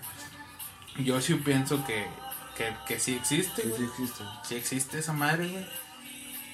Yo 0.98 1.20
sí 1.22 1.34
pienso 1.36 1.84
que, 1.86 2.06
que, 2.62 2.94
que 2.94 3.00
sí 3.00 3.14
existe, 3.14 3.62
Sí, 3.62 3.84
existe. 3.84 4.24
Sí 4.44 4.54
existe 4.54 4.98
esa 4.98 5.12
madre, 5.12 5.48
güey. 5.48 5.66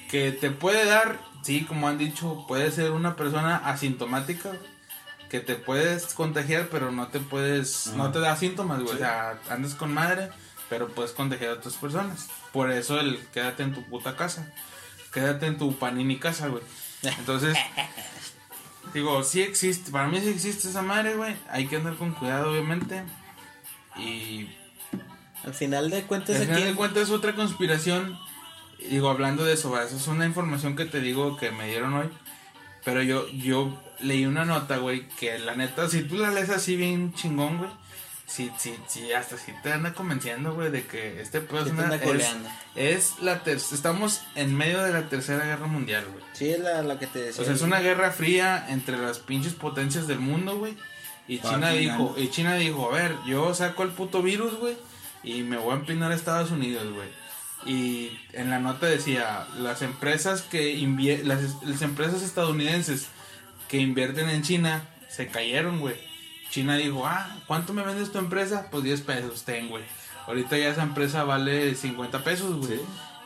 Que 0.09 0.31
te 0.31 0.49
puede 0.49 0.85
dar, 0.85 1.19
sí, 1.43 1.65
como 1.65 1.87
han 1.87 1.97
dicho, 1.97 2.45
puede 2.47 2.71
ser 2.71 2.91
una 2.91 3.15
persona 3.15 3.57
asintomática, 3.57 4.49
güey. 4.49 4.79
Que 5.29 5.39
te 5.39 5.55
puedes 5.55 6.13
contagiar, 6.15 6.69
pero 6.69 6.91
no 6.91 7.07
te 7.09 7.19
puedes, 7.19 7.87
Ajá. 7.87 7.97
no 7.97 8.11
te 8.11 8.19
da 8.19 8.35
síntomas, 8.35 8.79
güey. 8.79 8.89
Sí. 8.89 8.95
O 8.95 8.99
sea, 8.99 9.39
andas 9.49 9.75
con 9.75 9.93
madre, 9.93 10.31
pero 10.69 10.87
puedes 10.89 11.11
contagiar 11.11 11.51
a 11.51 11.53
otras 11.53 11.75
personas. 11.75 12.29
Por 12.51 12.71
eso 12.71 12.99
el 12.99 13.19
quédate 13.27 13.61
en 13.63 13.73
tu 13.73 13.83
puta 13.83 14.15
casa. 14.15 14.51
Quédate 15.13 15.45
en 15.45 15.57
tu 15.57 15.77
panini 15.77 16.17
casa, 16.17 16.47
güey. 16.47 16.63
Entonces, 17.03 17.55
digo, 18.93 19.23
sí 19.23 19.41
existe, 19.41 19.91
para 19.91 20.07
mí 20.07 20.19
sí 20.19 20.29
existe 20.29 20.69
esa 20.69 20.81
madre, 20.81 21.15
güey. 21.15 21.35
Hay 21.51 21.67
que 21.67 21.75
andar 21.75 21.95
con 21.95 22.11
cuidado, 22.13 22.51
obviamente. 22.51 23.03
Y 23.97 24.49
Al 25.45 25.53
final 25.53 25.89
de 25.89 26.03
cuentas 26.03 26.35
al 26.35 26.43
final 26.43 26.57
aquí... 26.57 26.65
de 26.65 26.75
cuentas 26.75 27.03
es 27.03 27.09
otra 27.09 27.35
conspiración. 27.35 28.17
Digo, 28.89 29.09
hablando 29.09 29.43
de 29.43 29.53
eso, 29.53 29.71
va, 29.71 29.83
eso 29.83 29.97
es 29.97 30.07
una 30.07 30.25
información 30.25 30.75
que 30.75 30.85
te 30.85 31.01
digo 31.01 31.37
que 31.37 31.51
me 31.51 31.67
dieron 31.67 31.93
hoy. 31.93 32.09
Pero 32.85 33.03
yo, 33.03 33.27
yo 33.29 33.77
leí 33.99 34.25
una 34.25 34.45
nota, 34.45 34.77
güey, 34.77 35.07
que 35.19 35.37
la 35.39 35.55
neta, 35.55 35.89
si 35.89 36.03
tú 36.03 36.15
la 36.17 36.31
lees 36.31 36.49
así 36.49 36.77
bien 36.77 37.13
chingón, 37.13 37.57
güey, 37.57 37.69
sí, 38.25 38.49
sí, 38.57 38.73
sí, 38.87 39.11
hasta 39.11 39.37
sí 39.37 39.53
te 39.61 39.73
anda 39.73 39.93
convenciendo, 39.93 40.53
güey, 40.55 40.71
de 40.71 40.85
que 40.85 41.21
este 41.21 41.41
pedo 41.41 41.65
Sí 41.65 41.71
es, 42.75 43.11
es, 43.13 43.19
la 43.21 43.43
ter- 43.43 43.57
estamos 43.57 44.21
en 44.35 44.55
medio 44.55 44.81
de 44.81 44.93
la 44.93 45.09
tercera 45.09 45.43
guerra 45.43 45.67
mundial, 45.67 46.05
güey. 46.09 46.23
Sí, 46.31 46.49
es 46.49 46.59
la, 46.59 46.81
la 46.81 46.97
que 46.97 47.07
te 47.07 47.19
decía. 47.19 47.41
O 47.41 47.45
sea, 47.45 47.53
es 47.53 47.61
una 47.61 47.81
guerra 47.81 48.11
fría 48.11 48.65
entre 48.69 48.97
las 48.97 49.19
pinches 49.19 49.53
potencias 49.53 50.07
del 50.07 50.19
mundo, 50.19 50.57
güey. 50.57 50.77
Y 51.27 51.39
China 51.41 51.71
dijo, 51.71 52.15
y 52.17 52.29
China 52.29 52.55
dijo, 52.55 52.89
a 52.89 52.95
ver, 52.95 53.13
yo 53.27 53.53
saco 53.53 53.83
el 53.83 53.89
puto 53.89 54.23
virus, 54.23 54.57
güey, 54.57 54.75
y 55.23 55.43
me 55.43 55.57
voy 55.57 55.73
a 55.73 55.77
empinar 55.77 56.11
a 56.11 56.15
Estados 56.15 56.51
Unidos, 56.51 56.91
güey. 56.93 57.07
Y 57.65 58.17
en 58.33 58.49
la 58.49 58.59
nota 58.59 58.85
decía, 58.85 59.45
las 59.57 59.81
empresas 59.81 60.41
que 60.43 60.77
las, 61.23 61.81
empresas 61.81 62.21
estadounidenses 62.21 63.09
que 63.67 63.77
invierten 63.77 64.29
en 64.29 64.43
China 64.43 64.83
se 65.09 65.27
cayeron, 65.27 65.79
güey. 65.79 65.95
China 66.49 66.77
dijo, 66.77 67.05
ah, 67.05 67.37
¿cuánto 67.47 67.73
me 67.73 67.83
vendes 67.83 68.11
tu 68.11 68.17
empresa? 68.17 68.67
Pues 68.71 68.83
10 68.83 69.01
pesos, 69.01 69.43
ten, 69.43 69.67
güey. 69.69 69.83
Ahorita 70.25 70.57
ya 70.57 70.69
esa 70.69 70.83
empresa 70.83 71.23
vale 71.23 71.75
50 71.75 72.23
pesos, 72.23 72.65
güey. 72.65 72.79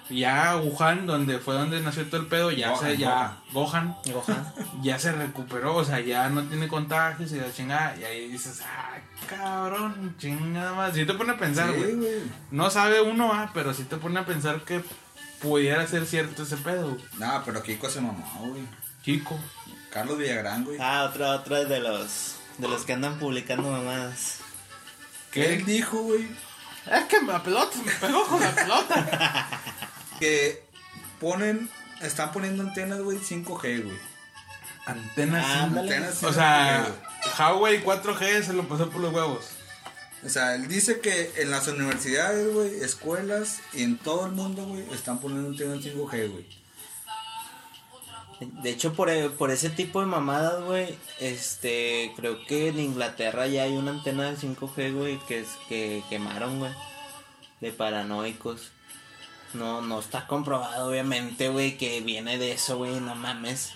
Ya 0.10 0.58
Wuhan, 0.58 1.08
donde 1.08 1.39
fue 1.39 1.56
donde 1.56 1.80
nació 1.82 2.06
todo 2.08 2.22
el 2.22 2.28
pedo, 2.28 2.51
ya 2.51 2.70
Gohan, 2.72 2.89
se, 2.91 2.97
ya, 2.97 3.38
Gohan, 3.54 3.95
Gohan. 4.06 4.54
ya 4.82 4.99
se 4.99 5.12
recuperó, 5.14 5.76
o 5.76 5.84
sea, 5.86 5.99
ya 6.01 6.30
no 6.30 6.43
tiene 6.43 6.68
contagios 6.68 7.32
y 7.32 7.36
la 7.39 7.51
chingada. 7.54 7.95
Y 7.97 8.04
ahí 8.04 8.28
dices, 8.28 8.62
ay, 8.62 9.01
cabrón, 9.28 10.16
chingada 10.20 10.74
más. 10.74 10.93
Si 10.93 11.06
te 11.06 11.14
pone 11.14 11.32
a 11.34 11.38
pensar, 11.38 11.72
Sí, 11.72 11.78
güey. 11.78 11.95
güey. 11.95 12.22
no 12.51 12.70
sabe 12.70 13.01
uno, 13.01 13.32
ah, 13.34 13.51
pero 13.54 13.74
si 13.74 13.84
te 13.84 13.97
pone 13.97 14.20
a 14.20 14.26
pensar 14.26 14.62
que 14.62 14.84
pudiera 15.41 15.88
ser 15.88 16.06
cierto 16.06 16.43
ese 16.43 16.58
pedo, 16.58 16.89
güey. 16.91 17.04
Nah, 17.18 17.41
pero 17.45 17.64
Kiko 17.64 17.89
se 17.89 18.01
mamó, 18.01 18.26
güey. 18.47 18.64
Chico. 19.04 19.39
Carlos 19.91 20.18
Villagrán, 20.18 20.66
güey. 20.66 20.78
Ah, 20.82 21.08
otra, 21.10 21.32
otra 21.36 21.64
de 21.66 21.80
los... 21.80 22.36
De 22.58 22.68
los 22.68 22.84
que 22.86 22.93
andan 22.93 23.18
publicando 23.20 23.70
mamadas. 23.72 24.39
¿Qué 25.32 25.56
él 25.56 25.66
dijo, 25.66 25.97
güey? 26.04 26.28
Es 26.91 27.05
que 27.05 27.21
la 27.21 27.41
pelota, 27.41 27.77
me 27.86 27.91
pegó 27.91 28.25
con 28.25 28.41
la 28.41 28.51
pelota. 28.53 29.49
Que 30.19 30.63
ponen, 31.19 31.69
están 32.01 32.31
poniendo 32.31 32.63
antenas, 32.63 33.01
güey, 33.01 33.17
5G, 33.17 33.84
güey. 33.84 33.97
Antenas. 34.86 35.45
Ah. 35.45 35.63
Antenas 35.63 36.23
o 36.23 36.29
5G, 36.29 36.34
sea, 36.34 36.88
güey. 36.88 37.51
Huawei 37.51 37.84
4G 37.84 38.43
se 38.43 38.53
lo 38.53 38.67
pasó 38.67 38.89
por 38.89 39.01
los 39.01 39.13
huevos. 39.13 39.49
O 40.23 40.29
sea, 40.29 40.55
él 40.55 40.67
dice 40.67 40.99
que 40.99 41.34
en 41.38 41.51
las 41.51 41.67
universidades, 41.67 42.53
güey, 42.53 42.81
escuelas 42.81 43.59
y 43.73 43.84
en 43.84 43.97
todo 43.97 44.27
el 44.27 44.34
mundo, 44.34 44.65
güey, 44.65 44.86
están 44.93 45.19
poniendo 45.19 45.49
antenas 45.49 45.79
5G, 45.79 46.31
güey. 46.31 46.45
De 48.61 48.69
hecho, 48.71 48.93
por, 48.93 49.09
e- 49.09 49.29
por 49.29 49.51
ese 49.51 49.69
tipo 49.69 49.99
de 49.99 50.05
mamadas, 50.07 50.63
güey, 50.63 50.95
este, 51.19 52.11
creo 52.15 52.45
que 52.45 52.69
en 52.69 52.79
Inglaterra 52.79 53.47
ya 53.47 53.63
hay 53.63 53.73
una 53.73 53.91
antena 53.91 54.29
de 54.31 54.37
5G, 54.37 54.93
güey, 54.93 55.19
que, 55.27 55.39
es, 55.39 55.49
que 55.69 56.03
quemaron, 56.09 56.59
güey, 56.59 56.71
de 57.61 57.71
paranoicos. 57.71 58.71
No, 59.53 59.81
no 59.81 59.99
está 59.99 60.25
comprobado, 60.27 60.89
obviamente, 60.89 61.49
güey, 61.49 61.77
que 61.77 62.01
viene 62.01 62.37
de 62.37 62.53
eso, 62.53 62.77
güey, 62.77 62.99
no 62.99 63.13
mames. 63.15 63.71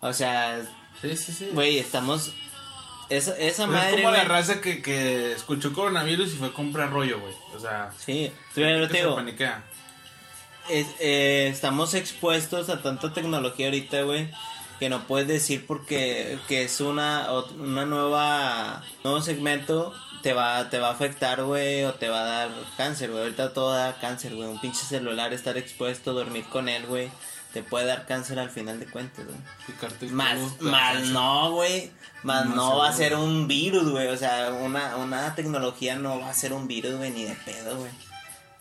O 0.00 0.12
sea, 0.12 0.60
Sí, 1.02 1.16
sí, 1.16 1.32
sí. 1.32 1.50
güey, 1.52 1.78
estamos... 1.78 2.32
Esa, 3.10 3.36
esa 3.38 3.66
Pues 3.66 3.76
madre, 3.76 3.90
es 3.90 3.96
como 3.96 4.10
la 4.12 4.22
raza 4.24 4.60
que, 4.60 4.80
que 4.82 5.32
escuchó 5.32 5.72
coronavirus 5.72 6.32
y 6.32 6.36
fue 6.36 6.48
a 6.48 6.52
comprar 6.52 6.90
rollo, 6.92 7.18
güey. 7.20 7.34
O 7.54 7.58
sea, 7.58 7.90
Sí, 7.98 8.30
pero 8.54 8.86
te 8.86 8.94
se 8.94 9.00
digo, 9.00 9.16
paniquea. 9.16 9.64
Es- 10.68 10.86
eh, 11.00 11.48
estamos 11.52 11.94
expuestos 11.94 12.68
a 12.68 12.82
tanta 12.82 13.12
tecnología 13.12 13.66
ahorita, 13.66 14.02
güey, 14.02 14.30
que 14.78 14.88
no 14.88 15.06
puedes 15.06 15.28
decir 15.28 15.66
porque 15.66 16.38
que 16.48 16.62
es 16.64 16.80
una 16.80 17.28
una 17.58 17.84
nueva 17.86 18.82
nuevo 19.04 19.20
segmento 19.20 19.92
te 20.22 20.32
va 20.32 20.68
te 20.70 20.78
va 20.78 20.88
a 20.88 20.92
afectar, 20.92 21.42
güey, 21.44 21.84
o 21.84 21.94
te 21.94 22.08
va 22.08 22.20
a 22.20 22.24
dar 22.24 22.50
cáncer, 22.76 23.10
güey. 23.10 23.22
Ahorita 23.22 23.52
todo 23.52 23.72
da 23.72 23.98
cáncer, 24.00 24.34
güey. 24.34 24.48
Un 24.48 24.60
pinche 24.60 24.82
celular 24.84 25.32
estar 25.32 25.56
expuesto, 25.56 26.12
dormir 26.12 26.44
con 26.44 26.68
él, 26.68 26.84
güey, 26.86 27.10
te 27.54 27.62
puede 27.62 27.86
dar 27.86 28.06
cáncer 28.06 28.38
al 28.38 28.50
final 28.50 28.78
de 28.80 28.86
cuentas, 28.86 29.24
güey. 29.26 29.38
Más, 30.12 30.38
no, 31.08 31.52
güey. 31.52 31.90
Más 32.22 32.44
No 32.46 32.54
no, 32.54 32.76
va 32.78 32.88
a 32.90 32.92
ser 32.92 33.16
un 33.16 33.48
virus, 33.48 33.88
güey. 33.90 34.08
O 34.08 34.16
sea, 34.16 34.50
una, 34.52 34.96
una 34.96 35.34
tecnología 35.34 35.96
no 35.96 36.20
va 36.20 36.28
a 36.30 36.34
ser 36.34 36.52
un 36.52 36.68
virus, 36.68 36.96
güey, 36.96 37.10
ni 37.10 37.24
de 37.24 37.34
pedo, 37.34 37.76
güey. 37.78 37.90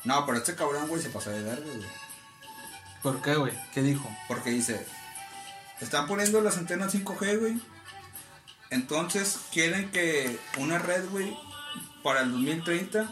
No, 0.03 0.25
pero 0.25 0.37
este 0.37 0.55
cabrón, 0.55 0.87
güey, 0.87 1.01
se 1.01 1.09
pasó 1.09 1.29
de 1.29 1.41
verga, 1.43 1.65
güey. 1.65 1.87
¿Por 3.03 3.21
qué, 3.21 3.35
güey? 3.35 3.53
¿Qué 3.73 3.81
dijo? 3.81 4.09
Porque 4.27 4.49
dice, 4.49 4.85
están 5.81 6.07
poniendo 6.07 6.41
las 6.41 6.57
antenas 6.57 6.93
5G, 6.93 7.39
güey. 7.39 7.59
Entonces 8.69 9.39
quieren 9.51 9.89
que 9.91 10.37
una 10.57 10.77
red, 10.79 11.07
güey, 11.09 11.35
para 12.03 12.21
el 12.21 12.31
2030 12.31 13.09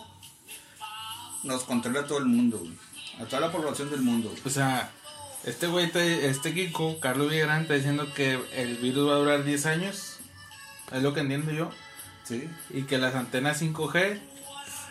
nos 1.44 1.64
controle 1.64 2.00
a 2.00 2.06
todo 2.08 2.20
el 2.20 2.26
mundo, 2.26 2.60
güey. 2.60 2.78
A 3.20 3.26
toda 3.26 3.42
la 3.42 3.52
población 3.52 3.90
del 3.90 4.02
mundo, 4.02 4.30
güey. 4.30 4.42
O 4.46 4.50
sea, 4.50 4.92
este 5.44 5.68
güey, 5.68 5.92
te- 5.92 6.28
este 6.30 6.54
Kiko, 6.54 7.00
Carlos 7.00 7.30
Villagrán, 7.32 7.64
está 7.64 7.74
diciendo 7.74 8.14
que 8.14 8.40
el 8.54 8.78
virus 8.78 9.10
va 9.10 9.14
a 9.14 9.18
durar 9.20 9.44
10 9.44 9.66
años. 9.66 10.18
Es 10.92 11.02
lo 11.02 11.14
que 11.14 11.22
entiendo 11.22 11.52
yo. 11.52 11.72
Sí. 12.24 12.50
Y 12.70 12.84
que 12.84 12.98
las 12.98 13.16
antenas 13.16 13.62
5G 13.62 14.20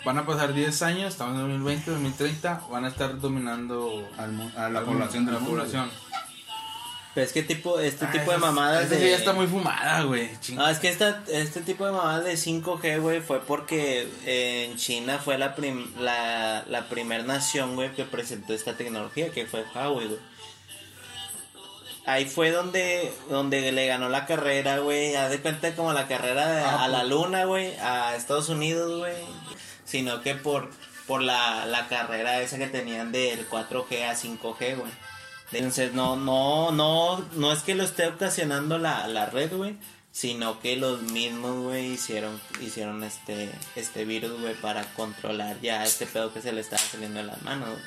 van 0.07 0.19
a 0.19 0.25
pasar 0.25 0.55
10 0.55 0.83
años, 0.83 1.13
estamos 1.13 1.35
en 1.35 1.41
2020, 1.41 1.91
2030, 1.91 2.63
van 2.71 2.85
a 2.85 2.89
estar 2.89 3.21
dominando 3.21 4.09
Al 4.17 4.33
mu- 4.33 4.51
a 4.57 4.69
la 4.71 4.79
al- 4.79 4.85
población 4.87 5.25
a 5.25 5.27
del 5.27 5.35
la 5.35 5.41
mundo, 5.41 5.57
población. 5.59 5.91
Pero 7.15 7.27
es 7.27 7.33
que 7.33 7.43
tipo, 7.43 7.81
este 7.81 8.05
Ah, 8.05 8.13
tipo 8.13 8.31
de 8.31 8.37
mamadas 8.37 8.91
de... 8.91 9.11
ya 9.11 9.17
está 9.17 9.33
muy 9.33 9.47
fumada, 9.47 10.03
güey. 10.03 10.31
No, 10.53 10.69
es 10.69 10.79
que 10.79 10.91
esta, 10.91 11.23
este 11.29 11.63
tipo 11.63 11.87
de 11.87 11.93
mamadas 11.93 12.25
de 12.25 12.35
5G, 12.37 13.01
güey, 13.01 13.21
fue 13.23 13.41
porque 13.41 14.07
eh, 14.27 14.69
en 14.71 14.77
China 14.77 15.19
fue 15.19 15.39
la, 15.39 15.55
prim, 15.55 15.87
la, 15.99 16.63
la 16.69 16.89
primer 16.91 17.25
nación, 17.25 17.75
güey, 17.75 17.91
que 17.95 18.05
presentó 18.05 18.53
esta 18.53 18.75
tecnología, 18.77 19.31
que 19.33 19.47
fue 19.47 19.65
Huawei, 19.75 20.09
güey. 20.09 20.21
Ahí 22.05 22.27
fue 22.27 22.53
donde, 22.53 23.13
donde 23.31 23.73
le 23.73 23.87
ganó 23.89 24.09
la 24.09 24.27
carrera, 24.27 24.79
güey. 24.79 25.17
Haz 25.17 25.31
de 25.31 25.41
cuenta 25.41 25.75
como 25.75 25.93
la 25.93 26.07
carrera 26.07 26.47
de- 26.53 26.63
Ah, 26.65 26.85
a 26.85 26.89
la 26.89 26.99
pues. 26.99 27.11
luna, 27.11 27.45
güey, 27.47 27.75
a 27.79 28.15
Estados 28.15 28.49
Unidos, 28.51 28.99
güey. 29.01 29.15
Sino 29.87 30.21
que 30.21 30.35
por, 30.35 30.71
por 31.07 31.23
la, 31.23 31.65
la 31.65 31.89
carrera 31.89 32.43
esa 32.43 32.59
que 32.59 32.67
tenían 32.67 33.13
del 33.13 33.49
4G 33.49 34.05
a 34.05 34.15
5G, 34.15 34.77
güey. 34.77 34.93
Entonces, 35.53 35.95
no, 35.95 36.17
no, 36.17 36.73
no, 36.73 37.25
no 37.35 37.53
es 37.53 37.63
que 37.63 37.75
lo 37.75 37.85
esté 37.85 38.07
ocasionando 38.09 38.79
la, 38.79 39.07
la 39.07 39.27
red, 39.27 39.53
güey, 39.55 39.77
sino 40.11 40.61
que 40.61 40.77
los 40.77 41.03
mismos, 41.03 41.63
güey, 41.63 41.93
hicieron, 41.93 42.41
hicieron 42.61 43.05
este, 43.05 43.51
este 43.77 44.05
virus, 44.05 44.41
güey, 44.41 44.55
para 44.55 44.85
controlar 44.95 45.61
ya 45.61 45.85
este 45.85 46.07
pedo 46.07 46.33
que 46.33 46.43
se 46.43 46.53
le 46.53 46.63
estaba 46.63 46.83
saliendo 46.83 47.21
de 47.21 47.27
las 47.27 47.43
manos, 47.43 47.71
güey. 47.71 47.83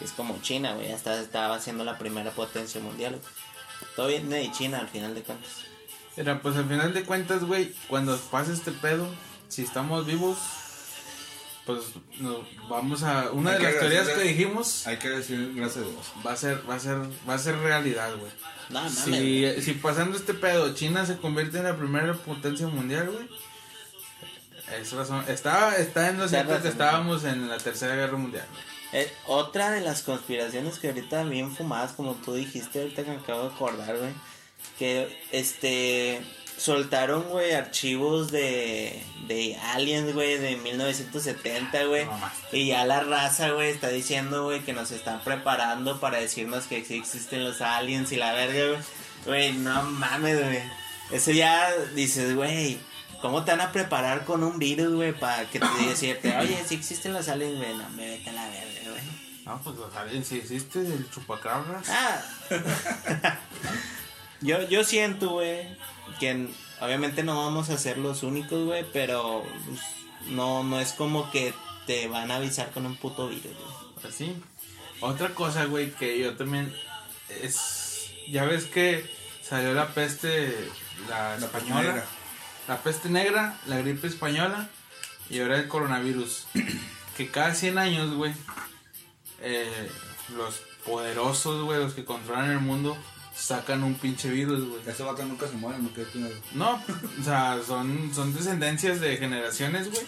Es 0.00 0.12
como 0.12 0.40
China, 0.40 0.74
güey, 0.74 0.88
ya 0.88 0.94
está, 0.94 1.20
estaba 1.20 1.58
siendo 1.58 1.84
la 1.84 1.98
primera 1.98 2.30
potencia 2.30 2.80
mundial. 2.80 3.20
Todo 3.96 4.06
viene 4.06 4.36
de 4.36 4.52
China 4.52 4.78
al 4.78 4.88
final 4.88 5.14
de 5.14 5.22
cuentas. 5.22 5.50
Mira, 6.16 6.40
pues 6.40 6.56
al 6.56 6.68
final 6.68 6.94
de 6.94 7.04
cuentas, 7.04 7.44
güey, 7.44 7.72
cuando 7.88 8.16
pase 8.18 8.52
este 8.52 8.72
pedo, 8.72 9.08
si 9.48 9.62
estamos 9.62 10.06
vivos, 10.06 10.38
pues 11.66 11.80
nos 12.18 12.38
vamos 12.68 13.02
a... 13.02 13.30
Una 13.30 13.52
Hay 13.52 13.58
de 13.58 13.64
las 13.64 13.78
teorías 13.78 14.08
que 14.08 14.22
dijimos 14.22 14.86
Hay 14.86 14.96
que 14.96 15.08
decir 15.08 15.52
gracias 15.54 15.84
a 15.84 15.88
Dios. 15.88 16.12
va 16.26 16.32
a 16.32 16.36
ser, 16.36 16.68
va 16.68 16.74
a 16.74 16.80
ser, 16.80 16.98
va 17.28 17.34
a 17.34 17.38
ser 17.38 17.58
realidad, 17.58 18.10
güey. 18.16 18.32
No. 18.70 18.88
Si, 18.88 19.62
si 19.62 19.72
pasando 19.74 20.16
este 20.16 20.34
pedo 20.34 20.74
China 20.74 21.04
se 21.04 21.16
convierte 21.16 21.58
en 21.58 21.64
la 21.64 21.76
primera 21.76 22.14
potencia 22.14 22.66
mundial, 22.68 23.10
güey. 23.10 23.28
Es 24.80 24.92
razón. 24.92 25.24
Está, 25.28 25.76
está 25.76 26.08
en 26.08 26.18
los 26.18 26.32
hechos 26.32 26.62
que 26.62 26.68
estábamos 26.68 27.24
en 27.24 27.48
la 27.48 27.58
tercera 27.58 27.96
guerra 27.96 28.16
mundial. 28.16 28.46
güey. 28.50 28.70
Eh, 28.92 29.12
otra 29.26 29.70
de 29.70 29.80
las 29.80 30.02
conspiraciones 30.02 30.78
que 30.78 30.88
ahorita 30.88 31.22
bien 31.24 31.54
fumadas, 31.54 31.92
como 31.92 32.14
tú 32.14 32.34
dijiste, 32.34 32.80
ahorita 32.80 33.04
que 33.04 33.10
me 33.10 33.16
acabo 33.16 33.48
de 33.48 33.54
acordar, 33.54 33.96
güey, 33.96 34.12
que 34.78 35.16
este 35.30 36.20
soltaron, 36.60 37.22
güey, 37.30 37.52
archivos 37.52 38.30
de, 38.30 39.02
de 39.26 39.56
aliens, 39.72 40.12
güey, 40.12 40.36
de 40.36 40.56
1970, 40.56 41.84
güey. 41.84 42.04
No. 42.04 42.20
Y 42.52 42.68
ya 42.68 42.84
la 42.84 43.00
raza, 43.00 43.50
güey, 43.50 43.70
está 43.70 43.88
diciendo, 43.88 44.44
güey, 44.44 44.60
que 44.60 44.74
nos 44.74 44.90
están 44.90 45.20
preparando 45.20 45.98
para 46.00 46.18
decirnos 46.18 46.66
que 46.66 46.84
sí 46.84 46.96
existen 46.96 47.44
los 47.44 47.62
aliens 47.62 48.12
y 48.12 48.16
la 48.16 48.34
verga, 48.34 48.68
güey. 48.68 48.82
Güey, 49.24 49.52
no 49.54 49.82
mames, 49.84 50.38
güey. 50.38 50.62
Eso 51.10 51.30
ya 51.30 51.72
dices, 51.94 52.36
güey, 52.36 52.78
¿cómo 53.22 53.42
te 53.44 53.52
van 53.52 53.62
a 53.62 53.72
preparar 53.72 54.24
con 54.26 54.44
un 54.44 54.58
virus, 54.58 54.94
güey, 54.94 55.12
para 55.12 55.48
que 55.48 55.60
te 55.60 55.88
decirte, 55.88 56.36
oye, 56.36 56.62
si 56.66 56.74
existen 56.74 57.14
los 57.14 57.28
aliens, 57.28 57.56
güey, 57.56 57.74
no 57.74 57.88
me 57.90 58.06
vete 58.06 58.30
a 58.30 58.32
la 58.34 58.46
verga, 58.48 58.90
güey. 58.90 59.02
No, 59.46 59.60
pues 59.62 59.76
los 59.76 59.96
aliens 59.96 60.26
sí 60.26 60.36
existe, 60.36 60.80
el 60.80 61.08
chupacabras. 61.10 61.88
Ah. 61.88 62.20
yo, 64.40 64.68
yo 64.68 64.84
siento, 64.84 65.30
güey, 65.30 65.66
que 66.18 66.48
obviamente 66.80 67.22
no 67.22 67.36
vamos 67.36 67.70
a 67.70 67.78
ser 67.78 67.98
los 67.98 68.22
únicos, 68.22 68.64
güey, 68.64 68.84
pero 68.92 69.44
pues, 69.66 69.80
no, 70.28 70.62
no 70.62 70.80
es 70.80 70.92
como 70.92 71.30
que 71.30 71.54
te 71.86 72.08
van 72.08 72.30
a 72.30 72.36
avisar 72.36 72.70
con 72.70 72.86
un 72.86 72.96
puto 72.96 73.28
virus, 73.28 73.44
güey. 73.44 74.12
Así. 74.12 74.34
Otra 75.00 75.30
cosa, 75.30 75.64
güey, 75.64 75.92
que 75.92 76.18
yo 76.18 76.36
también 76.36 76.74
es. 77.42 78.12
Ya 78.28 78.44
ves 78.44 78.64
que 78.64 79.04
salió 79.42 79.74
la 79.74 79.88
peste, 79.88 80.54
la, 81.08 81.36
española, 81.36 81.82
negra. 81.82 82.06
la 82.68 82.82
peste 82.82 83.08
negra, 83.08 83.58
la 83.66 83.78
gripe 83.78 84.06
española 84.06 84.68
y 85.28 85.40
ahora 85.40 85.58
el 85.58 85.68
coronavirus. 85.68 86.46
que 87.16 87.30
cada 87.30 87.54
100 87.54 87.78
años, 87.78 88.14
güey, 88.14 88.32
eh, 89.40 89.90
los 90.36 90.62
poderosos, 90.84 91.64
güey, 91.64 91.80
los 91.80 91.94
que 91.94 92.04
controlan 92.04 92.50
el 92.50 92.60
mundo, 92.60 92.96
sacan 93.40 93.82
un 93.82 93.94
pinche 93.94 94.30
virus, 94.30 94.68
güey. 94.68 94.80
Ese 94.86 95.02
vato 95.02 95.24
nunca 95.24 95.48
se 95.48 95.54
muere, 95.54 95.78
no 95.78 95.92
queda 95.94 96.06
primero. 96.10 96.36
No, 96.52 96.74
o 97.20 97.24
sea, 97.24 97.58
son, 97.66 98.14
son 98.14 98.34
descendencias 98.34 99.00
de 99.00 99.16
generaciones, 99.16 99.90
güey. 99.90 100.04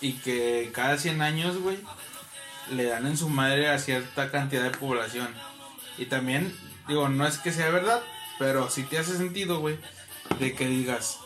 Y 0.00 0.12
que 0.14 0.70
cada 0.72 0.96
100 0.96 1.20
años, 1.22 1.58
güey, 1.58 1.78
le 2.70 2.84
dan 2.84 3.06
en 3.06 3.16
su 3.16 3.28
madre 3.28 3.68
a 3.68 3.78
cierta 3.78 4.30
cantidad 4.30 4.62
de 4.62 4.70
población. 4.70 5.28
Y 5.98 6.06
también, 6.06 6.56
digo, 6.86 7.08
no 7.08 7.26
es 7.26 7.38
que 7.38 7.52
sea 7.52 7.70
verdad, 7.70 8.02
pero 8.38 8.70
sí 8.70 8.84
te 8.84 8.98
hace 8.98 9.16
sentido, 9.16 9.60
güey, 9.60 9.78
de 10.38 10.54
que 10.54 10.66
digas, 10.66 11.18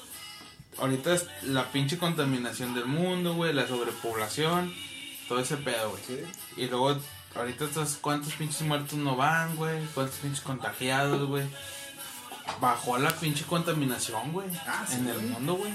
ahorita 0.78 1.14
es 1.14 1.26
la 1.42 1.70
pinche 1.70 1.98
contaminación 1.98 2.74
del 2.74 2.86
mundo, 2.86 3.34
güey, 3.34 3.52
la 3.52 3.68
sobrepoblación, 3.68 4.74
todo 5.28 5.40
ese 5.40 5.58
pedo, 5.58 5.90
güey. 5.90 6.02
Sí. 6.06 6.18
Y 6.56 6.66
luego, 6.66 6.98
ahorita 7.34 7.64
estás, 7.64 7.98
¿cuántos 8.00 8.32
pinches 8.34 8.62
muertos 8.62 8.94
no 8.98 9.16
van, 9.16 9.56
güey? 9.56 9.84
¿Cuántos 9.94 10.16
pinches 10.16 10.40
contagiados, 10.42 11.28
güey? 11.28 11.44
Bajó 12.60 12.98
la 12.98 13.10
pinche 13.10 13.44
contaminación, 13.44 14.32
güey. 14.32 14.48
Ah, 14.66 14.84
sí, 14.88 14.96
en 14.96 15.08
el 15.08 15.14
güey. 15.14 15.26
mundo, 15.26 15.54
güey. 15.54 15.72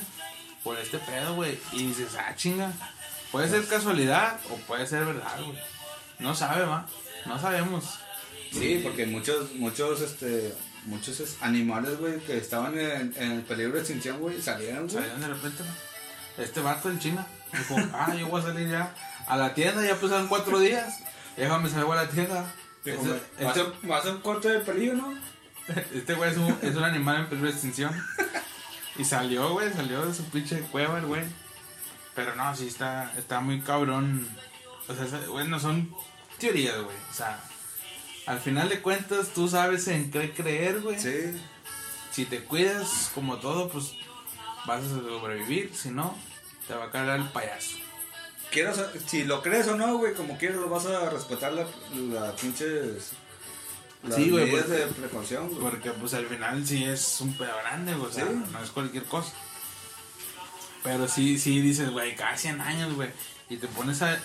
Por 0.63 0.77
este 0.77 0.97
pedo, 0.99 1.35
güey. 1.35 1.57
Y 1.71 1.87
dices, 1.87 2.15
ah, 2.19 2.33
chinga. 2.35 2.71
Puede 3.31 3.49
ser 3.49 3.65
casualidad 3.67 4.39
o 4.51 4.55
puede 4.67 4.85
ser 4.87 5.05
verdad, 5.05 5.37
güey. 5.45 5.57
No 6.19 6.35
sabe, 6.35 6.65
va. 6.65 6.85
No 7.25 7.39
sabemos. 7.39 7.99
Sí, 8.51 8.79
porque 8.83 9.05
muchos, 9.05 9.53
muchos, 9.55 10.01
este, 10.01 10.53
muchos 10.85 11.19
es- 11.19 11.37
animales, 11.41 11.97
güey, 11.99 12.19
que 12.19 12.37
estaban 12.37 12.77
en, 12.77 13.13
en 13.17 13.31
el 13.33 13.41
peligro 13.41 13.73
de 13.73 13.79
extinción, 13.79 14.19
güey, 14.19 14.41
salieron, 14.41 14.83
güey. 14.87 14.95
Salieron 14.95 15.21
de 15.21 15.27
repente, 15.27 15.63
¿no? 15.63 16.43
Este 16.43 16.59
vato 16.61 16.89
en 16.89 16.99
China 16.99 17.25
dijo, 17.51 17.75
ah, 17.93 18.13
yo 18.17 18.27
voy 18.27 18.41
a 18.41 18.45
salir 18.45 18.69
ya 18.69 18.93
a 19.27 19.35
la 19.37 19.53
tienda, 19.53 19.85
ya 19.85 19.95
pasaron 19.99 20.27
cuatro 20.27 20.59
días. 20.59 20.99
Déjame 21.37 21.69
salgo 21.69 21.93
a 21.93 21.97
la 21.97 22.09
tienda. 22.09 22.53
Este- 22.83 22.97
"Me- 23.07 23.09
va 23.13 23.17
a 23.51 23.53
este- 23.53 23.59
ser- 23.63 23.91
va 23.91 23.97
a 23.97 24.01
ser 24.01 24.11
un 24.15 24.21
corte 24.21 24.49
de 24.49 24.59
peligro, 24.59 24.95
¿no? 24.97 25.13
Este 25.93 26.13
güey 26.13 26.31
es 26.31 26.37
un, 26.37 26.57
es 26.61 26.75
un 26.75 26.83
animal 26.83 27.17
en 27.21 27.25
peligro 27.27 27.47
de 27.49 27.53
extinción. 27.53 27.93
Y 28.97 29.03
salió, 29.03 29.51
güey, 29.51 29.71
salió 29.73 30.05
de 30.05 30.13
su 30.13 30.23
pinche 30.29 30.59
cueva 30.71 30.97
el 30.99 31.05
güey. 31.05 31.23
Pero 32.15 32.35
no, 32.35 32.55
sí 32.55 32.67
está, 32.67 33.13
está 33.17 33.41
muy 33.41 33.61
cabrón. 33.61 34.27
O 34.87 34.95
sea, 34.95 35.05
esa- 35.05 35.27
bueno, 35.29 35.59
son 35.59 35.93
teorías, 36.39 36.75
güey. 36.81 36.95
O 37.11 37.13
sea, 37.13 37.39
al 38.25 38.39
final 38.39 38.69
de 38.69 38.81
cuentas 38.81 39.29
tú 39.35 39.47
sabes 39.47 39.87
en 39.89 40.09
qué 40.09 40.31
creer, 40.33 40.79
güey. 40.81 40.99
Sí. 40.99 41.39
Si 42.11 42.25
te 42.25 42.43
cuidas 42.43 43.11
como 43.13 43.37
todo, 43.37 43.69
pues 43.69 43.91
vas 44.65 44.83
a 44.83 44.89
sobrevivir. 44.89 45.71
Si 45.75 45.89
no, 45.89 46.17
te 46.67 46.73
va 46.73 46.85
a 46.85 46.91
cargar 46.91 47.19
el 47.19 47.27
payaso. 47.29 47.77
Quiero, 48.51 48.73
sa- 48.73 48.91
si 49.05 49.23
lo 49.25 49.41
crees 49.41 49.67
o 49.67 49.75
no, 49.75 49.97
güey, 49.97 50.13
como 50.13 50.37
quieras, 50.37 50.57
lo 50.57 50.69
vas 50.69 50.85
a 50.85 51.09
respetar 51.09 51.53
la, 51.53 51.65
la 51.95 52.35
pinches. 52.35 53.11
Las 54.03 54.15
Sí, 54.15 54.29
güey, 54.29 54.49
porque- 54.49 54.67
de 54.67 54.85
precaución, 54.87 55.49
güey. 55.49 55.59
Porque 55.61 55.91
pues 55.91 56.13
al 56.13 56.27
final 56.27 56.65
sí 56.65 56.83
es 56.83 57.19
un 57.21 57.35
pedo 57.37 57.55
grande, 57.63 57.93
güey, 57.95 58.09
o 58.09 58.13
sea, 58.13 58.25
no 58.25 58.63
es 58.63 58.69
cualquier 58.71 59.03
cosa. 59.05 59.33
Pero 60.83 61.07
sí, 61.07 61.37
sí 61.37 61.59
dices, 61.61 61.89
güey, 61.89 62.15
cada 62.15 62.37
100 62.37 62.61
años, 62.61 62.93
güey. 62.95 63.09
Y 63.49 63.57
te 63.57 63.67
pones 63.67 64.01
a... 64.01 64.17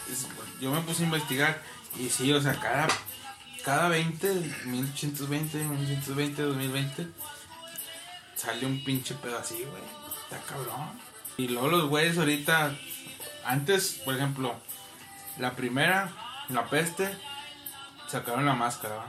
yo 0.60 0.70
me 0.72 0.80
puse 0.82 1.02
a 1.02 1.06
investigar 1.06 1.62
y 1.98 2.08
sí, 2.08 2.32
o 2.32 2.40
sea, 2.40 2.54
cada, 2.60 2.88
cada 3.64 3.88
20, 3.88 4.32
1820, 4.66 5.58
1920, 5.58 6.42
2020, 6.42 7.06
sale 8.36 8.66
un 8.66 8.82
pinche 8.84 9.14
pedo 9.16 9.38
así, 9.38 9.54
güey. 9.54 9.82
Está 10.24 10.38
cabrón. 10.46 10.90
Y 11.36 11.48
luego 11.48 11.68
los 11.68 11.88
güeyes 11.88 12.18
ahorita, 12.18 12.76
antes, 13.44 14.00
por 14.04 14.14
ejemplo, 14.16 14.54
la 15.38 15.52
primera, 15.52 16.10
la 16.48 16.66
peste, 16.66 17.16
sacaron 18.08 18.44
la 18.46 18.54
máscara. 18.54 19.04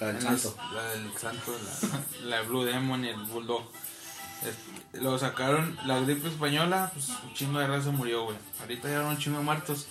La 0.00 0.08
del 0.08 0.16
En 0.16 0.22
santo. 0.22 0.54
las- 0.58 0.72
La 0.74 0.82
del 0.90 1.18
santo, 1.18 1.54
la, 2.22 2.28
la 2.36 2.42
Blue 2.42 2.64
Demon 2.64 3.04
y 3.04 3.08
el 3.08 3.22
Bulldog. 3.24 3.70
Es- 4.44 5.00
Lo 5.00 5.18
sacaron, 5.18 5.78
la 5.86 6.00
gripe 6.00 6.28
española, 6.28 6.90
pues 6.92 7.08
un 7.08 7.32
chingo 7.34 7.58
de 7.58 7.66
raza 7.66 7.90
murió, 7.90 8.24
güey. 8.24 8.36
Ahorita 8.60 8.88
ya 8.90 9.02
un 9.02 9.16
chingo 9.18 9.38
de 9.38 9.44
muertos. 9.44 9.86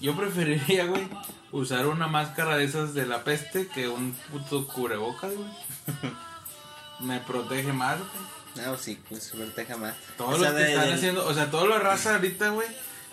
Yo 0.00 0.16
preferiría, 0.16 0.86
güey, 0.86 1.08
usar 1.50 1.86
una 1.86 2.06
máscara 2.06 2.56
de 2.56 2.64
esas 2.64 2.94
de 2.94 3.04
la 3.06 3.24
peste 3.24 3.66
que 3.68 3.88
un 3.88 4.12
puto 4.30 4.66
cubrebocas, 4.68 5.32
güey. 5.34 5.48
Me 7.00 7.20
protege 7.20 7.72
más, 7.72 7.98
güey. 7.98 8.10
No, 8.64 8.76
sí, 8.76 9.00
pues 9.08 9.24
suerte 9.24 9.64
jamás. 9.66 9.94
Todos 10.16 10.38
los 10.40 10.48
que 10.48 10.54
de- 10.54 10.68
están 10.72 10.84
del- 10.86 10.94
haciendo, 10.94 11.26
o 11.26 11.34
sea, 11.34 11.50
toda 11.50 11.66
la 11.66 11.78
raza 11.78 12.14
ahorita, 12.16 12.48
güey, 12.50 12.68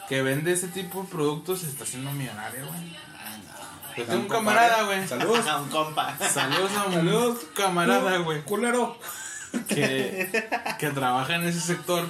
que 0.09 0.21
vende 0.21 0.51
ese 0.53 0.67
tipo 0.67 1.03
de 1.03 1.07
productos 1.09 1.59
se 1.61 1.67
está 1.67 1.83
haciendo 1.83 2.11
millonaria, 2.11 2.63
güey. 2.63 2.81
No. 2.81 3.97
Yo 3.97 4.03
tengo 4.05 4.19
un 4.23 4.27
camarada, 4.27 4.83
güey. 4.83 5.07
Saludos. 5.07 5.47
A 5.47 5.57
un 5.61 5.69
compa. 5.69 6.17
Saludos 6.17 6.71
a 6.77 6.83
un 6.85 6.93
Saludos. 6.93 7.39
camarada, 7.55 8.17
güey. 8.17 8.41
Culero. 8.43 8.99
que, 9.69 10.47
que 10.79 10.89
trabaja 10.91 11.35
en 11.35 11.43
ese 11.45 11.61
sector. 11.61 12.05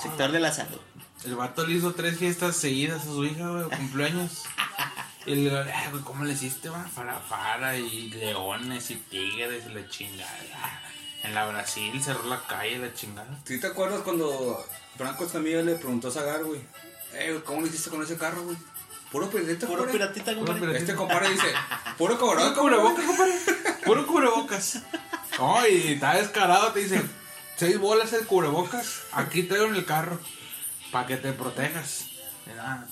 Sector 0.00 0.32
de 0.32 0.40
la 0.40 0.50
salud. 0.52 0.80
El 1.24 1.34
vato 1.34 1.66
le 1.66 1.74
hizo 1.74 1.92
tres 1.94 2.16
fiestas 2.18 2.56
seguidas 2.56 3.02
a 3.02 3.04
su 3.04 3.24
hija, 3.24 3.48
güey, 3.48 3.64
cumpleaños. 3.64 4.44
Y 5.26 5.34
le 5.34 5.40
digo, 5.42 5.56
"Ay, 5.58 5.90
güey, 5.90 6.02
¿cómo 6.04 6.24
le 6.24 6.32
hiciste, 6.32 6.70
va? 6.70 6.84
Farafara 6.84 7.76
y 7.76 8.08
leones 8.12 8.90
y 8.92 8.94
tigres 8.96 9.64
y 9.68 9.74
la 9.74 9.86
chingada. 9.90 10.32
En 11.22 11.34
la 11.34 11.46
Brasil 11.46 12.00
cerró 12.02 12.24
la 12.24 12.40
calle, 12.46 12.78
la 12.78 12.94
chingada. 12.94 13.28
¿Sí 13.44 13.58
te 13.60 13.66
acuerdas 13.66 14.00
cuando 14.02 14.64
Franco 14.96 15.24
Escamilla 15.24 15.62
le 15.62 15.74
preguntó 15.74 16.08
a 16.08 16.10
Zagar, 16.12 16.44
güey? 16.44 16.60
Eh, 17.14 17.40
¿cómo 17.44 17.60
le 17.62 17.68
hiciste 17.68 17.90
con 17.90 18.02
ese 18.02 18.16
carro, 18.16 18.42
güey? 18.44 18.56
Puro 19.10 19.28
piratita, 19.30 19.66
Puro 19.66 19.78
compadre. 19.86 19.98
piratita, 19.98 20.24
Puro 20.32 20.36
compadre. 20.38 20.60
piratita. 20.60 20.78
Este 20.78 20.94
compadre 20.94 21.30
dice, 21.30 21.46
puro 21.96 22.18
cobrón, 22.20 22.48
Puro 22.54 22.60
cubrebocas, 22.62 23.04
compadre. 23.06 23.32
Puro 23.84 24.06
cubrebocas. 24.06 24.78
No, 25.38 25.64
y 25.68 25.92
está 25.92 26.16
descarado, 26.16 26.72
te 26.72 26.80
dice, 26.80 27.00
seis 27.54 27.78
bolas 27.78 28.12
el 28.12 28.26
cubrebocas, 28.26 29.02
aquí 29.12 29.44
traigo 29.44 29.66
en 29.66 29.76
el 29.76 29.84
carro, 29.84 30.18
para 30.90 31.06
que 31.06 31.16
te 31.16 31.32
protejas. 31.32 32.06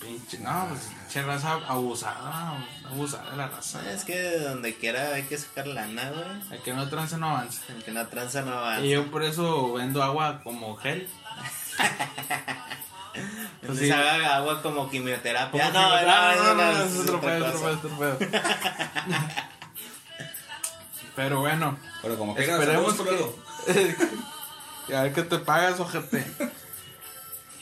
Pinche, 0.00 0.38
no, 0.38 0.66
pues, 0.68 0.80
pinche 0.82 1.22
raza 1.22 1.54
abusada, 1.66 2.58
abusada 2.84 3.30
de 3.30 3.36
la 3.36 3.48
raza. 3.48 3.90
Es 3.90 4.04
que 4.04 4.38
donde 4.38 4.76
quiera 4.76 5.14
hay 5.14 5.22
que 5.22 5.38
sacar 5.38 5.66
lana, 5.66 6.10
güey. 6.10 6.58
El 6.58 6.62
que 6.62 6.74
no 6.74 6.88
tranza 6.88 7.16
no 7.16 7.30
avanza. 7.30 7.62
El 7.68 7.82
que 7.82 7.90
no 7.90 8.06
tranza 8.06 8.42
no 8.42 8.52
avanza. 8.52 8.84
Y 8.84 8.90
yo 8.90 9.10
por 9.10 9.24
eso 9.24 9.72
vendo 9.72 10.02
agua 10.02 10.40
como 10.44 10.76
gel. 10.76 11.08
Entonces 13.62 13.86
sí. 13.86 13.92
haga 13.92 14.36
agua 14.36 14.60
como 14.62 14.90
quimioterapia. 14.90 15.72
Como 15.72 15.80
no, 15.80 15.96
que- 15.98 16.06
no, 16.06 16.34
no, 16.36 16.54
no, 16.54 16.72
no, 16.72 16.84
es 16.84 16.98
otro 17.00 17.20
pedo, 17.20 17.46
otro 17.46 17.60
pedo, 17.60 17.72
otro 17.72 17.98
pedo. 17.98 18.18
Pero 21.16 21.40
bueno, 21.40 21.78
Pero 22.02 22.18
como 22.18 22.34
quieras, 22.34 22.60
Esperemos 22.60 22.94
que... 22.94 24.94
a 24.94 25.02
ver 25.02 25.12
qué 25.14 25.22
te 25.22 25.38
pagas, 25.38 25.80
ojete. 25.80 26.26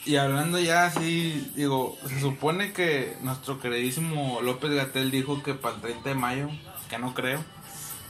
Y 0.05 0.17
hablando 0.17 0.59
ya 0.59 0.85
así, 0.85 1.51
digo, 1.55 1.97
se 2.07 2.19
supone 2.19 2.73
que 2.73 3.17
nuestro 3.21 3.59
queridísimo 3.59 4.39
López 4.43 4.71
Gatel 4.71 5.09
dijo 5.09 5.41
que 5.41 5.55
para 5.55 5.75
el 5.75 5.81
30 5.81 6.09
de 6.09 6.15
mayo, 6.15 6.49
que 6.89 6.99
no 6.99 7.15
creo, 7.15 7.43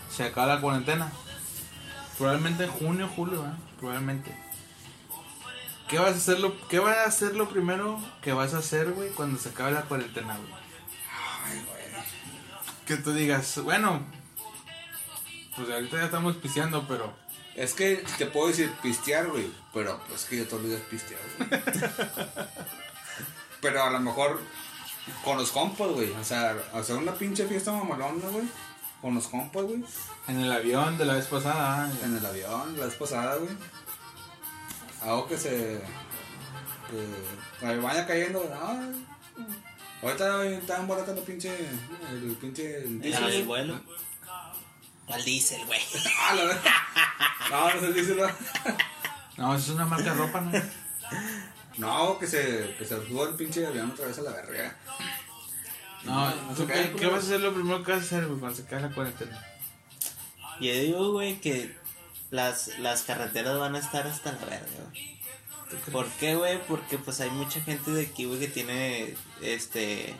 se 0.10 0.26
acaba 0.26 0.56
la 0.56 0.62
cuarentena. 0.62 1.10
Probablemente 2.18 2.66
en 2.66 2.72
junio, 2.72 3.10
julio, 3.16 3.46
¿eh? 3.46 3.54
Probablemente. 3.80 4.36
¿Qué 5.88 5.98
vas 5.98 6.14
a 6.14 6.18
hacer 6.18 6.40
lo, 6.42 6.68
qué 6.68 6.80
va 6.80 6.92
a 6.92 7.06
hacer 7.06 7.36
lo 7.36 7.48
primero 7.48 7.98
que 8.22 8.34
vas 8.34 8.54
a 8.54 8.58
hacer, 8.58 8.92
güey, 8.92 9.12
cuando 9.12 9.40
se 9.40 9.50
acabe 9.50 9.72
la 9.72 9.84
cuarentena, 9.84 10.36
güey? 10.36 10.54
Ay, 11.46 11.64
güey. 11.66 12.04
Que 12.86 12.98
tú 12.98 13.14
digas, 13.14 13.58
bueno, 13.64 14.02
pues 15.56 15.70
ahorita 15.70 15.98
ya 15.98 16.06
estamos 16.06 16.36
pisteando, 16.36 16.86
pero 16.90 17.14
Es 17.56 17.74
que 17.74 18.04
te 18.18 18.26
puedo 18.26 18.48
decir 18.48 18.72
pistear, 18.82 19.28
güey. 19.28 19.50
Pero 19.74 20.00
pues 20.08 20.26
que 20.26 20.38
yo 20.38 20.46
todos 20.48 20.64
los 20.64 20.72
días 20.72 20.82
pisteo, 20.90 21.18
güey. 21.38 21.62
pero 23.62 23.84
a 23.84 23.90
lo 23.90 24.00
mejor 24.00 24.42
con 25.24 25.38
los 25.38 25.52
compas, 25.52 25.88
güey. 25.90 26.12
O 26.12 26.24
sea, 26.24 26.56
hacer 26.74 26.98
una 26.98 27.14
pinche 27.14 27.46
fiesta 27.48 27.72
mamalona, 27.72 28.28
güey. 28.30 28.46
Con 29.02 29.16
los 29.16 29.28
compas, 29.28 29.64
güey. 29.64 29.84
en 30.28 30.40
el 30.42 30.52
avión 30.52 30.98
de 30.98 31.06
la 31.06 31.14
vez 31.14 31.28
pasada, 31.28 31.86
ah, 31.86 31.92
En 32.04 32.18
el 32.18 32.26
avión, 32.26 32.78
la 32.78 32.86
vez 32.88 32.96
pasada, 32.96 33.36
güey. 33.36 33.56
Algo 35.02 35.28
que 35.28 35.38
se. 35.38 35.82
que 36.90 37.66
me 37.66 37.78
vaya 37.78 38.06
cayendo, 38.06 38.44
ay. 38.62 39.06
Ahorita 40.02 40.38
güey, 40.38 40.54
estaban 40.56 40.88
baratando 40.88 41.24
pinche. 41.24 41.56
El 42.12 42.36
pinche. 42.40 42.80
el 42.80 43.04
¿El 43.04 43.22
güey. 43.22 43.44
vuelo? 43.44 43.80
Al 45.08 45.24
diésel, 45.24 45.66
güey. 45.66 45.80
Ah. 46.20 46.36
No, 47.50 47.74
no 47.74 47.82
se 47.82 47.94
dice 47.94 48.16
nada. 48.16 48.36
no, 49.38 49.56
eso 49.56 49.66
es 49.66 49.76
una 49.76 49.86
marca 49.86 50.12
de 50.12 50.18
ropa, 50.18 50.42
¿no? 50.42 50.52
No, 51.78 52.18
que 52.18 52.26
se, 52.28 52.76
que 52.78 52.86
se 52.86 53.08
suba 53.08 53.30
el 53.30 53.36
pinche 53.36 53.66
avión 53.68 53.92
otra 53.92 54.08
vez 54.08 54.18
a 54.18 54.22
la 54.24 54.32
verga. 54.32 54.76
No, 56.04 56.30
No, 56.30 56.54
¿tú 56.56 56.64
no 56.64 56.68
¿qué, 56.68 56.94
qué 56.98 57.08
vas 57.08 57.24
a 57.24 57.28
hacer 57.28 57.42
lo 57.42 57.54
primero 57.54 57.84
que 57.84 57.92
vas 57.92 58.02
a 58.02 58.06
hacer, 58.06 58.26
güey, 58.28 58.40
cuando 58.40 58.58
se 58.58 58.64
acabe 58.64 58.84
la 58.84 58.90
cuarentena? 58.96 59.46
Yo 60.60 60.74
digo, 60.74 61.12
güey, 61.12 61.40
que 61.42 61.76
las, 62.32 62.80
las 62.80 63.04
carreteras 63.04 63.60
van 63.60 63.76
a 63.76 63.80
estar 63.80 64.08
hasta 64.08 64.32
la 64.32 64.46
verga, 64.46 64.66
güey. 64.92 65.16
¿Por 65.92 66.08
qué, 66.12 66.36
güey? 66.36 66.60
Porque 66.68 66.98
pues 66.98 67.20
hay 67.22 67.30
mucha 67.32 67.60
gente 67.62 67.92
de 67.92 68.04
aquí, 68.04 68.26
güey, 68.26 68.40
que 68.40 68.48
tiene, 68.48 69.16
este, 69.42 70.16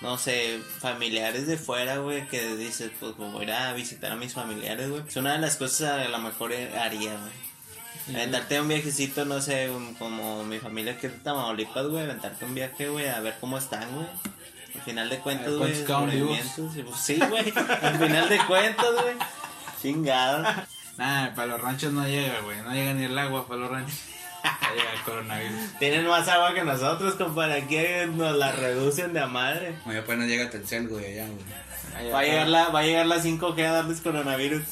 no 0.00 0.18
sé, 0.18 0.60
familiares 0.80 1.46
de 1.46 1.56
fuera, 1.56 1.98
güey, 1.98 2.26
que 2.28 2.54
dices, 2.56 2.90
pues 3.00 3.16
me 3.18 3.28
voy 3.30 3.40
a 3.42 3.44
ir 3.44 3.52
a 3.52 3.72
visitar 3.72 4.12
a 4.12 4.16
mis 4.16 4.34
familiares, 4.34 4.90
güey. 4.90 5.02
Es 5.08 5.16
una 5.16 5.32
de 5.32 5.38
las 5.38 5.56
cosas 5.56 6.06
a 6.06 6.08
lo 6.08 6.18
mejor 6.18 6.52
haría, 6.52 7.16
güey. 7.16 8.14
Aventarte 8.14 8.60
un 8.60 8.68
viajecito, 8.68 9.24
no 9.24 9.40
sé, 9.40 9.68
un- 9.70 9.94
como 9.94 10.44
mi 10.44 10.58
familia 10.60 10.96
que 10.98 11.08
es 11.08 11.12
de 11.14 11.18
Tamaulipas, 11.20 11.86
güey, 11.86 12.04
aventarte 12.04 12.44
un 12.44 12.54
viaje, 12.54 12.88
güey, 12.88 13.08
a 13.08 13.18
ver 13.20 13.36
cómo 13.40 13.58
están, 13.58 13.90
güey. 13.94 14.06
Al 14.76 14.82
final 14.82 15.08
de 15.08 15.18
cuentas, 15.18 15.48
güey, 15.58 15.72
pues, 15.72 15.86
Sí, 17.00 17.18
güey, 17.28 17.52
al 17.82 17.98
final 17.98 18.28
de 18.28 18.38
cuentas, 18.46 18.92
güey. 18.92 19.14
Chingado. 19.82 20.44
Nah, 20.98 21.34
para 21.34 21.46
los 21.48 21.60
ranchos 21.60 21.92
no 21.92 22.06
llega, 22.06 22.40
güey. 22.40 22.58
No 22.62 22.72
llega 22.72 22.94
ni 22.94 23.04
el 23.04 23.18
agua 23.18 23.46
para 23.48 23.60
los 23.60 23.70
ranchos. 23.70 23.98
El 24.94 25.02
coronavirus. 25.04 25.78
Tienen 25.78 26.06
más 26.06 26.28
agua 26.28 26.54
que 26.54 26.62
nosotros, 26.64 27.14
compadre. 27.14 27.62
Aquí 27.62 27.78
nos 28.14 28.36
la 28.36 28.52
reducen 28.52 29.12
de 29.12 29.20
a 29.20 29.26
madre. 29.26 29.76
Oye, 29.86 29.98
apenas 29.98 30.28
llega 30.28 30.50
Telcel, 30.50 30.88
güey, 30.88 31.04
allá, 31.04 31.26
güey. 31.26 31.44
Allá, 31.96 32.12
Va 32.14 32.18
a 32.20 32.24
llegar 32.24 32.48
la, 32.48 32.68
va 32.68 32.80
a 32.80 32.82
llegar 32.82 33.06
la 33.06 33.16
5G 33.22 33.64
a 33.64 33.72
darles 33.72 34.00
coronavirus. 34.00 34.62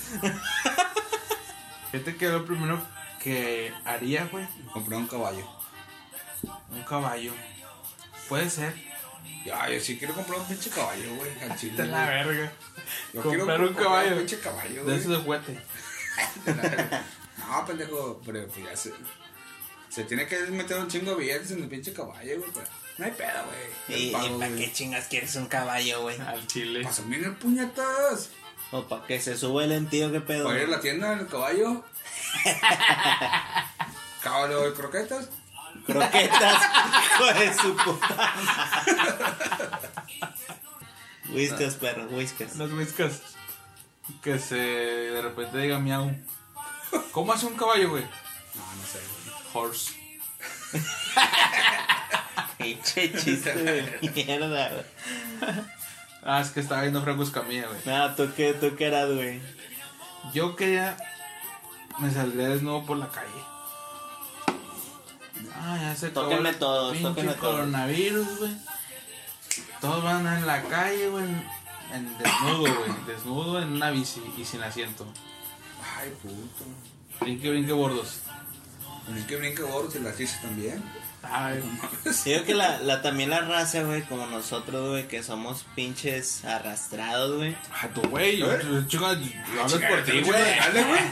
Fíjate 1.90 2.16
que 2.16 2.28
lo 2.28 2.44
primero 2.44 2.80
que 3.22 3.72
haría, 3.84 4.26
güey, 4.30 4.46
Compré 4.72 4.96
un 4.96 5.06
caballo. 5.06 5.46
un 6.70 6.82
caballo. 6.82 7.32
Puede 8.28 8.50
ser. 8.50 8.74
Ya, 9.44 9.68
yo 9.68 9.78
sí 9.80 9.98
quiero 9.98 10.14
comprar 10.14 10.40
un 10.40 10.46
pinche 10.46 10.70
caballo, 10.70 11.14
güey, 11.16 11.30
al 11.42 11.56
chile. 11.58 11.76
De 11.82 11.86
la 11.88 12.04
güey. 12.04 12.36
verga. 12.36 12.52
Yo 13.12 13.22
comprar 13.22 13.46
quiero 13.46 13.68
un 13.68 13.74
caballo. 13.74 14.10
Un 14.12 14.18
pinche 14.18 14.38
caballo, 14.40 14.74
De 14.74 14.82
güey. 14.82 14.96
esos 14.96 15.10
de 15.12 15.16
juguete. 15.18 15.52
De 16.46 16.52
verga. 16.52 17.02
No, 17.38 17.66
pendejo, 17.66 18.20
pero 18.24 18.46
pues 18.48 18.64
ya 18.64 18.76
se. 19.94 20.04
Tiene 20.04 20.26
que 20.26 20.38
meter 20.46 20.78
un 20.78 20.88
chingo 20.88 21.12
de 21.12 21.16
billetes 21.16 21.50
en 21.52 21.62
el 21.62 21.68
pinche 21.68 21.92
caballo, 21.92 22.38
güey. 22.38 22.50
Pero 22.52 22.66
no 22.98 23.04
hay 23.04 23.10
pedo, 23.12 23.44
güey. 23.46 24.00
¿Y, 24.00 24.10
Yo 24.10 24.18
pago, 24.18 24.36
y 24.36 24.38
para 24.38 24.56
qué 24.56 24.72
chingas 24.72 25.06
quieres 25.06 25.34
un 25.36 25.46
caballo, 25.46 26.02
güey? 26.02 26.20
Al 26.20 26.46
chile. 26.46 26.82
Paso 26.82 27.04
bien 27.04 27.24
el 27.24 27.34
puñetas. 27.36 28.30
O 28.70 28.84
para 28.84 29.06
que 29.06 29.20
se 29.20 29.36
sube 29.36 29.64
el 29.64 29.72
entío, 29.72 30.10
qué 30.10 30.20
pedo. 30.20 30.44
Para 30.44 30.62
ir 30.62 30.68
a 30.68 30.70
la 30.70 30.80
tienda 30.80 31.12
en 31.12 31.20
el 31.20 31.28
caballo. 31.28 31.84
Caballo 34.22 34.62
de 34.62 34.72
croquetas. 34.72 35.28
Croquetas, 35.86 36.62
hijo 37.04 37.26
de 37.38 37.54
su 37.54 37.76
puta. 37.76 38.34
Whiskas, 41.28 41.74
perro, 41.74 42.06
whiskas. 42.06 42.56
Los 42.56 42.72
whiskas. 42.72 43.20
Que 44.22 44.38
se 44.38 44.56
de 44.56 45.20
repente 45.20 45.58
diga 45.58 45.78
miau. 45.78 46.10
¿Cómo 47.12 47.32
hace 47.32 47.46
un 47.46 47.54
caballo, 47.54 47.90
güey? 47.90 48.04
Horse. 49.54 49.94
Pinche 52.58 53.12
chiste 53.12 53.54
de 53.54 54.10
mierda, 54.14 54.70
güey. 54.70 54.84
Ah, 56.22 56.40
es 56.40 56.50
que 56.50 56.60
estaba 56.60 56.82
viendo 56.82 57.02
Franco 57.02 57.22
Escamilla, 57.22 57.66
güey. 57.68 57.80
No, 57.84 58.14
¿tú 58.14 58.28
qué, 58.36 58.54
tú 58.54 58.74
qué 58.76 58.86
eras, 58.86 59.10
güey? 59.12 59.40
Yo 60.32 60.56
quería. 60.56 60.96
Me 61.98 62.10
saldría 62.10 62.48
desnudo 62.48 62.84
por 62.84 62.96
la 62.96 63.08
calle. 63.08 63.28
Ah, 65.54 65.78
ya 65.80 65.94
se 65.96 66.06
acabó 66.06 66.28
Tóquenme 66.28 66.48
el 66.50 66.56
todos, 66.58 66.92
pinche 66.92 67.08
tóquenme 67.08 67.32
todos. 67.34 67.54
coronavirus, 67.54 68.38
güey. 68.38 68.52
Todos 69.80 70.02
van 70.02 70.26
en 70.26 70.46
la 70.46 70.62
calle, 70.62 71.08
güey. 71.08 71.24
En, 71.24 71.44
en 71.92 72.18
desnudo, 72.18 72.58
güey. 72.74 72.92
Desnudo 73.06 73.62
en 73.62 73.72
una 73.72 73.90
bici 73.90 74.22
y 74.36 74.44
sin 74.44 74.62
asiento. 74.62 75.06
Ay, 75.98 76.10
puto. 76.22 76.64
Brinque, 77.20 77.50
brinque, 77.50 77.72
bordos. 77.72 78.20
Brinque, 79.08 79.36
brinque, 79.36 79.62
gordos 79.62 79.94
y 79.96 79.98
las 80.00 80.16
dices 80.16 80.40
también. 80.40 80.82
Ay, 81.22 81.62
Digo 82.26 82.44
que 82.44 82.54
la, 82.54 82.78
la, 82.80 83.00
también 83.00 83.30
la 83.30 83.40
raza, 83.40 83.82
güey, 83.82 84.02
como 84.02 84.26
nosotros, 84.26 84.90
güey, 84.90 85.08
que 85.08 85.22
somos 85.22 85.64
pinches 85.74 86.44
arrastrados, 86.44 87.36
güey. 87.38 87.56
a 87.82 87.88
tu 87.88 88.02
güey. 88.02 88.36
Yo, 88.36 88.52
¿Eh? 88.52 88.60
yo, 88.62 88.86
chico, 88.86 89.10
yo 89.14 89.62
hablo 89.62 89.80
por 89.88 90.04
ti, 90.04 90.20
güey. 90.20 90.42
Dale, 90.58 90.82
güey. 90.84 91.00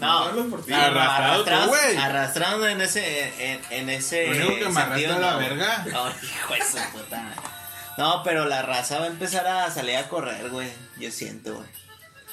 No, 0.00 0.06
hablo 0.24 0.50
por 0.50 0.62
ti. 0.62 0.72
no, 0.72 0.76
arrastrados- 0.76 1.68
güey. 1.68 1.96
Arrastrados 1.96 2.66
en 2.68 2.80
ese, 2.82 3.52
en, 3.52 3.60
en 3.70 3.88
ese. 3.88 4.26
Lo 4.26 4.46
único 4.48 4.66
que 4.66 4.68
me 4.68 4.80
sentido, 4.82 5.14
arrastra 5.14 5.18
la 5.20 5.32
no. 5.32 5.38
verga. 5.38 5.84
No, 5.92 6.08
hijo 6.10 6.52
de 6.54 6.60
su 6.60 6.92
puta. 6.92 7.32
No, 7.96 8.22
pero 8.22 8.44
la 8.44 8.60
raza 8.60 8.98
va 8.98 9.04
a 9.04 9.08
empezar 9.08 9.46
a 9.46 9.70
salir 9.70 9.96
a 9.96 10.06
correr, 10.10 10.50
güey. 10.50 10.68
Yo 10.98 11.10
siento, 11.10 11.54
güey. 11.54 11.68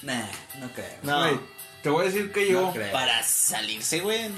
Nah, 0.02 0.26
no 0.60 0.70
creo. 0.74 0.98
No, 1.04 1.20
Güey, 1.20 1.40
te 1.82 1.90
voy 1.90 2.04
a 2.06 2.10
decir 2.10 2.34
que 2.34 2.50
yo. 2.52 2.62
No 2.64 2.74
creo. 2.74 2.92
para 2.92 3.24
salirse, 3.24 4.02
güey. 4.02 4.30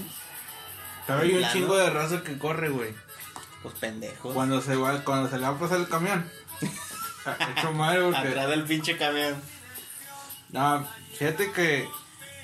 Pero 1.07 1.19
hay 1.19 1.35
un 1.35 1.49
chingo 1.51 1.77
de 1.77 1.89
raza 1.89 2.23
que 2.23 2.37
corre, 2.37 2.69
güey. 2.69 2.93
Pues 3.61 3.75
pendejos. 3.75 4.33
Cuando 4.33 4.61
se 4.61 4.75
va, 4.75 5.03
cuando 5.03 5.29
se 5.29 5.37
le 5.37 5.43
va 5.43 5.49
a 5.49 5.59
pasar 5.59 5.79
el 5.79 5.87
camión. 5.87 6.29
Hecho 7.57 7.71
madre, 7.71 8.01
porque. 8.01 8.27
Atrás 8.27 8.49
del 8.49 8.63
pinche 8.63 8.97
camión. 8.97 9.35
No, 10.49 10.87
fíjate 11.17 11.51
que 11.51 11.89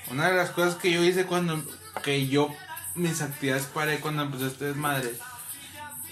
una 0.09 0.29
de 0.29 0.35
las 0.35 0.49
cosas 0.49 0.75
que 0.75 0.91
yo 0.91 1.03
hice 1.03 1.25
cuando 1.25 1.63
que 2.03 2.27
yo 2.27 2.49
mis 2.95 3.21
actividades 3.21 3.67
paré 3.67 3.99
cuando 3.99 4.23
empezó 4.23 4.47
este 4.47 4.65
desmadre, 4.65 5.13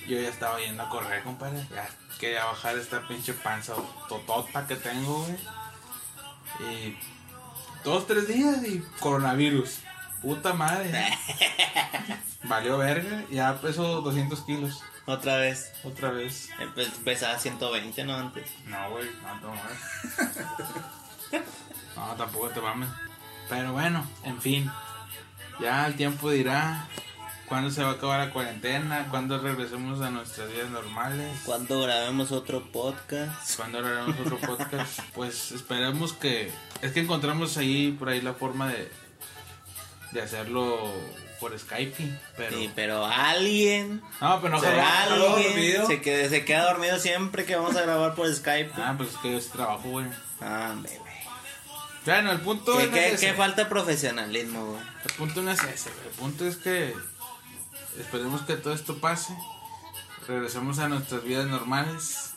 yo 0.08 0.20
ya 0.20 0.30
estaba 0.30 0.60
yendo 0.60 0.84
a 0.84 0.90
correr, 0.90 1.24
compadre. 1.24 1.66
Ya 1.72 1.90
quería 2.20 2.46
bajar 2.46 2.78
esta 2.78 3.08
pinche 3.08 3.34
panza 3.34 3.74
totota 4.08 4.68
que 4.68 4.76
tengo, 4.76 5.24
güey. 5.24 5.38
Y 6.72 6.98
dos, 7.84 8.08
tres 8.08 8.28
días 8.28 8.64
y 8.66 8.80
coronavirus. 9.00 9.80
Puta 10.22 10.54
madre. 10.54 10.92
Valió 12.44 12.78
verga, 12.78 13.24
ya 13.32 13.60
peso 13.62 14.02
200 14.02 14.42
kilos. 14.42 14.82
Otra 15.06 15.38
vez. 15.38 15.72
Otra 15.84 16.12
vez. 16.12 16.50
Empe- 16.60 16.92
Pesaba 17.04 17.38
120, 17.40 18.04
¿no? 18.06 18.16
Antes. 18.16 18.50
No, 18.66 18.92
güey, 18.92 19.10
no, 19.24 19.36
no, 19.36 19.50
güey. 19.50 21.42
No, 21.96 22.16
tampoco 22.16 22.50
te 22.50 22.62
mames. 22.62 22.88
Pero 23.50 23.74
bueno, 23.74 24.06
en 24.24 24.42
fin. 24.42 24.72
Ya 25.60 25.86
el 25.86 25.96
tiempo 25.96 26.30
dirá 26.32 26.88
cuándo 27.48 27.70
se 27.72 27.84
va 27.84 27.90
a 27.90 27.94
acabar 27.94 28.26
la 28.26 28.32
cuarentena, 28.34 29.08
cuándo 29.10 29.38
regresemos 29.40 30.00
a 30.02 30.10
nuestras 30.10 30.50
vidas 30.50 30.70
normales, 30.70 31.38
Cuando 31.46 31.82
grabemos 31.82 32.32
otro 32.32 32.72
podcast. 32.72 33.58
cuándo 33.58 33.80
haremos 33.80 34.16
otro 34.20 34.38
podcast. 34.38 35.00
Pues 35.14 35.52
esperemos 35.52 36.14
que. 36.14 36.52
Es 36.82 36.94
que 36.94 37.02
encontramos 37.02 37.58
ahí, 37.58 37.92
por 37.92 38.10
ahí, 38.10 38.22
la 38.22 38.34
forma 38.34 38.70
de. 38.70 38.90
De 40.12 40.22
hacerlo 40.22 40.94
por 41.40 41.58
Skype. 41.58 42.20
Pero. 42.38 42.58
Sí, 42.58 42.72
pero 42.76 43.06
alguien. 43.06 44.02
No, 44.22 44.42
pero 44.42 44.56
no 44.56 44.60
será 44.60 44.84
ojalá- 44.84 45.14
¿Aló, 45.16 45.36
alguien 45.36 45.88
se, 45.88 46.02
queda, 46.02 46.30
se 46.30 46.44
queda 46.46 46.66
dormido 46.72 47.00
siempre 47.00 47.46
que 47.46 47.56
vamos 47.56 47.76
a 47.76 47.82
grabar 47.82 48.16
por 48.16 48.34
Skype. 48.34 48.72
Ah, 48.76 48.94
pues 48.98 49.10
es 49.10 49.18
que 49.18 49.32
yo 49.32 49.40
trabajo, 49.52 49.90
güey. 49.90 50.06
Ah, 50.42 50.76
güey. 50.80 50.94
Bueno, 52.06 52.32
el 52.32 52.40
punto 52.42 52.78
¿Qué, 52.78 52.88
no 52.88 52.94
qué- 52.94 53.12
es 53.14 53.20
qué 53.20 53.34
falta 53.34 53.70
profesionalismo, 53.70 54.66
güey? 54.66 54.82
El 55.06 55.12
punto 55.14 55.42
no 55.42 55.52
es 55.52 55.62
ese, 55.64 55.92
güey. 55.92 56.08
El 56.08 56.14
punto 56.14 56.46
es 56.48 56.56
que 56.58 56.96
esperemos 58.00 58.42
que 58.42 58.56
todo 58.56 58.74
esto 58.74 58.98
pase. 58.98 59.34
Regresemos 60.28 60.80
a 60.80 60.88
nuestras 60.90 61.24
vidas 61.24 61.46
normales. 61.48 62.29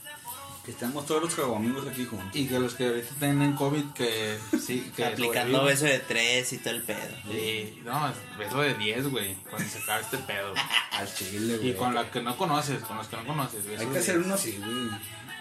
Que 0.65 0.71
estamos 0.71 1.05
todos 1.07 1.23
los 1.37 1.57
amigos 1.57 1.85
aquí 1.91 2.05
juntos. 2.05 2.29
Y 2.35 2.47
que 2.47 2.59
los 2.61 2.75
que 2.75 2.87
ahorita 2.87 3.15
tienen 3.19 3.55
COVID, 3.55 3.85
que 3.95 4.39
sí, 4.65 4.93
que 4.97 5.05
Aplicando 5.07 5.59
sobreviven. 5.59 5.67
beso 5.67 5.85
de 5.87 5.99
tres 5.99 6.53
y 6.53 6.59
todo 6.59 6.75
el 6.75 6.83
pedo. 6.83 7.17
Sí, 7.33 7.83
no, 7.85 8.09
es 8.09 8.15
beso 8.39 8.61
de 8.61 8.75
10, 8.75 9.09
güey, 9.11 9.35
cuando 9.51 9.69
se 9.69 9.79
acabe 9.79 10.03
este 10.03 10.19
pedo. 10.19 10.55
Al 10.93 11.13
chile, 11.13 11.57
güey. 11.57 11.71
Y 11.71 11.75
con 11.75 11.93
la 11.95 12.09
que 12.11 12.23
no 12.23 12.37
conoces, 12.37 12.81
con 12.85 12.97
los 12.97 13.09
que 13.09 13.17
no 13.17 13.27
conoces. 13.27 13.67
beso 13.67 13.81
Hay 13.81 13.87
de 13.87 13.93
que 13.93 13.99
hacer 13.99 14.15
10. 14.17 14.27
uno 14.27 14.35
así, 14.37 14.57
güey. 14.65 14.89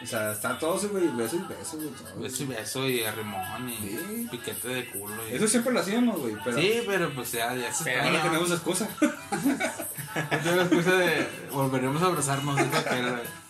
O 0.01 0.05
sea, 0.07 0.31
está 0.31 0.57
todo 0.57 0.77
ese, 0.77 0.87
güey, 0.87 1.07
beso 1.09 1.35
y 1.35 1.39
beso, 1.53 1.77
güey. 1.77 1.89
todo. 1.89 2.19
Beso 2.19 2.41
y 2.41 2.45
beso 2.47 2.89
y 2.89 3.03
arrimón 3.03 3.69
y 3.69 3.77
Sí. 3.77 4.27
piquete 4.31 4.67
de 4.69 4.89
culo. 4.89 5.15
y- 5.29 5.35
Eso 5.35 5.47
siempre 5.47 5.71
lo 5.71 5.81
hacíamos, 5.81 6.19
güey. 6.19 6.35
Pero 6.43 6.57
Sí, 6.57 6.81
pero 6.87 7.13
pues 7.13 7.31
ya, 7.33 7.53
ya 7.53 7.71
se 7.71 7.83
Pero 7.83 7.97
está. 7.97 8.09
ahora 8.09 8.23
tenemos 8.23 8.49
excusa. 8.49 8.89
No 8.99 10.55
la 10.55 10.63
excusa 10.63 10.91
de 10.93 11.27
volveremos 11.51 12.01
a 12.01 12.05
abrazarnos. 12.07 12.55
güey. 12.55 12.67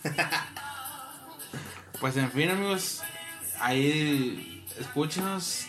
Pues 2.02 2.16
en 2.16 2.32
fin, 2.32 2.50
amigos, 2.50 3.00
ahí 3.60 4.66
escúchenos 4.76 5.66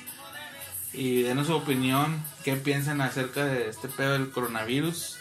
y 0.92 1.22
denos 1.22 1.46
su 1.46 1.54
opinión. 1.54 2.24
¿Qué 2.44 2.56
piensan 2.56 3.02
acerca 3.02 3.46
de 3.46 3.70
este 3.70 3.88
pedo 3.88 4.14
del 4.14 4.32
coronavirus? 4.32 5.20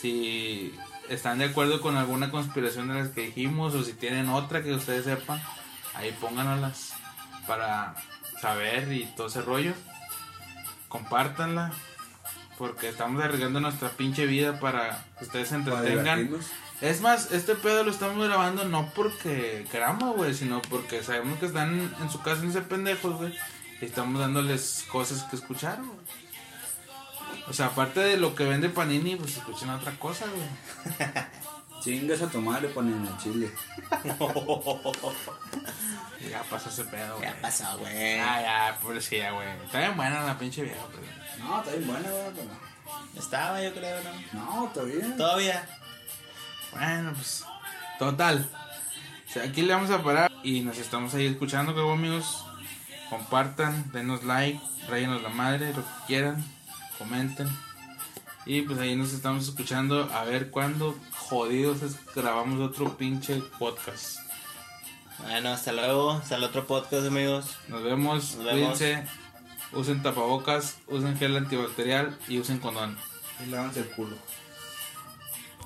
Si 0.00 0.72
están 1.08 1.38
de 1.38 1.46
acuerdo 1.46 1.80
con 1.80 1.96
alguna 1.96 2.30
conspiración 2.30 2.86
de 2.86 2.94
las 2.94 3.08
que 3.08 3.22
dijimos 3.22 3.74
o 3.74 3.82
si 3.82 3.94
tienen 3.94 4.28
otra 4.28 4.62
que 4.62 4.72
ustedes 4.72 5.06
sepan, 5.06 5.42
ahí 5.96 6.16
pónganoslas 6.20 6.92
para 7.48 7.96
saber 8.40 8.92
y 8.92 9.06
todo 9.16 9.26
ese 9.26 9.42
rollo. 9.42 9.72
Compártanla 10.86 11.72
porque 12.58 12.90
estamos 12.90 13.20
arriesgando 13.24 13.58
nuestra 13.58 13.88
pinche 13.88 14.24
vida 14.26 14.60
para 14.60 15.04
que 15.18 15.24
ustedes 15.24 15.48
se 15.48 15.56
entretengan. 15.56 16.30
Es 16.80 17.00
más, 17.00 17.32
este 17.32 17.56
pedo 17.56 17.82
lo 17.82 17.90
estamos 17.90 18.24
grabando 18.24 18.64
no 18.64 18.88
porque 18.94 19.66
queramos, 19.70 20.16
güey, 20.16 20.32
sino 20.32 20.62
porque 20.62 21.02
sabemos 21.02 21.38
que 21.40 21.46
están 21.46 21.92
en 22.00 22.10
su 22.10 22.20
casa 22.20 22.42
en 22.42 22.50
ese 22.50 22.60
pendejos, 22.60 23.16
güey. 23.16 23.34
Y 23.80 23.84
estamos 23.84 24.20
dándoles 24.20 24.84
cosas 24.90 25.24
que 25.24 25.36
escuchar, 25.36 25.78
güey. 25.78 25.98
O 27.48 27.52
sea, 27.52 27.66
aparte 27.66 28.00
de 28.00 28.16
lo 28.16 28.34
que 28.34 28.44
vende 28.44 28.68
Panini, 28.68 29.16
pues 29.16 29.36
escuchen 29.36 29.70
otra 29.70 29.92
cosa, 29.98 30.26
güey. 30.26 31.08
Chingas 31.80 32.22
a 32.22 32.28
tomar 32.28 32.62
le 32.62 32.68
ponen 32.68 33.06
el 33.06 33.16
chile. 33.18 33.50
Ya 36.30 36.42
pasó 36.42 36.68
ese 36.68 36.84
pedo, 36.84 37.16
güey. 37.16 37.28
Ya 37.28 37.40
pasó, 37.40 37.78
güey. 37.78 38.18
Ah, 38.18 38.42
ya, 38.42 38.78
pobrecilla, 38.82 39.30
güey. 39.30 39.48
Está 39.64 39.78
bien 39.78 39.96
buena 39.96 40.24
la 40.24 40.36
pinche 40.36 40.62
vieja, 40.62 40.84
pero... 40.90 41.06
No, 41.38 41.60
está 41.60 41.70
bien 41.70 41.86
buena, 41.86 42.10
güey, 42.10 42.32
pero... 42.34 42.50
Estaba, 43.16 43.62
yo 43.62 43.72
creo, 43.72 43.98
¿no? 44.02 44.40
No, 44.40 44.68
todavía. 44.72 45.16
Todavía. 45.16 45.68
Bueno, 46.72 47.12
pues... 47.14 47.44
Total. 47.98 48.48
O 49.28 49.32
sea, 49.32 49.42
aquí 49.44 49.62
le 49.62 49.74
vamos 49.74 49.90
a 49.90 50.02
parar 50.02 50.30
y 50.42 50.60
nos 50.60 50.78
estamos 50.78 51.14
ahí 51.14 51.26
escuchando, 51.26 51.72
creo, 51.74 51.92
amigos. 51.92 52.44
Compartan, 53.10 53.90
denos 53.92 54.22
like, 54.24 54.60
rayenos 54.88 55.22
la 55.22 55.28
madre, 55.30 55.68
lo 55.74 55.82
que 55.82 55.90
quieran, 56.06 56.44
comenten. 56.98 57.48
Y 58.46 58.62
pues 58.62 58.78
ahí 58.78 58.96
nos 58.96 59.12
estamos 59.12 59.44
escuchando 59.48 60.10
a 60.14 60.24
ver 60.24 60.50
cuándo 60.50 60.96
jodidos 61.18 61.82
es- 61.82 61.98
grabamos 62.14 62.60
otro 62.60 62.96
pinche 62.96 63.42
podcast. 63.58 64.18
Bueno, 65.18 65.50
hasta 65.50 65.72
luego. 65.72 66.12
Hasta 66.12 66.36
el 66.36 66.44
otro 66.44 66.66
podcast, 66.66 67.06
amigos. 67.06 67.56
Nos 67.68 67.82
vemos, 67.82 68.36
Nos 68.36 68.44
vemos. 68.44 68.78
cuídense, 68.78 69.04
usen 69.72 70.02
tapabocas, 70.02 70.76
usen 70.86 71.18
gel 71.18 71.36
antibacterial 71.36 72.16
y 72.28 72.38
usen 72.38 72.58
condón. 72.58 72.96
Y 73.44 73.50
lávanse 73.50 73.80
el 73.80 73.88
culo. 73.90 74.16